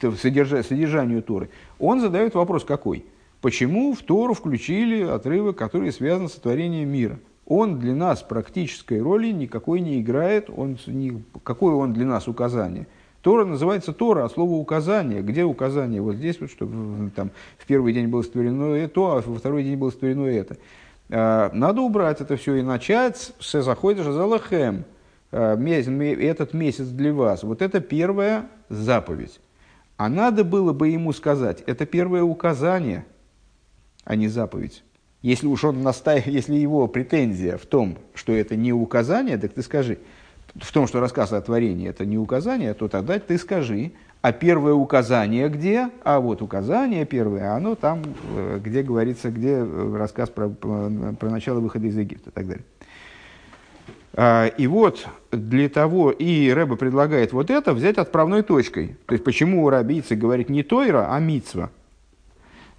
[0.00, 3.04] содержанию Торы, он задает вопрос какой?
[3.42, 7.18] Почему в Тору включили отрывок, который связан с творением мира?
[7.52, 10.78] Он для нас практической роли никакой не играет, он,
[11.42, 12.86] какое он для нас указание–
[13.22, 15.22] Тора называется Тора, а слово указание.
[15.22, 16.02] Где указание?
[16.02, 19.76] Вот здесь вот, чтобы там, в первый день было створено это, а во второй день
[19.76, 20.56] было створено это.
[21.08, 24.84] А, надо убрать это все и начать с заходишь за лахем.
[25.30, 27.44] А, этот месяц для вас.
[27.44, 29.40] Вот это первая заповедь.
[29.96, 33.06] А надо было бы ему сказать, это первое указание,
[34.04, 34.82] а не заповедь.
[35.22, 39.62] Если уж он настаивает, если его претензия в том, что это не указание, так ты
[39.62, 39.98] скажи–
[40.54, 44.74] в том, что рассказ о творении это не указание, то тогда ты скажи, а первое
[44.74, 45.88] указание где?
[46.04, 48.02] А вот указание первое, оно там,
[48.36, 52.64] э, где говорится, где э, рассказ про, про начало выхода из Египта и так далее.
[54.14, 58.96] А, и вот для того, и Рэба предлагает вот это взять отправной точкой.
[59.06, 61.70] То есть, почему у рабийцы говорит не Тойра, а Мицва.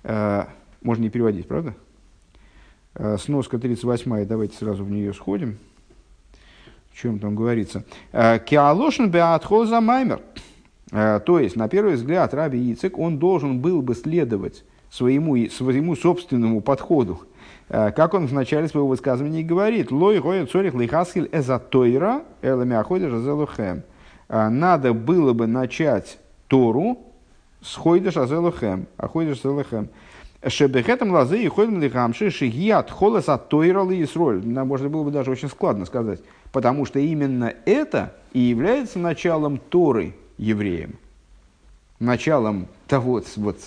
[0.03, 0.47] А,
[0.81, 1.73] можно не переводить, правда?
[2.95, 5.57] А, сноска 38, давайте сразу в нее сходим
[6.93, 7.83] в чем там говорится.
[8.11, 10.21] «Э, Киалошин беатхол за маймер.
[10.91, 15.95] Э, то есть, на первый взгляд, Раби Ицек, он должен был бы следовать своему, своему
[15.95, 17.23] собственному подходу.
[17.69, 23.11] Э, как он в начале своего высказывания говорит, «Лой роя цорих лихаскель эзатойра элами аходиш
[23.11, 23.83] азелухем».
[24.29, 26.17] Надо было бы начать
[26.47, 26.97] Тору
[27.61, 29.89] с хойдеш азелухем, аходиш азелухем.
[30.45, 34.45] Шебехетам лазы и ходим лихамши шигиат холес от тойра Исроль.
[34.45, 36.19] Нам можно было бы даже очень складно сказать.
[36.51, 40.95] Потому что именно это и является началом Торы евреям.
[41.99, 43.57] Началом того вот,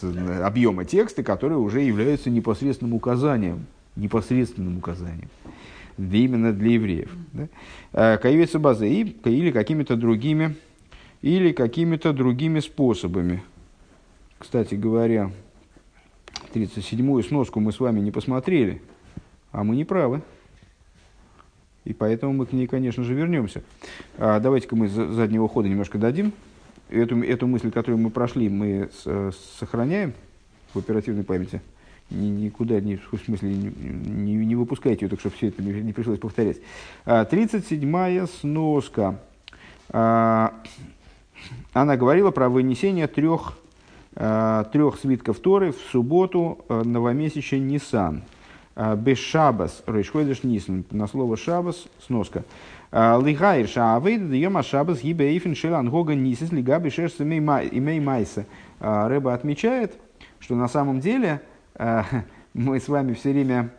[0.42, 3.66] объема текста, который уже является непосредственным указанием.
[3.96, 5.30] Непосредственным указанием.
[5.96, 7.10] Именно для евреев.
[7.32, 8.18] Да?
[8.18, 10.56] Каевица базы или какими-то другими
[11.22, 13.42] или какими-то другими способами.
[14.38, 15.30] Кстати говоря,
[16.52, 18.80] 37-ю сноску мы с вами не посмотрели,
[19.52, 20.22] а мы не правы.
[21.84, 23.62] И поэтому мы к ней, конечно же, вернемся.
[24.18, 26.32] А давайте-ка мы заднего хода немножко дадим.
[26.88, 30.12] Эту, эту мысль, которую мы прошли, мы с, сохраняем
[30.74, 31.60] в оперативной памяти.
[32.10, 35.92] Ни, никуда, ни, в смысле, не, не, не выпускайте ее, так чтобы все это не,
[35.92, 36.58] пришлось повторять.
[37.04, 39.20] 37-я а, сноска.
[39.90, 40.54] А,
[41.72, 43.65] она говорила про вынесение трех Э,
[44.16, 48.22] трех свитков Торы в субботу э, новомесяча Нисан.
[48.74, 52.44] Э, без шабас, рейшходиш нисан, на слово шабас, сноска.
[52.92, 58.46] Лигайр шаавейд даема шабас гибейфин шелан гога нисис лигаби шерс имей майса.
[58.80, 59.92] Рэба отмечает,
[60.38, 61.42] что на самом деле
[62.54, 63.70] мы с вами все время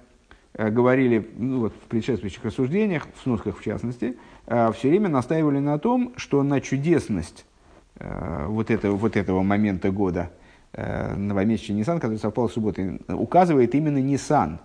[0.53, 6.13] говорили ну, вот, в предшествующих рассуждениях, в сносках в частности, все время настаивали на том,
[6.17, 7.56] что на чудесность Э,
[7.99, 10.29] вот этого, вот этого момента года,
[10.73, 14.59] э, новомесячный Нисан, который совпал с субботой, указывает именно Нисан.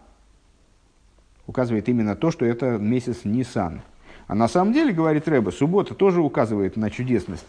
[1.47, 3.83] Указывает именно то, что это месяц Нисан.
[4.28, 7.47] А на самом деле, говорит Рэба, суббота тоже указывает на чудесность.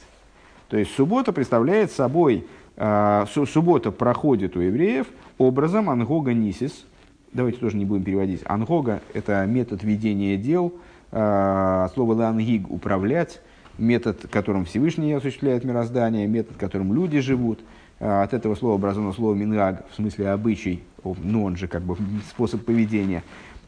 [0.70, 5.08] То есть суббота представляет собой, э, суббота проходит у евреев
[5.38, 6.86] образом ангога нисис.
[7.32, 8.42] Давайте тоже не будем переводить.
[8.46, 10.74] Ангога– это метод ведения дел,
[11.10, 13.42] слово лангиг– управлять,
[13.78, 17.60] метод, которым Всевышний осуществляет мироздание, метод, которым люди живут.
[18.00, 21.98] А, От этого слова образовано слово мингаг, в смысле обычай, ну он же как бы
[22.30, 23.24] способ поведения.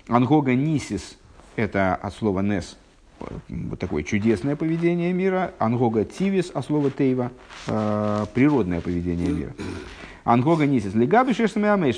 [0.07, 1.17] Ангога нисис–
[1.55, 2.77] это от слова нес,
[3.49, 5.53] вот такое чудесное поведение мира.
[5.57, 7.31] Ангога тивис, от слова тейва,
[7.67, 9.53] э, природное поведение мира.
[10.23, 11.33] Ангога нисис легабы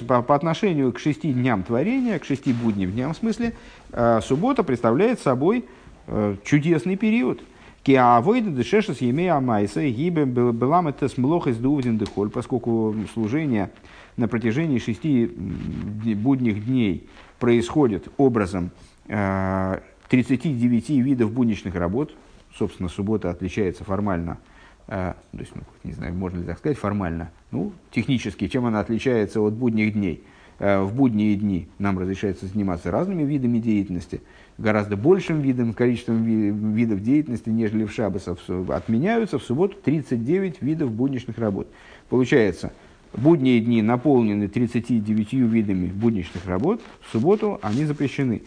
[0.08, 3.54] по, по отношению к шести дням творения, к шести будним дням в смысле,
[3.92, 5.66] э, суббота представляет собой
[6.08, 7.42] э, чудесный период.
[7.88, 13.72] Киавойда дешешес емея амайса гибе белам это смлох из духоль, поскольку служение
[14.18, 17.08] на протяжении шести будних дней
[17.40, 18.72] происходит образом
[19.08, 19.80] э,
[20.10, 22.14] 39 видов будничных работ.
[22.58, 24.38] Собственно, суббота отличается формально,
[24.90, 28.82] э, то есть, ну, не знаю, можно ли так сказать, формально, ну, технически, чем она
[28.82, 30.26] отличается от будних дней.
[30.60, 34.22] Э, в будние дни нам разрешается заниматься разными видами деятельности,
[34.58, 38.40] гораздо большим видом, количеством ви- видов деятельности, нежели в шабасов.
[38.70, 41.68] Отменяются в субботу 39 видов будничных работ.
[42.10, 42.72] Получается,
[43.14, 48.42] будние дни наполнены 39 видами будничных работ, в субботу они запрещены.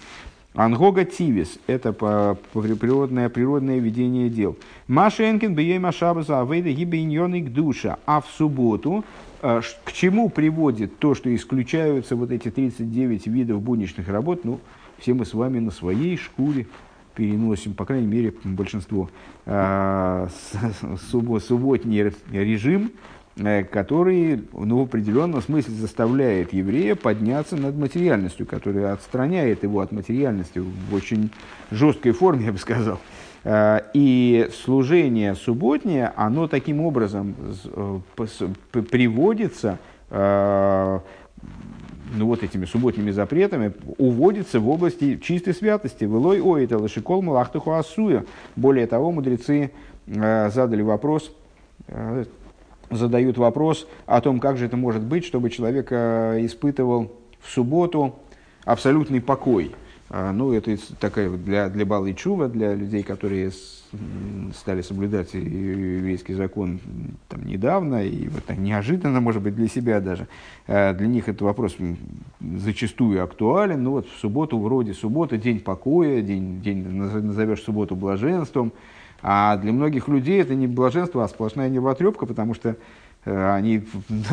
[0.52, 4.58] Ангога тивис– это природное, природное ведение дел.
[4.88, 7.98] Машенкин бьей машабаса авейда гибейньоник душа.
[8.04, 9.04] А в субботу
[9.42, 14.44] э, к чему приводит то, что исключаются вот эти 39 видов будничных работ?
[14.44, 14.58] Ну,
[15.00, 16.66] все мы с вами на своей шкуре
[17.14, 19.10] переносим, по крайней мере, большинство,
[19.46, 22.92] э, с- суббо- субботний режим,
[23.36, 29.92] э, который ну, в определенном смысле заставляет еврея подняться над материальностью, которая отстраняет его от
[29.92, 31.30] материальности в очень
[31.70, 32.98] жесткой форме, я бы сказал.
[33.44, 37.34] Э, И служение субботнее, оно таким образом
[37.64, 38.00] э,
[38.90, 39.78] приводится,
[40.10, 41.00] э,
[42.14, 46.04] ну вот этими субботними запретами, уводится в области чистой святости.
[46.04, 48.24] Велой ой, это лошикол малахтуху асуя.
[48.56, 49.70] Более того, мудрецы
[50.06, 51.32] э, задали вопрос,
[51.88, 52.24] э,
[52.90, 58.16] задают вопрос о том, как же это может быть, чтобы человек э, испытывал в субботу
[58.64, 59.72] абсолютный покой.
[60.12, 63.84] А, Ну, это такая для, для Балы Чува, для людей, которые с-
[64.56, 66.80] стали соблюдать еврейский закон
[67.28, 70.26] там, недавно, и вот так неожиданно, может быть, для себя даже.
[70.66, 71.76] А, Для них этот вопрос
[72.40, 73.82] зачастую актуален.
[73.84, 78.72] Ну, вот в субботу, вроде суббота, день покоя, день, день наз- назовешь субботу блаженством.
[79.22, 82.76] А для многих людей это не блаженство, а сплошная нервотрепка, потому что
[83.24, 83.82] они,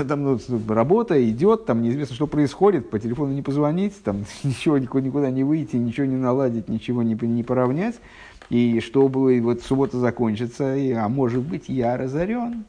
[0.08, 5.06] там ну, работа идет, там неизвестно, что происходит, по телефону не позвонить, там ничего никуда,
[5.06, 7.96] никуда не выйти, ничего не наладить, ничего не, не поравнять.
[8.50, 12.64] И чтобы вот суббота закончится, и, а может быть я разорен.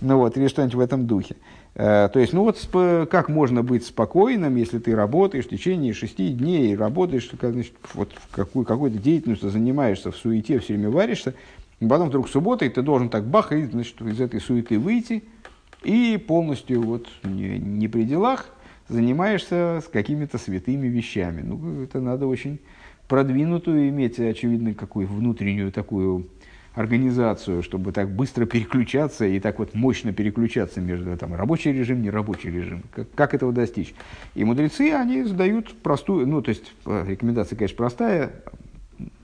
[0.00, 1.36] Ну вот, или что-нибудь в этом духе.
[1.74, 6.30] Э, То есть, ну вот как можно быть спокойным, если ты работаешь в течение шести
[6.30, 11.34] дней, работаешь, значит, вот в какую, какой-то деятельностью занимаешься, в суете все время варишься,
[11.80, 15.22] и потом вдруг суббота, и ты должен так бах, и, значит, из этой суеты выйти,
[15.82, 18.48] и полностью вот не, не при делах
[18.88, 21.42] занимаешься с какими-то святыми вещами.
[21.42, 22.58] Ну, это надо очень
[23.08, 26.28] продвинутую иметь, очевидно, какую внутреннюю такую
[26.74, 32.50] организацию, чтобы так быстро переключаться и так вот мощно переключаться между там, рабочий режим, нерабочий
[32.50, 32.84] режим.
[32.92, 33.94] Как, как этого достичь?
[34.34, 38.30] И мудрецы, они задают простую, ну, то есть, э, рекомендация, конечно, простая,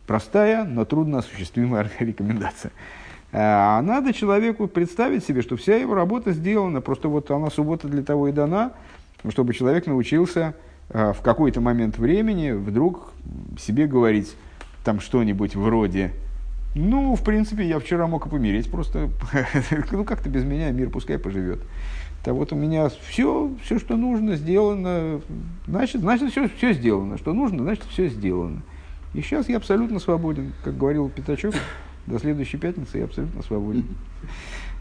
[0.07, 2.73] простая, но трудно осуществимая рекомендация.
[3.33, 8.03] А надо человеку представить себе, что вся его работа сделана, просто вот она суббота для
[8.03, 8.73] того и дана,
[9.29, 10.55] чтобы человек научился
[10.91, 13.13] э, в какой-то момент времени вдруг
[13.59, 14.37] себе говорить
[14.85, 16.13] там что-нибудь вроде
[16.79, 19.09] ну, в принципе, я вчера мог и помереть просто.
[19.93, 21.61] ну, как-то без меня мир пускай поживет.
[22.23, 25.23] Да вот у меня все, все, что нужно, сделано.
[25.67, 27.17] Значит, значит все, все сделано.
[27.17, 28.61] Что нужно, значит, все сделано.
[29.15, 30.53] И сейчас я абсолютно свободен.
[30.65, 31.55] Как говорил Пятачок,
[32.07, 33.85] до следующей пятницы я абсолютно свободен.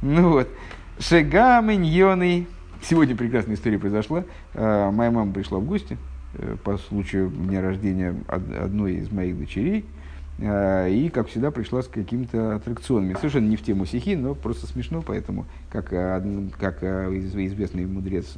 [0.01, 0.47] Ну вот.
[0.99, 2.47] Шега миньоны.
[2.81, 4.23] Сегодня прекрасная история произошла.
[4.53, 5.97] А, Моя мама пришла в гости
[6.35, 9.85] э, по случаю дня рождения од- одной из моих дочерей.
[10.39, 13.13] А, И, как всегда, пришла с какими-то аттракционами.
[13.15, 16.21] Совершенно не в тему стихи, но просто смешно, поэтому, как, а,
[16.59, 18.35] как из- известный мудрец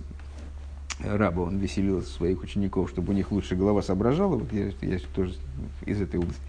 [1.04, 4.36] Раба, он веселил своих учеников, чтобы у них лучше голова соображала.
[4.38, 5.36] Вот я, я тоже
[5.86, 6.42] из этой области.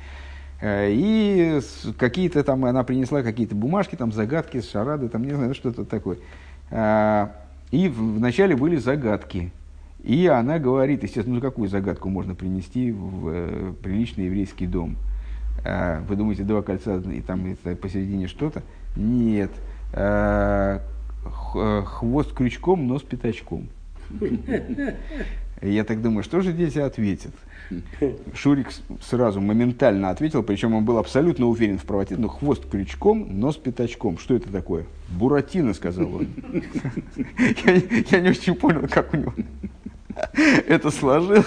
[0.61, 1.61] Э, И
[1.97, 6.19] какие-то там, она принесла какие-то бумажки, там загадки, шарады, там не знаю, что-то такое.
[6.71, 7.33] А,
[7.71, 9.53] И вначале были загадки.
[10.03, 14.97] И она говорит, естественно, ну какую загадку можно принести в э, приличный еврейский дом?
[15.65, 18.63] А, Вы думаете, два кольца и там посередине что-то?
[18.97, 19.51] Нет.
[19.93, 20.81] А,
[21.55, 23.69] э, Хвост крючком, нос пятачком.
[25.61, 27.33] Я так думаю, что же дети ответят?
[28.33, 28.69] Шурик
[29.03, 32.17] сразу моментально ответил, причем он был абсолютно уверен в правоте.
[32.17, 34.19] Ну, хвост крючком, нос пятачком.
[34.19, 34.87] Что это такое?
[35.09, 36.29] Буратино, сказал он.
[38.11, 39.35] Я не очень понял, как у него
[40.69, 41.47] это сложилось.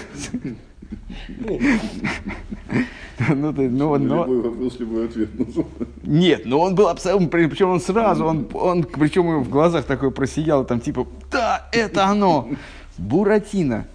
[3.29, 5.29] Ну, ты- ну, но- Любой вопрос, любой ответ.
[5.37, 5.67] Ну,
[6.03, 10.65] Нет, но он был абсолютно, причем он сразу, он, он причем в глазах такой просиял,
[10.65, 12.49] там типа, да, это оно,
[12.97, 13.85] Буратино.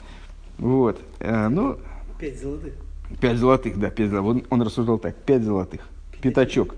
[0.59, 1.77] Вот, Э, ну,
[2.21, 2.75] Пять золотых.
[3.21, 4.43] пять золотых, да, пять золотых.
[4.51, 5.81] Он, он рассуждал так, пять золотых,
[6.23, 6.75] пятачок.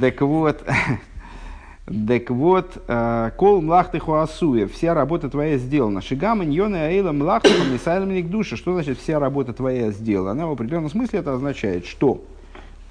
[0.00, 0.62] Так вот,
[1.84, 6.00] так вот, э, кол млахты хуасуя, вся работа твоя сделана.
[6.00, 8.56] Шигам иньоны аэла млахты помисайлем к душе.
[8.56, 10.30] Что значит вся работа твоя сделана?
[10.30, 12.22] Она в определенном смысле это означает, что,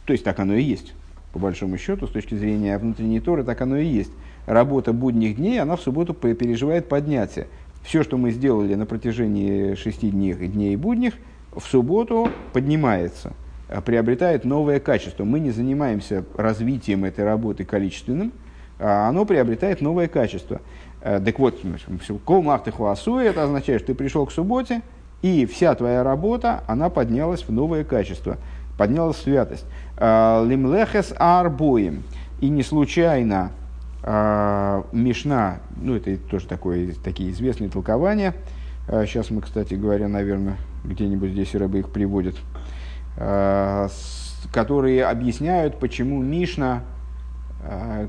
[0.05, 0.93] то есть так оно и есть,
[1.31, 4.11] по большому счету, с точки зрения внутренней торы, так оно и есть.
[4.45, 7.47] Работа будних дней, она в субботу пе- переживает поднятие.
[7.83, 11.13] Все, что мы сделали на протяжении шести дней, дней будних,
[11.55, 13.33] в субботу поднимается,
[13.69, 15.23] а, приобретает новое качество.
[15.23, 18.33] Мы не занимаемся развитием этой работы количественным,
[18.81, 20.61] оно приобретает новое качество.
[21.01, 21.59] Э, Так вот,
[22.25, 24.81] кол махты хуасуи, это означает, что ты пришел к субботе,
[25.21, 28.37] и вся твоя работа, она поднялась в новое качество,
[28.77, 29.65] поднялась в святость.
[29.97, 32.03] Э, Лимлехес арбоем.
[32.39, 33.51] И не случайно
[34.03, 38.33] а, Мишна, ну это тоже такое, такие известные толкования.
[38.87, 42.35] А, Сейчас мы, кстати говоря, наверное, где-нибудь здесь рыбы их приводят,
[43.17, 43.89] а,
[44.51, 46.81] которые объясняют, почему Мишна,
[47.63, 48.07] а,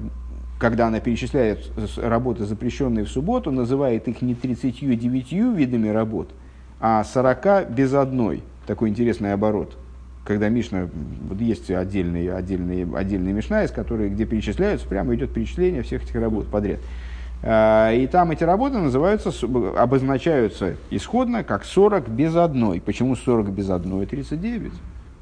[0.62, 1.58] когда она перечисляет
[1.96, 6.30] работы, запрещенные в субботу, называет их не 39 видами работ,
[6.78, 8.44] а 40 без одной.
[8.64, 9.76] Такой интересный оборот.
[10.24, 10.88] Когда Мишна,
[11.28, 16.14] вот есть отдельные, отдельные, отдельные Мишна, из которой, где перечисляются, прямо идет перечисление всех этих
[16.14, 16.78] работ подряд.
[17.42, 19.32] А, И там эти работы называются,
[19.76, 22.80] обозначаются исходно как 40 без одной.
[22.80, 24.06] Почему 40 без одной?
[24.06, 24.72] 39.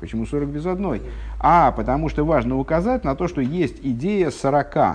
[0.01, 1.01] Почему 40 без одной?
[1.39, 4.95] А, потому что важно указать на то, что есть идея 40, э,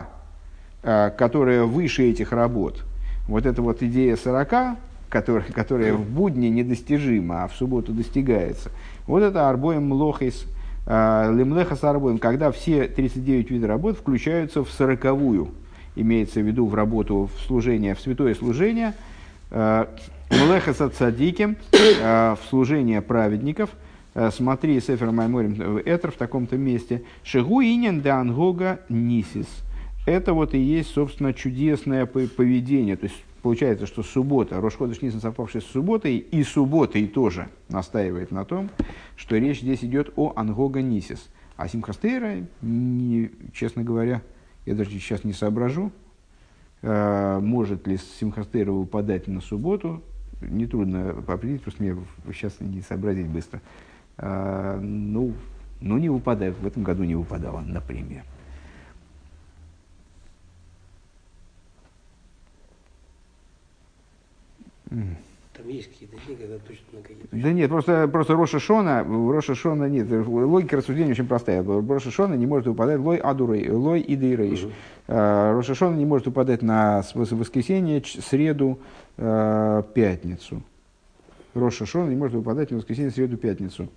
[0.85, 2.83] которая выше этих работ.
[3.27, 4.77] Вот эта вот идея 40,
[5.09, 8.69] которая, которая в будни недостижима, а в субботу достигается.
[9.07, 10.45] Вот это арбоем млохис,
[10.85, 15.49] лимлеха с арбоем, когда все 39 видов работ включаются в сороковую,
[15.95, 18.93] имеется в виду в работу в служение, в святое служение,
[19.49, 23.71] млеха с цадиким, э, в служение праведников,
[24.15, 29.47] Э, смотри Сефер Майморим Этер в таком-то месте, Шигу инин де ангога нисис.
[30.05, 32.95] Это вот и есть, собственно, чудесное по- поведение.
[32.95, 38.45] То есть получается, что суббота, Рошходыш Нисан, совпавший с субботой, и субботой тоже настаивает на
[38.45, 38.69] том,
[39.15, 41.29] что речь здесь идет о ангога нисис.
[41.57, 44.21] А Симхастейра, не, честно говоря,
[44.65, 45.91] я даже сейчас не соображу,
[46.81, 50.03] э, может ли Симхастейра выпадать на субботу,
[50.41, 51.95] нетрудно определить, просто мне
[52.33, 53.61] сейчас не сообразить быстро.
[54.17, 55.33] А, ну,
[55.81, 56.57] ну, не выпадает.
[56.59, 58.23] В этом году не выпадала, например.
[65.57, 67.27] Там есть какие-то дни, когда точно на какие-то.
[67.31, 71.63] Да нет, просто, просто Роша Шона, Роша Шона нет, логика рассуждения очень простая.
[71.63, 74.67] Роша Шона не может выпадать лой адурей, лой идей рейш.
[75.07, 78.79] А, Роша Шона не может выпадать на воскресенье, среду,
[79.17, 80.61] э, пятницу.
[81.53, 83.87] Роша Шона не может выпадать на воскресенье, среду, пятницу.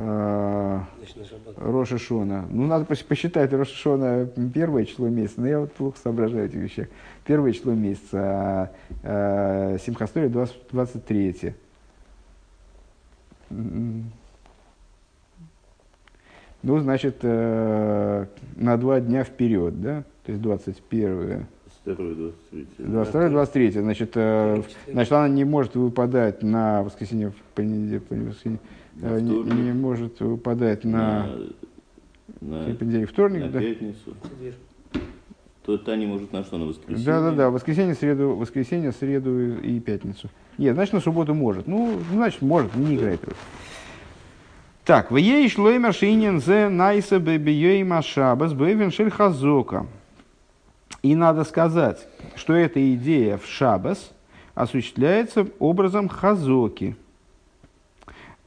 [0.00, 1.54] А, Значит, на шаббат.
[1.56, 2.46] Роша Шона.
[2.50, 6.56] Ну, надо пос- посчитать Роша Шона первое число месяца, но я вот плохо соображаю эти
[6.56, 6.88] вещи.
[7.24, 8.70] Первое число месяца, а,
[9.02, 11.54] а Симхастори 20, 23.
[13.50, 14.12] М.
[16.62, 18.26] Ну, значит, э,
[18.56, 20.04] на два дня вперед, да?
[20.24, 21.46] То есть 21
[21.82, 22.66] Второй, 23.
[22.78, 28.58] 22 23 значит, э, значит, она не может выпадать на воскресенье, в понедельник, воскресенье,
[29.00, 29.54] На э, не, вторник.
[29.54, 31.28] не может выпадать на,
[32.40, 33.60] на, понедельник, вторник, на да?
[33.60, 34.14] пятницу.
[35.64, 37.04] То та не может на что, на воскресенье?
[37.04, 40.30] Да, да, да, воскресенье, среду, воскресенье, среду и пятницу.
[40.56, 41.66] Нет, значит, на субботу может.
[41.66, 43.34] Ну, значит, может, не играет роль.
[44.84, 49.86] Так, в ей шлоймер шинин зе найса бебиейма шабас бэвен шель хазока.
[51.02, 54.12] И надо сказать, что эта идея в шабас
[54.54, 56.96] осуществляется образом хазоки.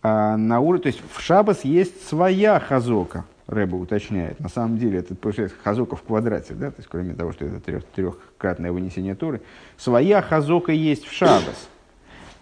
[0.03, 4.40] А на уровне, то есть в шабас есть своя хазока, Рэба уточняет.
[4.40, 7.60] На самом деле это получается хазока в квадрате, да, то есть кроме того, что это
[7.60, 9.41] трех, трехкратное вынесение Торы,
[9.78, 11.68] своя хазока есть в шабас.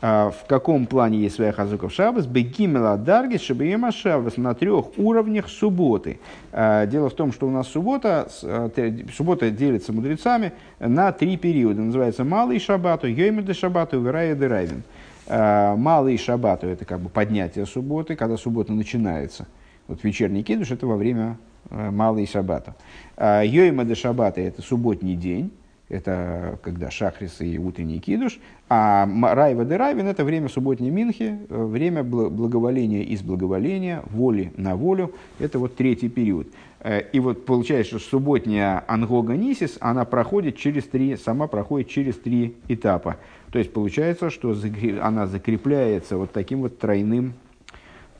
[0.01, 2.25] А, в каком плане есть своя хазука в шаббас?
[2.25, 6.19] Бегимела даргис шабиема шаббас на трех уровнях субботы.
[6.53, 8.71] А, Дело в том, что у нас суббота, а,
[9.13, 11.81] суббота делится мудрецами на три периода.
[11.81, 14.83] Называется малый шаббату, יומא דשבתא, ורעוא דרעוין.
[14.83, 14.98] А,
[15.29, 19.47] Малый шаббату– это как бы поднятие субботы, когда суббота начинается.
[19.87, 21.37] Вот вечерний кидуш– это во время
[21.69, 22.75] э, מעלי שבתא.
[23.17, 25.51] Йойма де шаббата– это субботний день,
[25.87, 28.39] это когда шахрис и утренний кидуш,
[28.69, 34.51] а райва де райвин– это время субботней минхи, э, время бл- благоволения из благоволения, воли
[34.57, 36.47] на волю, это вот третий период.
[36.81, 42.15] Э, И вот получается, что субботняя ангога нисис, она проходит через три, сама проходит через
[42.17, 43.17] три этапа.
[43.51, 44.55] То есть получается, что
[45.01, 47.33] она закрепляется вот таким вот тройным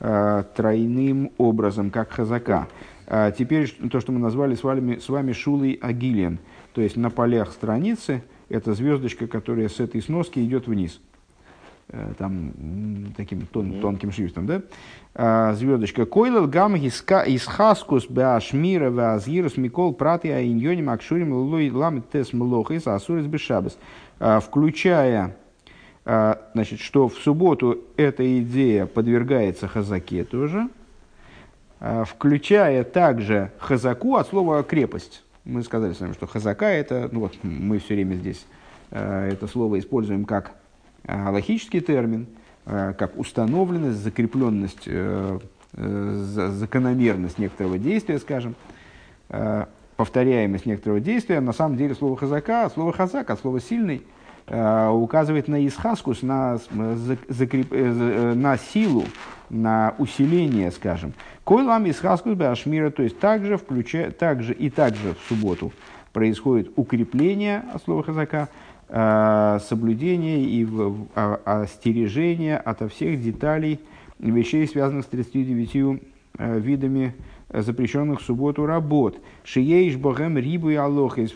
[0.00, 2.68] э, тройным образом, как хазака.
[3.06, 6.38] А теперь то, что мы назвали с вами, с вами шулой агилием,
[6.74, 11.00] то есть на полях страницы, это звездочка, которая с этой сноски идет вниз.
[11.88, 12.52] Э, Там
[13.16, 14.62] таким тон- тонким шрифтом, да?
[15.14, 16.06] А, звездочка.
[16.06, 23.76] Койлел гам исхаскус беашмира веазгирус микол прати аиньоним акшурим лой ламет тес млохис асурис бешабес.
[24.20, 25.34] А, Включая
[26.04, 30.68] а, значит, что в субботу эта идея подвергается хазаке тоже,
[31.80, 35.24] а, включая также хазаку от слова крепость.
[35.44, 38.44] Мы сказали с вами, что хазака это, ну вот мы все время здесь
[38.90, 40.50] это слово используем как
[41.06, 42.26] логический термин,
[42.64, 45.38] как установленность, закрепленность, э,
[45.74, 48.56] э, за- закономерность некоторого действия, скажем,
[50.00, 51.40] повторяемость некоторого действия.
[51.40, 54.00] На самом деле слово хазака, от слова хазак, от слова сильный,
[54.46, 59.04] э, указывает на исхаскус, на, зак- закреп- э, э, на силу,
[59.50, 61.12] на усиление, скажем.
[61.44, 65.70] Койлам исхаскус башмира, то есть также, включая, также и также в субботу
[66.14, 68.48] происходит укрепление от слова хазака,
[68.88, 70.66] э, соблюдение и
[71.14, 73.78] а- остережение ото всех деталей
[74.18, 76.00] вещей, связанных с 39
[76.38, 79.18] э, видами э, запрещенных в субботу работ.
[79.44, 81.34] Шиеиш богем рибу и алохис.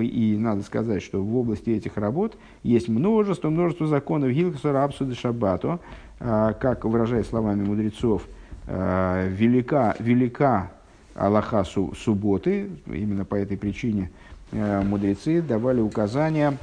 [0.00, 5.80] И надо сказать, что в области этих работ есть множество, множество законов Гилкаса Рапсуды Шаббату,
[6.18, 8.26] э, как выражая словами мудрецов,
[8.66, 10.72] э, велика, велика
[11.14, 14.10] Аллаха су- субботы, именно по этой причине
[14.52, 16.56] э, мудрецы давали указания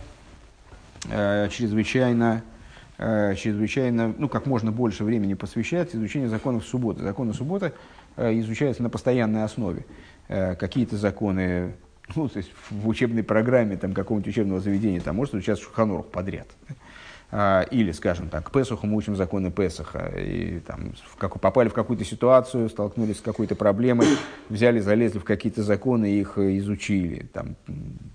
[1.12, 2.42] э, чрезвычайно,
[2.98, 7.04] э, чрезвычайно, ну, как можно больше времени посвящать изучению законов субботы.
[7.04, 7.72] Законы субботы э,
[8.18, 9.86] изучаются на постоянной основе.
[10.28, 11.74] Э, Какие-то законы,
[12.16, 16.48] ну, то есть в учебной программе там, какого-нибудь учебного заведения там может изучаться Шуханорух подряд.
[17.30, 20.14] А, Или, скажем так, к Песуху мы учим законы Песаха.
[20.18, 24.08] И там, в как, попали в какую-то ситуацию, столкнулись с какой-то проблемой,
[24.50, 27.26] взяли, залезли в какие-то законы и их э, изучили.
[27.34, 27.58] Там,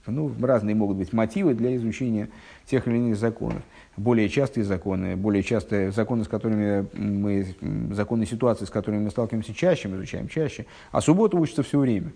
[0.06, 2.30] ну, разные могут быть мотивы для изучения
[2.64, 3.62] тех или иных законов.
[3.96, 7.54] Более частые законы, более частые законы, с которыми мы,
[7.92, 10.66] законы ситуации, с которыми мы сталкиваемся чаще, мы изучаем чаще.
[10.92, 12.12] А суббота учится все время.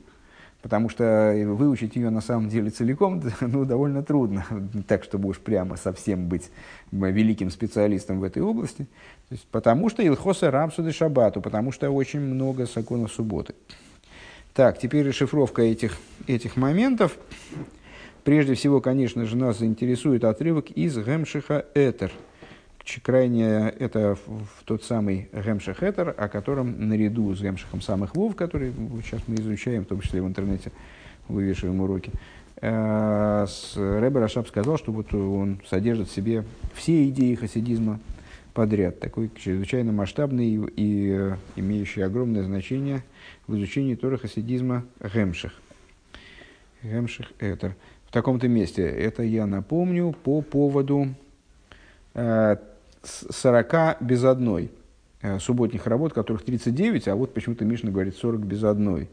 [0.62, 4.44] Потому что выучить ее на самом деле целиком ну, довольно трудно,
[4.88, 6.50] так чтобы уж прямо совсем быть
[6.90, 8.86] великим специалистом в этой области.
[9.28, 13.54] То есть, потому что Илхоса Рамсуды Шабату, потому что очень много законов субботы.
[14.54, 17.18] Так, теперь расшифровка этих, этих моментов.
[18.26, 22.10] Прежде всего, конечно же, нас заинтересует отрывок из Гемшиха Этер.
[23.04, 28.72] Крайне это в, тот самый Гемших Этер, о котором наряду с Гемшихом самых Вов, который
[29.04, 30.72] сейчас мы изучаем, в том числе в интернете
[31.28, 32.10] вывешиваем уроки,
[32.60, 36.44] э, с- Рашаб сказал, что вот он содержит в себе
[36.74, 38.00] все идеи хасидизма
[38.54, 43.04] подряд, такой чрезвычайно масштабный и, и, э, имеющий огромное значение
[43.46, 45.52] в изучении Торы хасидизма Гемших.
[46.82, 47.76] Гемших Этер.
[48.08, 48.82] В таком-то месте.
[48.86, 51.08] Это я напомню по поводу
[52.14, 52.56] э,
[53.02, 54.70] с- 40 без одной
[55.22, 59.08] э, субботних работ, которых 39, а вот почему-то Мишна говорит 40 без одной.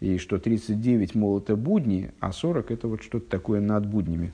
[0.00, 4.32] И что 39, мол, это будни, а 40 это вот что-то такое над буднями.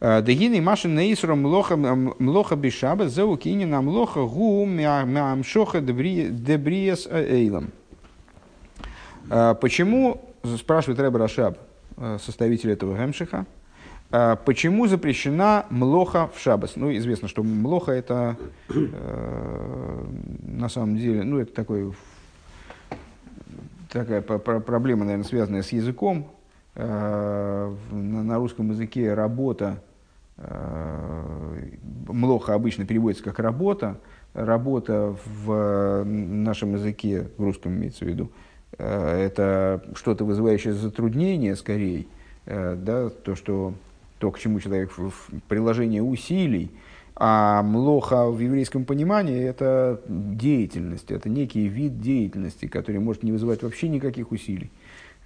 [0.00, 7.70] Э, Дегины машин нейсро млоха млоха кинина млоха гу мямшоха дебриес эйлам.
[9.30, 10.20] Э, Почему,
[10.56, 11.60] спрашивает Рэб Рашаб, э,
[12.18, 13.46] составитель этого Гемшиха,
[14.10, 16.76] э, почему запрещена млоха в шабас?
[16.76, 18.36] Ну, известно, что млоха это
[18.68, 20.04] э,
[20.42, 21.92] на самом деле, ну, это такой,
[23.90, 26.30] такая проблема, наверное, связанная с языком.
[26.74, 29.82] Э, на, на русском языке работа,
[30.36, 31.66] э,
[32.08, 33.98] млоха обычно переводится как работа.
[34.34, 38.48] Работа в нашем языке, в русском имеется в виду, э,
[38.82, 42.06] это что-то вызывающее затруднение скорее,
[42.46, 43.74] э, да, то, что,
[44.18, 46.70] то, к чему человек в, в приложение усилий,
[47.20, 53.64] А млоха в еврейском понимании– это деятельность, это некий вид деятельности, который может не вызывать
[53.64, 54.70] вообще никаких усилий.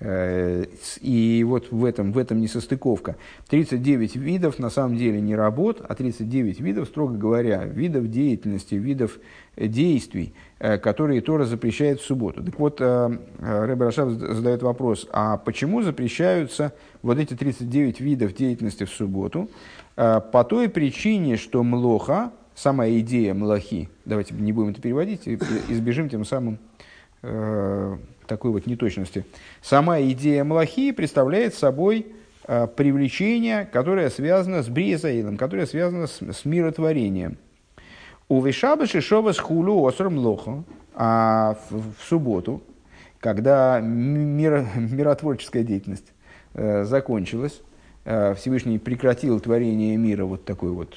[0.04, 0.64] Э,
[1.00, 3.14] И вот в этом, в этом несостыковка.
[3.48, 9.20] 39 видов на самом деле не работ, а 39 видов, строго говоря, видов деятельности, видов
[9.54, 12.42] э, действий, э, которые Тора запрещает в субботу.
[12.42, 16.72] Так вот, Рэбе Рашав задает вопрос, а почему запрещаются
[17.02, 19.48] вот эти 39 видов деятельности в субботу?
[19.94, 26.24] По той причине, что млоха, сама идея млохи, давайте не будем это переводить, избежим тем
[26.24, 26.58] самым
[28.26, 29.24] такой вот неточности.
[29.60, 32.06] Сама идея Малахии представляет собой
[32.46, 37.38] э, привлечение, которое связано с Бриезаилом, которое связано с, с миротворением.
[38.28, 42.62] У Вишаба Шишова с хулу осром лохо, а в, в субботу,
[43.20, 46.12] когда мир, миротворческая деятельность
[46.54, 47.60] э, закончилась,
[48.04, 50.96] э, Всевышний прекратил творение мира, вот такое вот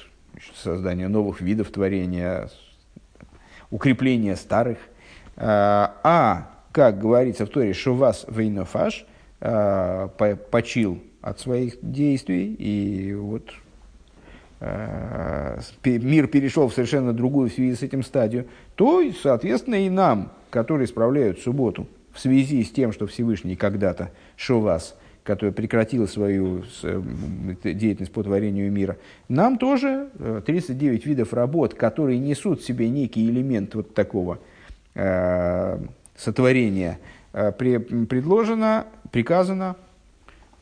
[0.54, 2.50] создание новых видов творения,
[3.70, 4.78] укрепление старых,
[5.36, 9.06] э, а как говорится в Торе, что вас вейнофаш
[9.40, 10.08] э,
[10.50, 13.50] почил от своих действий, и вот
[14.60, 20.32] э, мир перешел в совершенно другую в связи с этим стадию, то, соответственно, и нам,
[20.50, 27.02] которые справляют субботу в связи с тем, что Всевышний когда-то Шовас, который прекратил свою э,
[27.64, 28.98] деятельность по творению мира,
[29.30, 30.10] нам тоже
[30.44, 34.40] 39 видов работ, которые несут в себе некий элемент вот такого
[36.16, 36.98] сотворения
[37.32, 39.76] э, предложено, приказано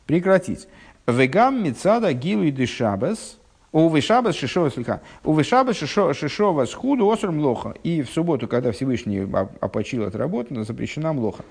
[0.05, 0.67] прекратить.
[1.07, 3.37] Вегам мецада гилу и дешабес,
[3.71, 7.75] у вишабас шишова слегка, у вишабас шишова схуду оср млоха.
[7.83, 9.27] И в субботу, когда Всевышний
[9.59, 11.43] опочил от работы, запрещена млоха.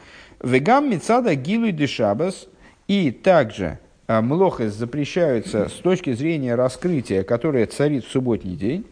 [0.42, 2.48] Вегам мецада гилу и дешабес,
[2.88, 3.78] и также
[4.08, 8.86] э, млоха запрещаются с точки зрения раскрытия, которое царит в субботний день.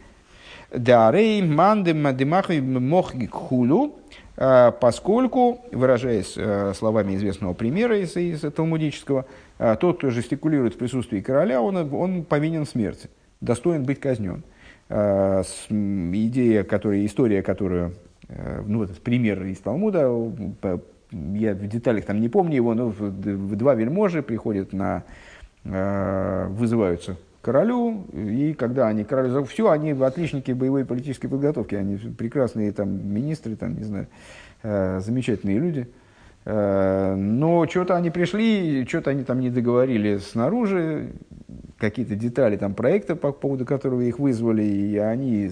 [0.71, 4.02] Дарей мандем мадемахой мохги хулу, а,
[4.35, 9.25] поскольку, выражаясь э, словами известного примера из, из талмудического,
[9.59, 13.09] а, тот, кто жестикулирует в присутствии короля, он, он повинен смерти,
[13.41, 14.43] достоин быть казнен.
[14.89, 17.93] А, идея, которая, история, которую,
[18.27, 20.11] э, ну, вот пример из Талмуда,
[21.11, 25.03] я в деталях там не помню его, но два вельможи приходят на,
[25.63, 32.89] вызываются королю, и когда они королю все, они отличники боевой политической подготовки, они прекрасные там
[33.13, 34.07] министры, там, не знаю,
[34.63, 35.87] э, замечательные люди.
[36.45, 41.11] Э, но что-то они пришли, что-то они там не договорили снаружи,
[41.77, 45.51] какие-то детали там проекта, по поводу которого их вызвали, и они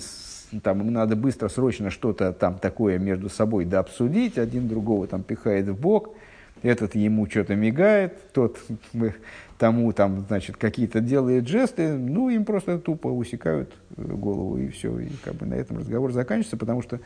[0.64, 5.24] там им надо быстро, срочно что-то там такое между собой да обсудить, один другого там
[5.24, 6.16] пихает в бок,
[6.64, 8.60] этот ему что-то мигает, тот
[9.62, 14.98] тому там, значит, какие-то делает жесты, ну, им просто тупо усекают э, голову, и все,
[14.98, 17.00] и как бы на этом разговор заканчивается, потому что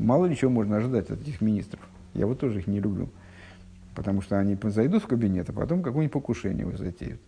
[0.00, 1.80] мало ли чего можно ожидать от этих министров.
[2.14, 3.10] Я вот тоже их не люблю,
[3.94, 7.20] потому что они зайдут в кабинет, а потом какое-нибудь покушение затеют.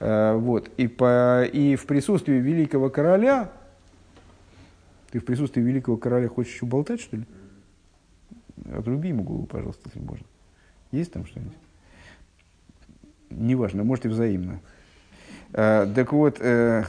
[0.00, 3.52] А, вот, и, по, и в присутствии великого короля,
[5.10, 7.24] ты в присутствии великого короля хочешь еще болтать, что ли?
[8.72, 10.24] Отруби ему голову, пожалуйста, если можно.
[10.92, 11.58] Есть там что-нибудь?
[13.30, 14.60] Неважно, может и взаимно.
[15.52, 16.84] Э, так вот, э,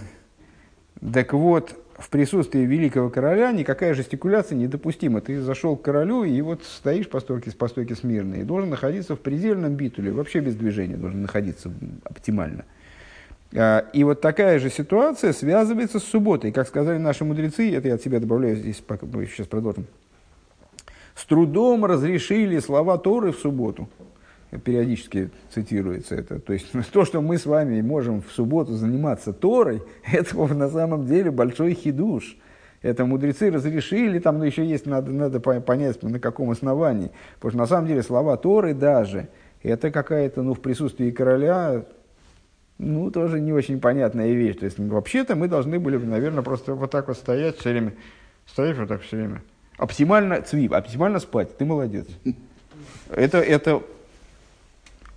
[1.13, 5.21] так вот, в присутствии великого короля никакая жестикуляция недопустима.
[5.21, 9.15] Ты зашел к королю и вот стоишь по стойке, по стойке смирно и должен находиться
[9.15, 11.71] в предельном битуле, вообще без движения должен находиться
[12.03, 12.65] оптимально.
[13.53, 16.51] Э, и вот такая же ситуация связывается с субботой.
[16.51, 19.85] Как сказали наши мудрецы, это я от себя добавляю, здесь пока, мы сейчас продолжим.
[21.15, 23.87] С трудом разрешили слова Торы в субботу
[24.63, 26.39] периодически цитируется это.
[26.39, 31.05] То есть то, что мы с вами можем в субботу заниматься Торой, это на самом
[31.05, 32.38] деле большой хидуш.
[32.81, 37.09] Это мудрецы разрешили, там ну, еще есть, надо, надо понять, на каком основании.
[37.35, 39.30] Потому что на самом деле слова Торы даже,
[39.63, 41.84] это какая-то, ну, в присутствии короля,
[42.77, 44.57] ну, тоже не очень понятная вещь.
[44.57, 47.93] То есть, вообще-то мы должны были, наверное, просто вот так вот стоять все время.
[48.45, 49.41] Стоишь вот так все время.
[49.77, 51.57] Оптимально, цвип, оптимально спать.
[51.57, 52.05] Ты молодец.
[53.09, 53.81] Это, это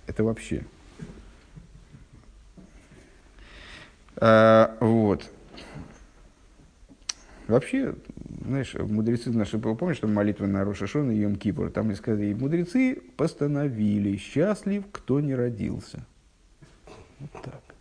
[0.09, 0.63] это вообще.
[4.17, 5.29] А, вот.
[7.47, 7.95] Вообще,
[8.45, 13.01] знаешь, мудрецы наши, помнишь, что молитва на Рошашон и Йом Кипур, там и сказали, мудрецы
[13.17, 16.05] постановили, счастлив, кто не родился.
[17.19, 17.75] Вот так.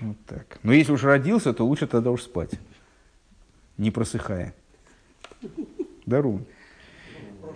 [0.00, 0.58] Вот так.
[0.62, 2.52] Но если уж родился, то лучше тогда уж спать,
[3.76, 4.54] не просыхая.
[6.06, 6.46] Дару.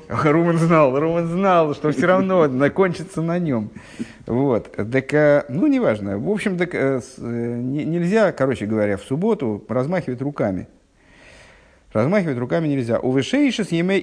[0.09, 3.71] Руман знал, Руман знал, что все равно закончится на нем.
[4.27, 4.73] Вот.
[4.73, 6.19] Так, э, ну, неважно.
[6.19, 10.69] В общем, так, э, э, не- нельзя, короче говоря, в субботу размахивать руками.
[11.93, 12.99] Размахивать руками нельзя.
[12.99, 13.99] У вышейшис еме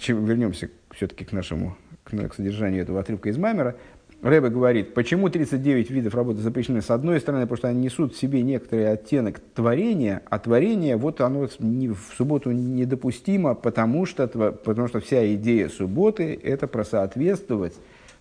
[0.00, 3.76] чему вернемся все-таки к нашему к, на- к содержанию этого отрывка из Мамера.
[4.22, 6.82] Рэбе говорит, почему 39 видов работы запрещены?
[6.82, 11.20] С одной стороны, потому что они несут в себе некоторый оттенок творения, а творение, вот
[11.22, 17.74] оно в субботу недопустимо, потому что, потому что вся идея субботы– это просоответствовать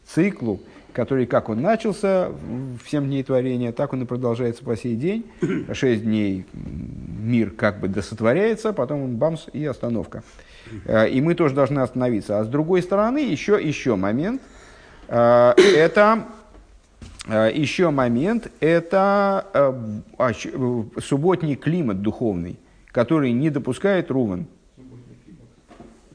[0.06, 0.62] циклу,
[0.94, 5.26] который, как он начался в 7 дней творения, так он и продолжается по сей день.
[5.74, 10.24] Шесть дней м, мир как бы досотворяется, потом бамс и остановка.
[10.86, 12.40] Э, И мы тоже должны остановиться.
[12.40, 14.42] А с другой стороны, еще, еще момент.
[15.10, 16.26] Э, Это
[17.28, 19.74] э, еще момент, это э,
[20.20, 22.60] э, субботний климат духовный,
[22.92, 24.46] который не допускает Руван.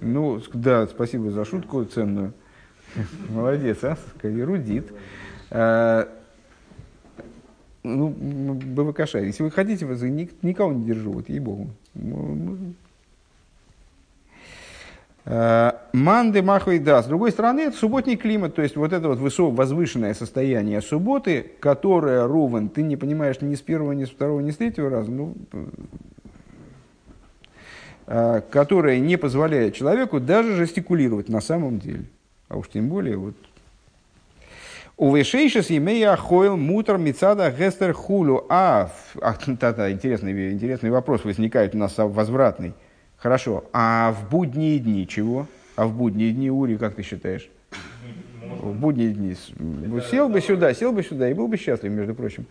[0.00, 2.32] Ну, да, спасибо за шутку ценную.
[3.30, 3.96] Молодец, а?
[4.22, 4.92] Эрудит.
[7.82, 11.70] Ну, м, БВКШ, если вы хотите, никого не держу, вот ей-богу.
[15.26, 17.02] Э, Манды махвей да.
[17.02, 21.52] С другой стороны, это субботний климат, то есть вот это вот высо- возвышенное состояние субботы,
[21.60, 25.10] которое, Рувен, ты не понимаешь ни с первого, ни с второго, ни с третьего раза,
[25.10, 25.34] ну,
[28.06, 32.04] э, которое не позволяет человеку даже жестикулировать на самом деле.
[32.48, 33.34] А уж тем более вот
[34.96, 38.46] Увешейшис имея хойл мутер мицада гестер хулю.
[38.48, 39.32] А, а,
[39.90, 42.74] интересный, интересный вопрос возникает у нас а, возвратный.
[43.24, 45.46] Хорошо, а в будние дни чего?
[45.76, 47.48] А в будние дни, Ури, как ты считаешь?
[48.60, 49.32] В будние дни.
[49.32, 52.44] с- м, Сел бы сюда, сел бы сюда и был бы счастлив, между прочим.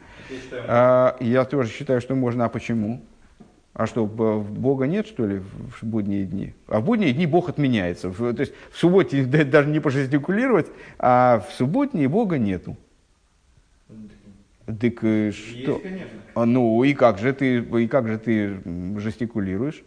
[0.68, 2.46] А, я тоже считаю, что можно.
[2.46, 3.02] А почему?
[3.76, 5.42] А что, Бога нет, что ли,
[5.80, 6.56] в будние дни?
[6.68, 8.10] А в будние дни Бог отменяется.
[8.10, 12.78] То есть в субботе да- даже не пожестикулировать, а в субботние Бога нету.
[14.66, 15.84] Так э, что?
[16.34, 18.58] А, ну и как же ты, и как же ты
[18.98, 19.84] жестикулируешь?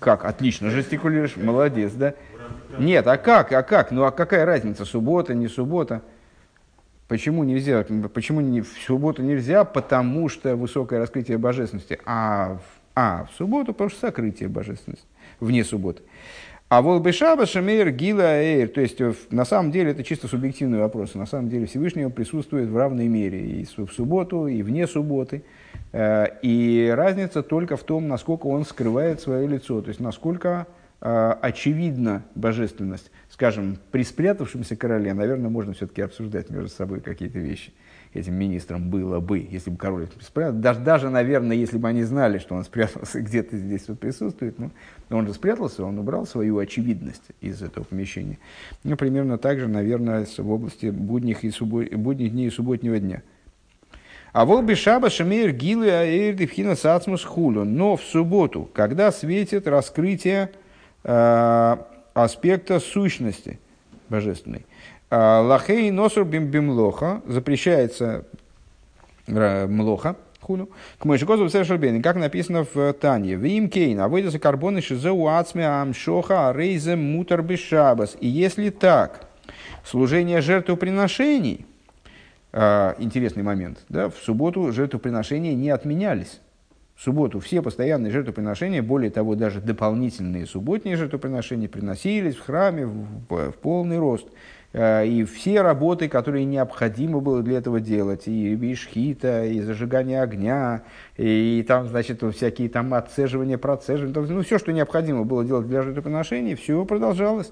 [0.00, 0.24] Как?
[0.24, 2.14] Отлично жестикулируешь, молодец, да?
[2.78, 3.52] Нет, а как?
[3.52, 3.92] А как?
[3.92, 6.02] Ну а какая разница, суббота, не суббота?
[7.06, 7.84] Почему нельзя?
[8.12, 9.64] Почему не, в субботу нельзя?
[9.64, 12.00] Потому что высокое раскрытие божественности.
[12.04, 12.58] А
[12.94, 15.06] а в субботу, потому что сокрытие божественности.
[15.38, 16.02] Вне субботы.
[16.68, 20.78] А вот Бешаба Шамейр Гила Эйр, то есть э, на самом деле это чисто субъективный
[20.78, 21.14] вопрос.
[21.14, 25.42] На самом деле Всевышний он присутствует в равной мере и в субботу, и вне субботы.
[25.92, 30.66] Э, И разница только в том, насколько он скрывает свое лицо, то есть насколько
[31.00, 33.10] э, очевидна божественность.
[33.28, 37.72] Скажем, при спрятавшемся короле, наверное, можно все-таки обсуждать между собой какие-то вещи.
[38.12, 40.58] Этим министром было бы, если бы король спрятал.
[40.58, 44.70] Даже, даже, наверное, если бы они знали, что он спрятался где-то здесь вот присутствует, ну,
[45.10, 48.38] он же спрятался, он убрал свою очевидность из этого помещения.
[48.84, 53.22] Ну, примерно так же, наверное, в области будних, и суббо- будних дней и субботнего дня.
[54.32, 57.64] А вол бешаба шамейр гилы аэйр дивхина сацмус хулю.
[57.64, 60.50] Но в субботу, когда светит раскрытие
[61.04, 61.76] э,
[62.14, 63.58] аспекта сущности
[64.08, 64.66] божественной.
[65.10, 68.24] А, Лахей носур бим бимлоха запрещается
[69.26, 73.34] э, млоха, хулю, к Мойшикозу Шербейн, как написано в Тане.
[73.34, 78.16] Вим кейн, а выйдется карбоны шизеу ацме амшоха рейзе мутар бешабас.
[78.20, 79.26] И если так,
[79.84, 81.66] служение жертвоприношений,
[82.52, 86.40] интересный момент, да, в субботу жертвоприношения не отменялись.
[86.96, 93.06] В субботу все постоянные жертвоприношения, более того, даже дополнительные субботние жертвоприношения приносились в храме в,
[93.30, 94.28] в- полный рост.
[94.74, 100.82] А, И все работы, которые необходимо было для этого делать, и бишхита, и зажигание огня,
[101.16, 106.54] и там, значит, всякие там отцеживания, процеживания, ну, все, что необходимо было делать для жертвоприношений,
[106.54, 107.50] все продолжалось.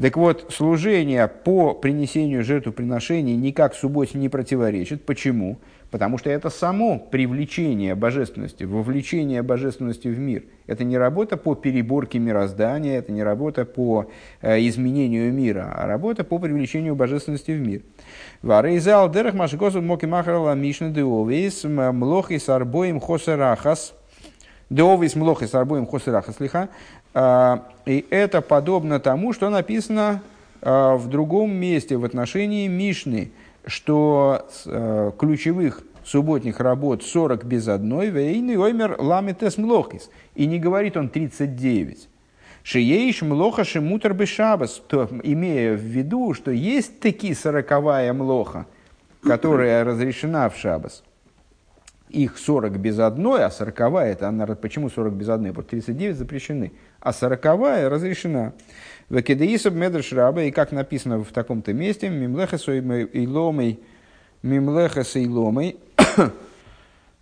[0.00, 5.04] Так вот, служение по принесению жертвоприношений никак субботе не противоречит.
[5.04, 5.58] Почему?
[5.90, 10.44] Потому что это само привлечение божественности, вовлечение божественности в мир.
[10.68, 14.06] Это не работа по переборке мироздания, это не работа по
[14.40, 17.82] э, изменению мира, а работа по привлечению божественности в мир.
[18.42, 23.94] Варейзал дерах машикосу моки махарала мишна деовейс млохи сарбоим хосерахас.
[24.70, 26.68] Деовейс млохи сарбоим хосерахас лиха.
[27.14, 30.22] А, И это подобно тому, что написано
[30.62, 33.32] а, в другом месте в отношении Мишны,
[33.66, 40.10] что э, ключевых субботних работ 40 без одной, вейный оймер ламитес млохис.
[40.34, 42.08] И не говорит он 39.
[42.62, 48.66] Шиеиш млоха шимутер бешабас, то, имея в виду, что есть таки сороковая млоха,
[49.22, 51.02] которая разрешена в шабас.
[52.10, 55.52] Их 40 без одной, а 40 это, она, почему 40 без одной?
[55.52, 57.44] Что 39 запрещены, а 40
[57.90, 58.52] разрешена.
[59.08, 63.80] В Кедеисов Медрш Раба, и как написано в таком-то месте, Мимлехас и ломой,
[64.42, 65.76] Мимлехас и ломой,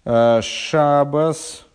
[0.05, 1.67] Шабас,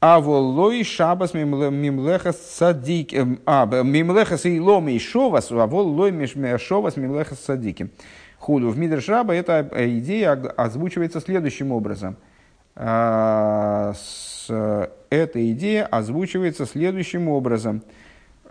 [0.00, 3.12] Аволой Шабас Мимлехас Садик,
[3.46, 7.90] а, Мимлехас и ломой Шовас, Аволой Шовас Мимлехас Садиким.
[8.38, 8.70] Худу.
[8.70, 12.16] В Мидрш эта идея озвучивается следующим образом.
[12.76, 13.92] А,
[15.10, 17.82] эта идея озвучивается следующим образом.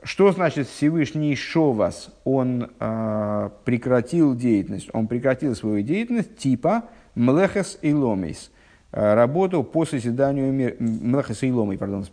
[0.03, 2.09] Что значит Всевышний Шовас?
[2.23, 4.89] Он э, прекратил деятельность.
[4.93, 6.84] Он прекратил свою деятельность типа
[7.15, 8.51] Млехес и Ломейс.
[8.91, 10.76] Работу по созиданию мира.
[10.80, 12.05] Млехес и Ломей, пардон.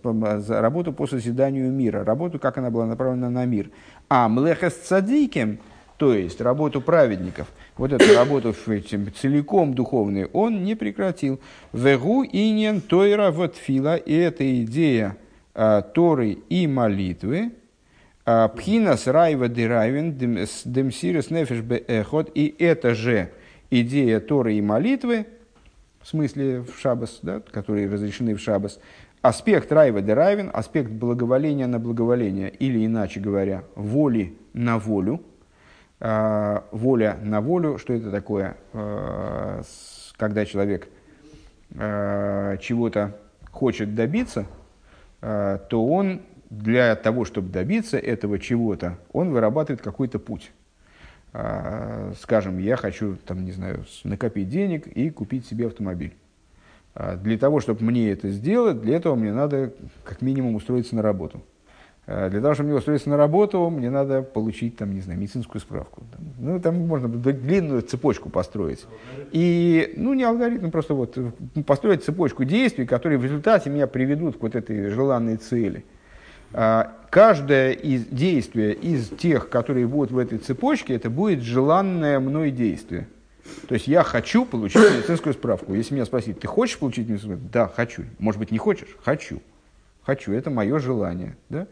[0.49, 2.05] Работу по созиданию мира.
[2.05, 3.71] Работу, как она была направлена на мир.
[4.09, 5.59] А Млехес Цадиким,
[5.97, 11.41] то есть работу праведников– вот эту работу целиком духовную он не прекратил.
[11.73, 15.17] Вегу иньен тойра ватфила, и эта идея
[15.55, 17.53] а, Торы и молитвы,
[18.25, 23.31] а, Пхинас райва дирайвен демсирис нефеш эхот, и это же
[23.71, 25.27] идея Торы и молитвы,
[26.01, 28.79] в смысле в шабас, да, которые разрешены в шабас,
[29.21, 35.21] аспект райва дирайвен, аспект благоволения на благоволение, или иначе говоря, воли на волю–
[36.05, 37.79] воля на волю.
[37.79, 38.57] Что это такое?
[38.75, 39.63] Э,
[40.19, 40.89] когда человек
[41.75, 43.19] э, чего-то
[43.51, 44.47] хочет добиться,
[45.21, 46.21] то он
[46.51, 50.53] для того, чтобы добиться этого чего-то, он вырабатывает какой-то путь.
[52.21, 56.15] Скажем, я хочу, там, не знаю, накопить денег и купить себе автомобиль.
[57.23, 59.73] Для того, чтобы мне это сделать, для этого мне надо
[60.05, 61.43] как минимум устроиться на работу.
[62.07, 65.61] Э, для того, чтобы мне устроиться на работу, мне надо получить, там, не знаю, медицинскую
[65.61, 66.03] справку.
[66.39, 68.85] Ну, там можно длинную цепочку построить.
[69.33, 71.17] И, ну, не алгоритм, просто вот
[71.67, 75.85] построить цепочку действий, которые в результате меня приведут к вот этой желанной цели.
[76.53, 82.51] А, каждое из действия из тех, которые будут в этой цепочке, это будет желанное мной
[82.51, 83.09] действие.
[83.67, 85.75] То есть я хочу получить медицинскую справку.
[85.75, 87.53] Если меня спросить, ты хочешь получить медицинскую справку?
[87.53, 88.05] Да, хочу.
[88.19, 88.97] Может быть, не хочешь?
[89.03, 89.41] Хочу.
[90.03, 90.33] Хочу.
[90.33, 91.37] Это мое желание.
[91.49, 91.67] Да?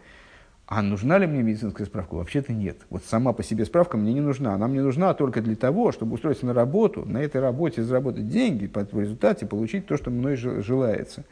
[0.66, 2.14] А нужна ли мне медицинская справка?
[2.14, 2.78] Вообще-то нет.
[2.88, 4.54] Вот сама по себе справка мне не нужна.
[4.54, 8.70] Она мне нужна только для того, чтобы устроиться на работу, на этой работе заработать деньги,
[8.72, 11.24] в результате получить то, что мной желается.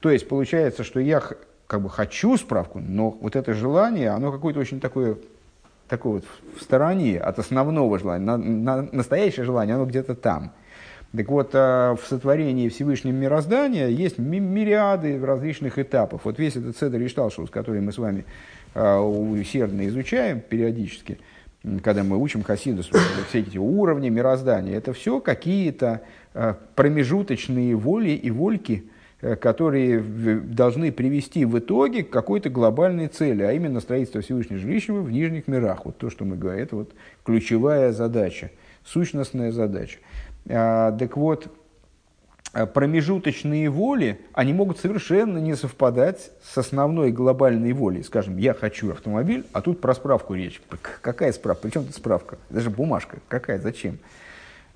[0.00, 1.22] То есть получается, что я
[1.66, 5.18] как бы хочу справку, но вот это желание, оно какое-то очень такое,
[5.88, 6.24] такое вот
[6.56, 8.24] в стороне от основного желания.
[8.24, 10.52] На, на, настоящее желание, оно где-то там.
[11.16, 16.22] Так вот, а, в сотворении Всевышнего мироздания есть мириады различных этапов.
[16.24, 18.24] Вот весь этот цедр Ишталшус, который мы с вами
[18.74, 21.18] Э, усердно изучаем периодически,
[21.82, 22.90] когда мы учим Хасидус,
[23.28, 26.02] все эти уровни мироздания, это все какие-то
[26.34, 28.84] э, промежуточные воли и вольки,
[29.20, 35.00] э, которые должны привести в итоге к какой-то глобальной цели, а именно строительство Всевышнего жилищного
[35.00, 35.84] в нижних мирах.
[35.84, 36.92] Вот то, что мы говорим, это вот
[37.24, 38.50] ключевая задача,
[38.84, 39.98] сущностная задача.
[40.48, 41.48] Так вот,
[42.54, 48.02] Э, промежуточные воли, они могут совершенно не совпадать с основной глобальной волей.
[48.02, 50.60] Скажем, я хочу автомобиль, а тут про справку речь.
[51.02, 51.62] Какая справка?
[51.62, 52.38] Причем тут справка?
[52.48, 53.18] Даже бумажка.
[53.28, 53.58] Какая?
[53.58, 53.98] Зачем?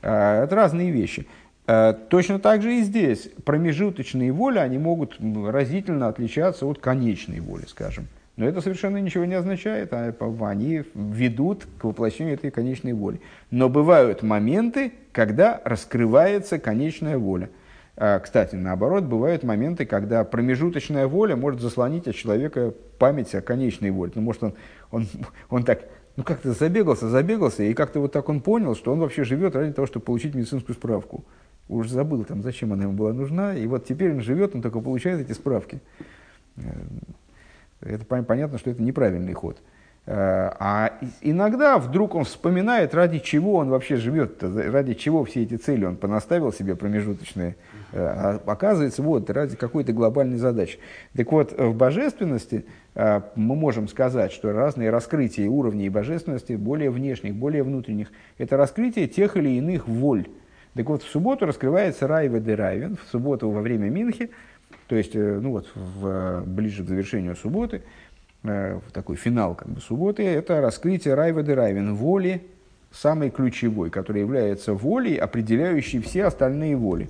[0.03, 1.27] Э, это разные вещи.
[1.66, 3.31] Э, точно так же и здесь.
[3.44, 8.07] Промежуточные воли, они могут разительно отличаться от конечной воли, скажем.
[8.36, 13.20] Но это совершенно ничего не означает, а они ведут к воплощению этой конечной воли.
[13.50, 17.50] Но бывают моменты, когда раскрывается конечная воля–
[17.94, 23.90] а, кстати, наоборот, бывают моменты, когда промежуточная воля может заслонить от человека память о конечной
[23.90, 24.12] воле.
[24.14, 24.54] Ну, может, он,
[24.90, 25.06] он,
[25.50, 25.84] он так,
[26.16, 29.72] ну, как-то забегался, забегался, и как-то вот так он понял, что он вообще живет ради
[29.72, 31.24] того, чтобы получить медицинскую справку.
[31.68, 34.80] Уж забыл, там, зачем она ему была нужна, и вот теперь он живет, он только
[34.80, 35.80] получает эти справки.
[37.82, 39.59] Это понятно, что это неправильный ход.
[40.04, 45.56] Э, а иногда вдруг он вспоминает, ради чего он вообще живет, ради чего все эти
[45.56, 47.54] цели он понаставил себе промежуточные.
[47.92, 50.78] Э, а оказывается, вот, ради какой-то глобальной задачи.
[51.16, 52.64] Так вот, в божественности
[52.96, 59.06] э, мы можем сказать, что разные раскрытия уровней божественности, более внешних, более внутренних, это раскрытие
[59.06, 60.26] тех или иных воль.
[60.74, 64.30] Так вот, в субботу раскрывается Райва де Райвен, в субботу во время Минхи,
[64.93, 67.82] то есть, ну вот, в, ближе к завершению субботы,
[68.44, 72.43] Э, такой финал как бы, субботы, это раскрытие Райва де Райвен, воли
[72.90, 77.09] самой ключевой, которая является волей, определяющей все остальные воли.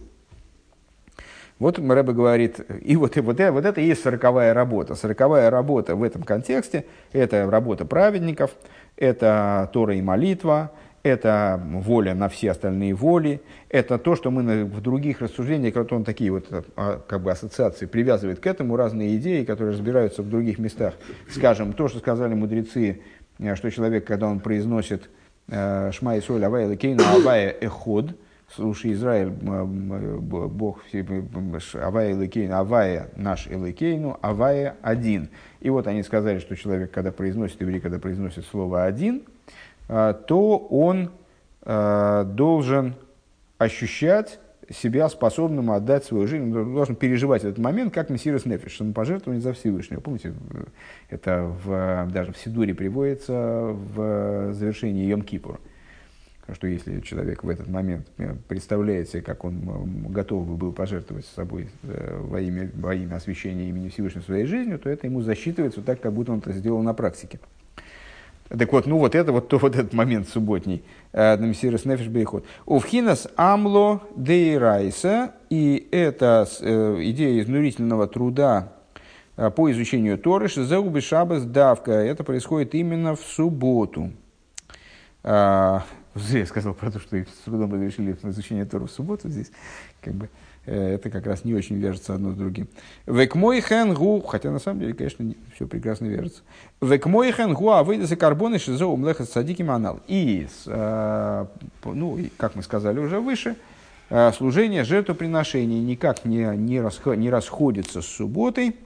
[1.58, 4.94] Вот Рэбе говорит, и вот, и вот, и вот это и есть сороковая работа.
[4.94, 8.50] Сороковая работа в этом контексте– это работа праведников,
[8.96, 10.72] это Тора и молитва,
[11.02, 16.04] это воля на все остальные воли, это то, что мы в других рассуждениях, вот он
[16.04, 16.46] такие вот
[16.76, 20.94] а, как бы ассоциации привязывает к этому разные идеи, которые разбираются в других местах.
[21.30, 23.00] Скажем, то, что сказали мудрецы,
[23.38, 25.10] э, что человек, когда он произносит
[25.48, 28.14] э, Шма и Соль, Авая Лекейну, Авая Эход,
[28.54, 35.30] слушай, Израиль, Бог, м, ш- Авая наш Элекейну, Авая один.
[35.60, 39.22] И вот они сказали, что человек, когда произносит, еврей, когда произносит слово один,
[40.26, 41.10] то он
[41.62, 42.94] а, должен
[43.58, 44.40] ощущать
[44.70, 49.52] себя способным отдать свою жизнь, он должен переживать этот момент как мессирос нефиш, самопожертвование за
[49.52, 50.00] Всевышнего.
[50.00, 50.64] Помните, э,
[51.10, 55.58] это в, даже в Сидуре приводится в завершении Йом-Кипура
[56.54, 61.26] что если человек в этот момент э, представляет себе, как он готов бы был пожертвовать
[61.26, 65.82] собой э, во имя, во имя освящения имени Всевышнего своей жизнью, то это ему засчитывается
[65.82, 67.38] так, как будто он это сделал на практике.
[68.58, 70.84] Так вот, ну вот это вот, то, вот этот момент субботний.
[71.12, 72.44] э, на Мессирос Нефиш Бейхот.
[72.66, 78.72] Увхинас амло дейрайса, и это э, идея изнурительного труда
[79.36, 81.92] э, по изучению Торы, шизеуби шабас давка.
[81.92, 84.10] Это происходит именно в субботу.
[85.24, 85.84] А,
[86.14, 89.50] Зря я сказал про то, что с трудом разрешили изучение Торы в субботу здесь.
[90.02, 90.28] Как бы,
[90.64, 92.68] это как раз не очень вяжется одно с другим.
[93.06, 93.62] Век мой
[93.94, 96.42] гу, хотя на самом деле, конечно, все прекрасно вяжется.
[96.80, 100.00] Век мой гу, а выйдет за карбоны шизо умлеха садики манал.
[100.06, 101.46] И, э,
[101.84, 103.56] ну, как мы сказали уже выше,
[104.10, 108.76] э, служение жертвоприношений никак не, не, расхо, не расходится с субботой,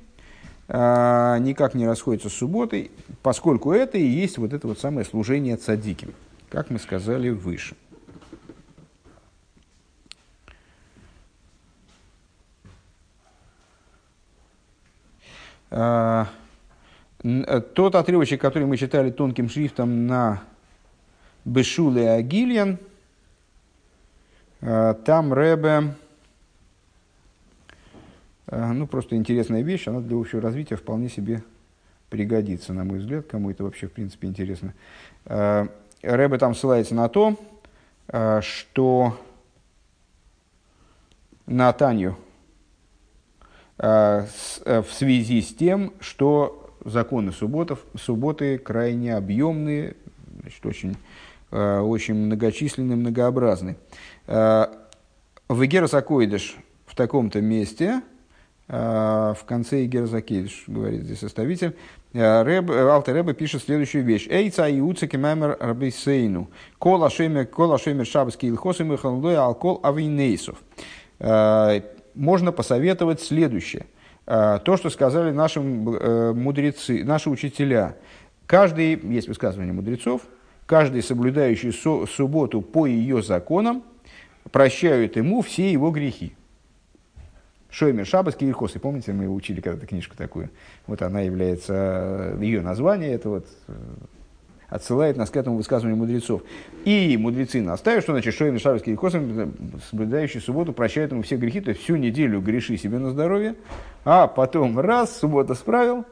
[0.69, 2.91] э, никак не расходится с субботой,
[3.23, 6.15] поскольку это и есть вот это вот самое служение цадиким
[6.49, 7.77] как мы сказали выше.
[17.75, 20.43] Тот отрывочек, который мы читали тонким шрифтом на
[21.45, 22.79] Бешуле Агильян,
[24.63, 25.95] а, там Рэбе,
[28.47, 31.43] а, ну просто интересная вещь, она для общего развития вполне себе
[32.09, 34.73] пригодится, на мой взгляд, кому это вообще в принципе интересно.
[35.25, 37.37] Рэбе там ссылается на то,
[38.41, 39.21] что
[41.47, 42.17] на Танью
[43.79, 49.97] в связи с тем, что законы субботов, субботы крайне объемные,
[50.41, 50.97] значит, очень,
[51.51, 53.77] очень многочисленные, многообразны.
[54.27, 54.67] В
[55.49, 58.03] Игерас Акоидыш в таком-то месте,
[58.69, 61.77] в конце Игерас Акоидыш, говорит здесь составитель,
[62.15, 64.27] Рэб, Алта Рэбе пишет следующую вещь.
[64.31, 66.49] Эйца и уцеки мемер рабисейну.
[66.79, 70.57] Кол ашемер, кол ашемер шабаски илхосим и халдой алкол авинейсов.
[72.17, 73.87] Можно посоветовать следующее.
[74.25, 77.97] То, что сказали наши мудрецы, наши учителя.
[78.47, 80.23] Каждый, есть высказывание мудрецов,
[80.67, 83.85] каждый, соблюдающий субботу по ее законам,
[84.51, 86.35] прощают ему все его грехи.
[87.71, 88.75] Шоймер Шабас Кирхос.
[88.77, 90.51] И помните, мы учили когда-то книжку такую.
[90.87, 93.47] Вот она является, ее название, это вот
[94.69, 96.43] отсылает нас к этому высказыванию мудрецов.
[96.85, 99.15] И мудрецы наставят, что значит Шоймер Шабас Кирхос,
[99.91, 103.57] соблюдающий субботу, прощает ему все грехи, то есть всю неделю греши себе на здоровье,
[104.05, 106.05] а потом раз, суббота справил,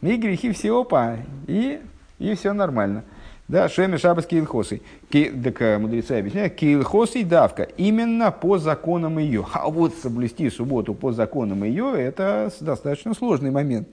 [0.00, 1.16] и грехи все, опа,
[1.46, 1.80] и,
[2.18, 3.04] и все нормально.
[3.48, 4.82] Да, Шеми Шабас Киилхосы.
[5.10, 7.62] Так мудрецы объясняют, Киилхосы давка.
[7.62, 9.46] Именно по законам ее.
[9.54, 13.88] А вот соблюсти субботу по законам ее, это достаточно сложный момент.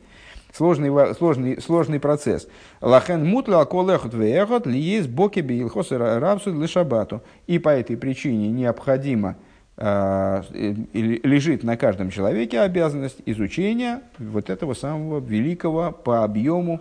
[0.56, 2.48] Сложный, сложный, сложный процесс.
[2.80, 7.22] Лахен мутла колехот веехот ли есть боки биилхосы рабсу для шабату.
[7.45, 9.36] И по этой причине необходимо
[9.77, 16.80] лежит на каждом человеке обязанность изучения вот этого самого великого по объему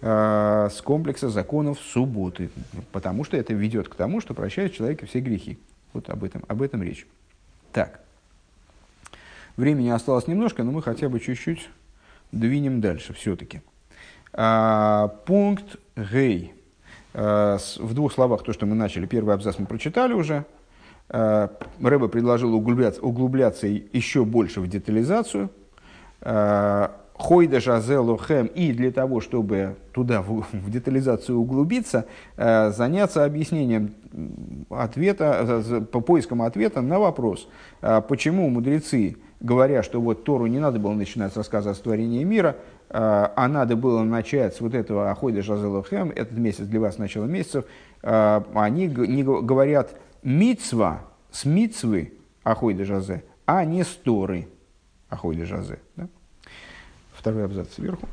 [0.00, 2.50] с комплекса законов субботы,
[2.90, 5.60] потому что это ведет к тому, что прощает человека все грехи.
[5.92, 7.06] Вот об этом, об этом речь.
[7.72, 8.00] Так.
[9.56, 11.68] Времени осталось немножко, но мы хотя бы чуть-чуть
[12.32, 13.62] двинем дальше все-таки.
[14.32, 16.54] А, пункт Гей.
[17.14, 19.06] А, в двух словах то, что мы начали.
[19.06, 20.44] Первый абзац мы прочитали уже.
[21.08, 21.48] А,
[21.80, 25.50] предложил углубляться, углубляться еще больше в детализацию.
[26.20, 32.04] А, Хойда Жазелухем, и для того, чтобы туда, в, в детализацию углубиться,
[32.36, 33.94] э, заняться объяснением
[34.68, 37.48] ответа, по поиском ответа на вопрос,
[37.80, 42.56] почему мудрецы, говоря, что вот Тору не надо было начинать с рассказа о створении мира,
[42.88, 47.26] э, а надо было начать с вот этого Хойда Жазелухем, этот месяц для вас начало
[47.26, 47.64] месяцев,
[48.02, 52.12] э, они не говорят мицва с мицвы
[52.44, 54.48] Ахойда Жазе, а не с Торы
[55.08, 55.78] Ахойда Жазе.
[55.96, 56.08] Да?
[57.26, 58.08] второй абзац сверху,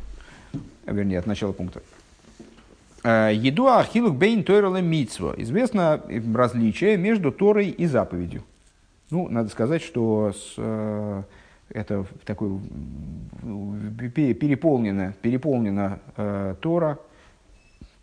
[0.88, 1.84] вернее, от начала пункта.
[3.04, 5.36] Э, Еду ахилук бейн тойрала митсво.
[5.38, 6.02] Известно
[6.34, 8.44] различие между Торой и заповедью.
[9.14, 11.24] Ну, надо сказать, что с, э,
[11.70, 12.50] это такой
[14.10, 16.98] переполнена, переполнена э, Тора,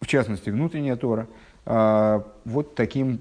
[0.01, 1.27] в частности, внутренняя Тора,
[1.67, 3.19] э, вот таким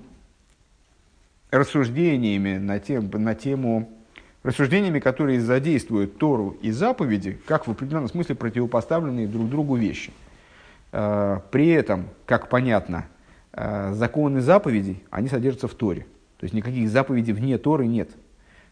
[1.50, 3.90] рассуждениями на, тем, на тему,
[4.44, 10.12] рассуждениями, которые задействуют Тору и заповеди, как в определенном смысле противопоставленные друг другу вещи.
[10.92, 13.08] Э, при этом, как понятно,
[13.52, 16.06] э, законы заповедей, они содержатся в Торе.
[16.40, 18.10] То есть никаких заповедей вне Торы нет.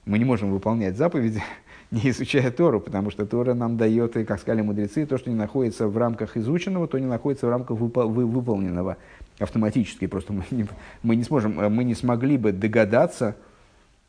[0.06, 1.44] Мы не можем выполнять заповеди,
[1.91, 5.35] не изучая Тору, потому что Тора нам дает, и, как сказали мудрецы, то, что не
[5.35, 8.95] находится в рамках изученного, то не находится в рамках выпол- вы- выполненного
[9.38, 10.07] автоматически.
[10.07, 10.65] Просто мы не,
[11.03, 13.35] мы не сможем, мы не смогли бы догадаться,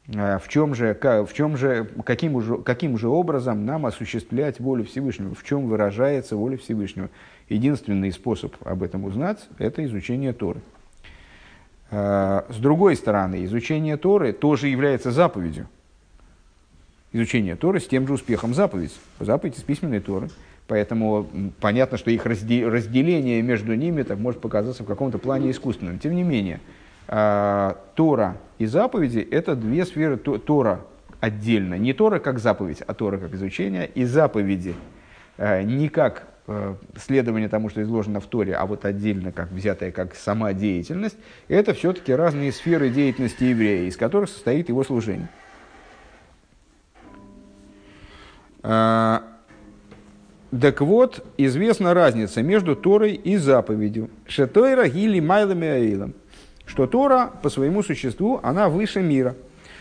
[0.06, 4.84] э, в чем же, в чем же, каким, уже, каким же образом нам осуществлять волю
[4.84, 7.10] Всевышнего, в чем выражается воля Всевышнего.
[7.48, 10.60] Единственный способ об этом узнать– это изучение Торы.
[11.90, 15.68] Э, с другой стороны, изучение Торы тоже является заповедью.
[17.12, 18.94] Изучение Торы с тем же успехом заповедь.
[19.18, 20.28] Заповедь из письменной Торы.
[20.66, 21.26] Поэтому
[21.60, 25.98] понятно, что их разделение между ними так может показаться в каком-то плане искусственным.
[25.98, 26.60] Тем не менее,
[27.06, 30.80] э, Тора и заповеди– это две сферы Тора
[31.20, 31.74] отдельно.
[31.74, 33.88] Не Тора как заповедь, а Тора как изучение.
[33.94, 34.74] И заповеди
[35.38, 36.28] э, не как
[36.96, 41.18] следование тому, что изложено в Торе, а вот отдельно как взятая как сама деятельность,
[41.48, 45.28] это все-таки разные сферы деятельности еврея, из которых состоит его служение.
[48.62, 49.24] А,
[50.58, 54.10] так вот, известна разница между Торой и заповедью.
[54.26, 56.14] Шетойра гили майлами аилом.
[56.64, 59.36] Что Тора по своему существу, она выше мира.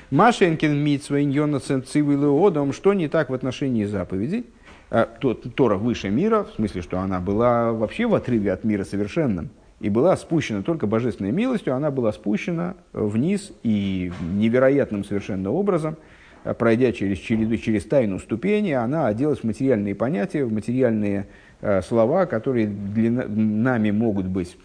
[0.10, 4.46] Машенкин митсва иньона цивилиодом, что не так в отношении заповедей–
[4.90, 9.50] Тора выше мира, в смысле, что она была вообще в отрыве от мира совершенным,
[9.80, 15.98] и была спущена только божественной милостью, она была спущена вниз и невероятным совершенно образом,
[16.44, 21.28] а, пройдя через, через, через тайну ступени, она оделась в материальные понятия, в материальные
[21.62, 24.58] э, слова, которые для нами могут быть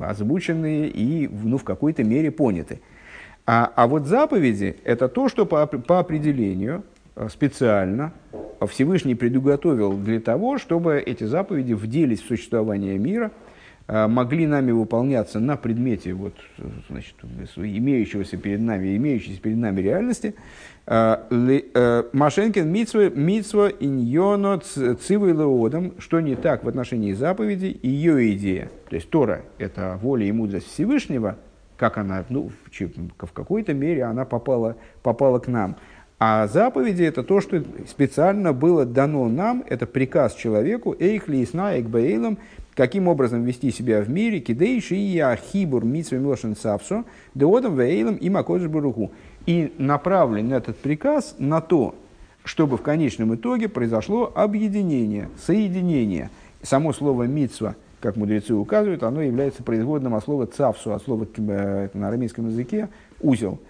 [0.00, 2.80] озвучены и ну, в какой-то мере поняты.
[3.46, 8.12] А, а вот заповеди– это то, что по, по определению Э, специально
[8.66, 13.30] Всевышний предуготовил для того, чтобы эти заповеди вделись в существование мира,
[13.88, 16.34] э, могли нами выполняться на предмете вот,
[16.88, 17.14] значит,
[17.56, 20.34] имеющегося перед нами, имеющейся перед нами реальности.
[20.86, 28.70] Э, Машенкин митсва, митсва иньоно цивой леодом, что не так в отношении заповедей, ее идея.
[28.88, 31.36] То есть Тора– это воля и мудрость Всевышнего,
[31.76, 32.50] как она, ну,
[33.18, 35.76] в какой-то мере она попала, попала к нам–
[36.22, 42.36] а заповеди это то, что специально было дано нам, это приказ человеку, эйхли исна экбейлам,
[42.74, 48.28] каким образом вести себя в мире, кидейши и ахибур митсве милошен сапсо, деодам вейлам и
[48.28, 49.12] макодж баруху.
[49.46, 51.94] И направлен этот приказ на то,
[52.44, 56.28] чтобы в конечном итоге произошло объединение, соединение.
[56.60, 61.88] Само слово митсва, как мудрецы указывают, оно является производным от слова цавсу, от слова э,
[61.94, 62.90] на арамейском языке
[63.22, 63.58] узел–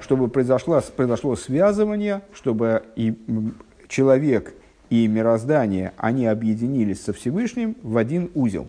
[0.00, 3.14] чтобы произошло, произошло связывание, чтобы и
[3.88, 4.54] человек,
[4.90, 8.68] и мироздание, они объединились со Всевышним в один узел.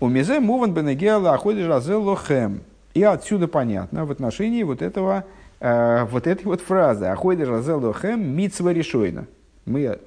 [0.00, 2.60] У мизе муван бенегела аходи лохем.
[2.94, 5.24] И отсюда понятно в отношении вот этого,
[5.60, 9.26] э, вот этой вот фразы аходи лохем митсва решойна.
[9.66, 9.98] Мы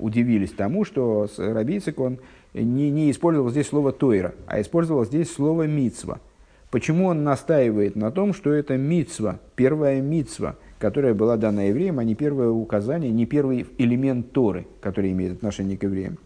[0.00, 2.18] удивились тому, что Рабицик он
[2.54, 6.18] не, не использовал здесь слово тойра, а использовал здесь слово митсва–
[6.70, 12.04] Почему он настаивает на том, что это мицва, первая мицва, которая была дана евреям, а
[12.04, 16.18] не первое указание, не первый элемент Торы, который имеет отношение к евреям.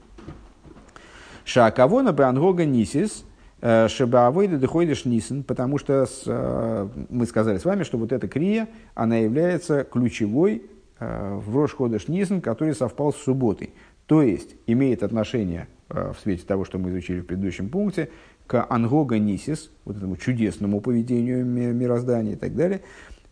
[1.44, 3.24] Шакавона Бангога Нисис,
[3.60, 8.26] э, Шабаавойда доходишь Нисен, потому что с, э, мы сказали с вами, что вот эта
[8.26, 10.64] крия, она является ключевой
[10.98, 13.70] э, в Рошходыш Нисен, который совпал с субботой.
[14.06, 18.08] То есть имеет отношение в свете того, что мы изучили в предыдущем пункте,
[18.52, 22.82] к ангога нисис, вот этому чудесному поведению мироздания и так далее,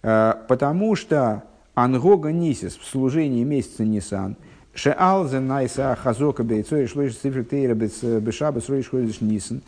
[0.03, 1.43] э, потому что
[1.75, 4.39] ангога нисис в служении месяца Нисан,
[4.73, 9.61] шеалзе найса хазока бейцой шлойш цифры тейра бешаба ходишь Нисан,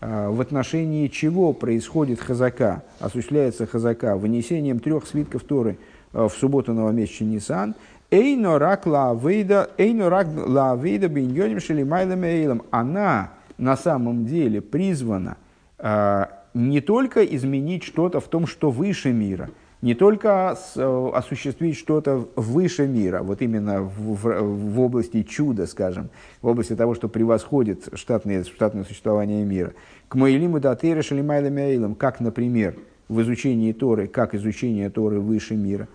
[0.00, 5.78] э, в отношении чего происходит хазака, осуществляется хазака вынесением трех свитков Торы
[6.14, 7.76] э, в субботу новомесяча Нисан,
[8.10, 12.62] Эйно рак ла вейда, эйно рак ла вейда биньоним шелимайлем эйлом.
[12.72, 15.36] Она на самом деле призвана
[15.78, 16.24] э,
[16.54, 19.50] не только изменить что-то в том, что выше мира,
[19.82, 24.42] Не только э, осуществить что-то выше мира, вот именно в, в-
[24.74, 26.08] в области чуда, скажем,
[26.40, 29.72] в области того, что превосходит штатное, штатное существование мира.
[30.08, 32.74] К Моилиму Датейра Шалимайла Мяилам, как, например,
[33.08, 35.88] в изучении Торы, как изучение Торы выше мира.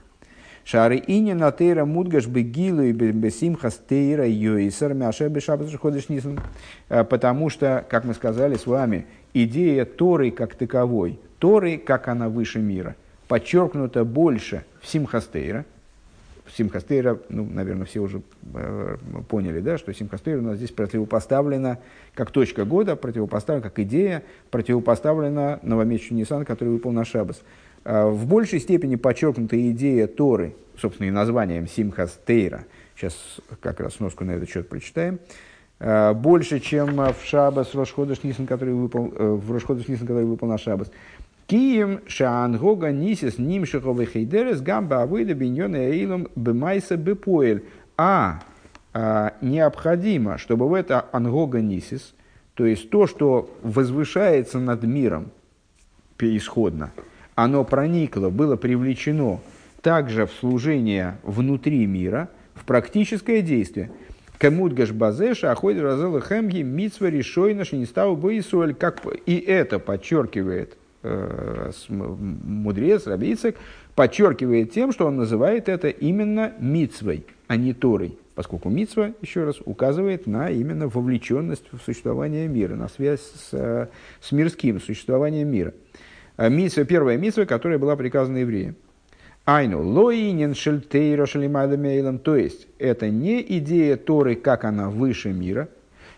[0.64, 6.40] Шары иня на тейра мудгаш бегилу и бесимхас тейра йоисар мяше бешабас ходишь нисан.
[6.90, 12.30] Э, Потому что, как мы сказали с вами, идея Торы как таковой, Торы, как она
[12.30, 12.96] выше мира,
[13.28, 15.66] подчеркнута больше в Симхастейра.
[16.56, 18.22] Симхастейра, ну, наверное, все уже
[18.54, 18.98] э,
[19.30, 21.80] поняли, да, что Симхастейра у нас здесь противопоставлена,
[22.14, 27.42] как точка года, противопоставлена, как идея, противопоставлена новомесячный Нисан, который выпал на Шабас.
[27.84, 32.66] Э, в большей степени подчеркнута идея Торы, собственно, и названием Симхастейра.
[32.96, 33.16] Сейчас
[33.62, 35.20] как раз сноску на этот счет прочитаем.
[35.80, 40.26] Э, Больше, чем э, в Шабас Рошходыш Нисан, который выпал, э, в Рошходыш Нисан, который
[40.26, 40.92] выпал на Шабас.
[41.48, 47.66] Кием шаангога нисис нимшиховый хейдерес гамба авыда биньона эйлом бемайса бепоэль.
[47.98, 48.40] А
[48.94, 52.14] а, необходимо, чтобы в это ангога нисис,
[52.54, 55.32] то есть то, что возвышается над миром
[56.20, 56.92] исходно,
[57.36, 59.40] оно проникло, было привлечено
[59.82, 63.92] также в служение внутри мира, в практическое действие.
[64.40, 68.74] Кемудгаш базеша, аходи разела хемги, митсва решойна, шинистау боисуэль.
[68.74, 73.58] Как и это подчеркивает э, мудрец Рабицек,
[73.96, 78.18] подчеркивает тем, что он называет это именно мицвой, а не Торой.
[78.34, 83.88] Поскольку мицва, еще раз, указывает на именно вовлеченность в существование мира, на связь с, э,
[84.22, 85.74] с мирским существованием мира.
[86.42, 88.76] А Митсва, первая митсва, которая была приказана евреям.
[89.46, 95.70] Айну лоинен шельтейро шалимайда То есть, это не идея Торы, как она выше мира,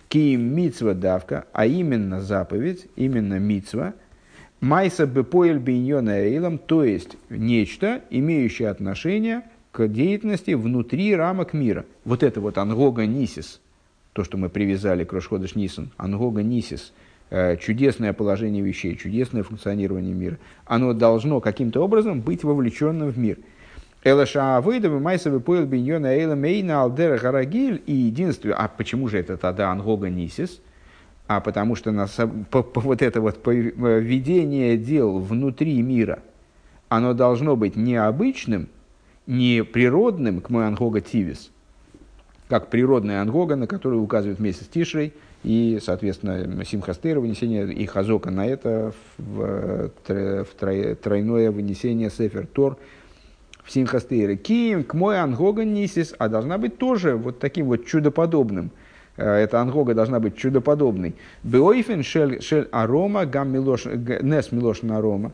[0.07, 3.95] киим митсва давка, а именно заповедь, именно митсва,
[4.61, 9.41] майса бепоэль биньона эйлом, то есть нечто, имеющее отношение
[9.73, 11.83] к деятельности внутри рамок мира.
[12.05, 13.59] Вот это вот ангога нисис,
[14.13, 16.93] то, что мы привязали к Рошходыш Нисан, ангога нисис,
[17.59, 23.37] чудесное положение вещей, чудесное функционирование мира, оно должно каким-то образом быть вовлеченным в мир.
[24.03, 29.37] Элаша Авейдова, Майсовый поел Биньона Эйла Мейна Алдера Гарагиль и единственное, а почему же это
[29.37, 30.61] тогда Ангога Нисис?
[31.25, 36.19] А потому что на, сам- по, по вот это вот поведение дел внутри мира,
[36.89, 38.67] оно должно быть необычным,
[39.25, 41.49] не природным к Ангога Тивис,
[42.49, 48.47] как природная ангога, на которую указывает месяц Тишрей, и, соответственно, Симхастейра, вынесение и Хазока на
[48.47, 52.77] это, в, в трой- тройное вынесение Сефер Тор
[53.63, 54.35] в Симхастейре.
[54.35, 58.71] Кием к мой ангога нисис, а должна быть тоже вот таким вот чудоподобным.
[59.17, 61.15] Э, Эта ангога должна быть чудоподобной.
[61.43, 65.31] Беойфен шель, шель арома, гам милош, нес милош арома.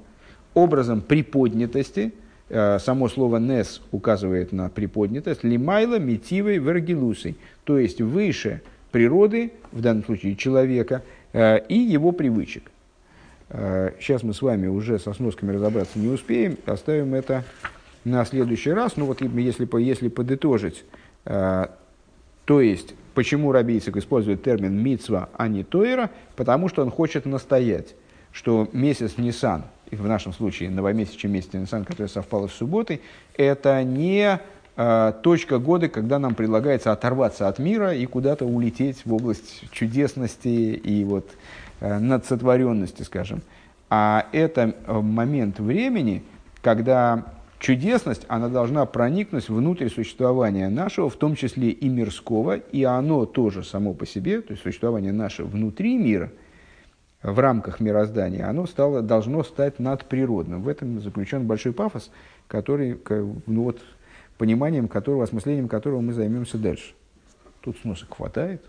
[0.53, 2.13] Образом приподнятости,
[2.51, 9.81] Э, само слово «нес» указывает на приподнятость, лимайла, метивой, вергилусой, то есть выше природы, в
[9.81, 11.03] данном случае человека,
[11.33, 12.71] э, и его привычек.
[13.49, 17.43] Э, Сейчас мы с вами уже со сносками разобраться не успеем, оставим это
[18.03, 18.97] на следующий раз.
[18.97, 20.83] Ну вот если, если подытожить,
[21.25, 21.67] э,
[22.45, 27.95] то есть почему Рабийцик использует термин «мицва», а не «тойра», потому что он хочет настоять,
[28.31, 33.01] что месяц Нисан, в нашем случае новомесячный месяц Нисан, который совпал с субботой,
[33.35, 34.39] это не
[35.23, 41.03] точка года, когда нам предлагается оторваться от мира и куда-то улететь в область чудесности и
[41.03, 41.29] вот,
[41.81, 43.41] э, надсотворенности, скажем.
[43.89, 46.23] А это э, момент времени,
[46.61, 47.25] когда
[47.59, 53.65] чудесность, она должна проникнуть внутрь существования нашего, в том числе и мирского, и оно тоже
[53.65, 56.31] само по себе, то есть существование наше внутри мира,
[57.21, 60.61] в рамках мироздания, оно стало, должно стать надприродным.
[60.61, 62.11] В этом заключен большой пафос,
[62.47, 62.97] который,
[63.45, 63.81] ну вот,
[64.39, 66.95] пониманием которого, осмыслением которого мы займемся дальше.
[67.61, 68.63] Тут сносок хватает.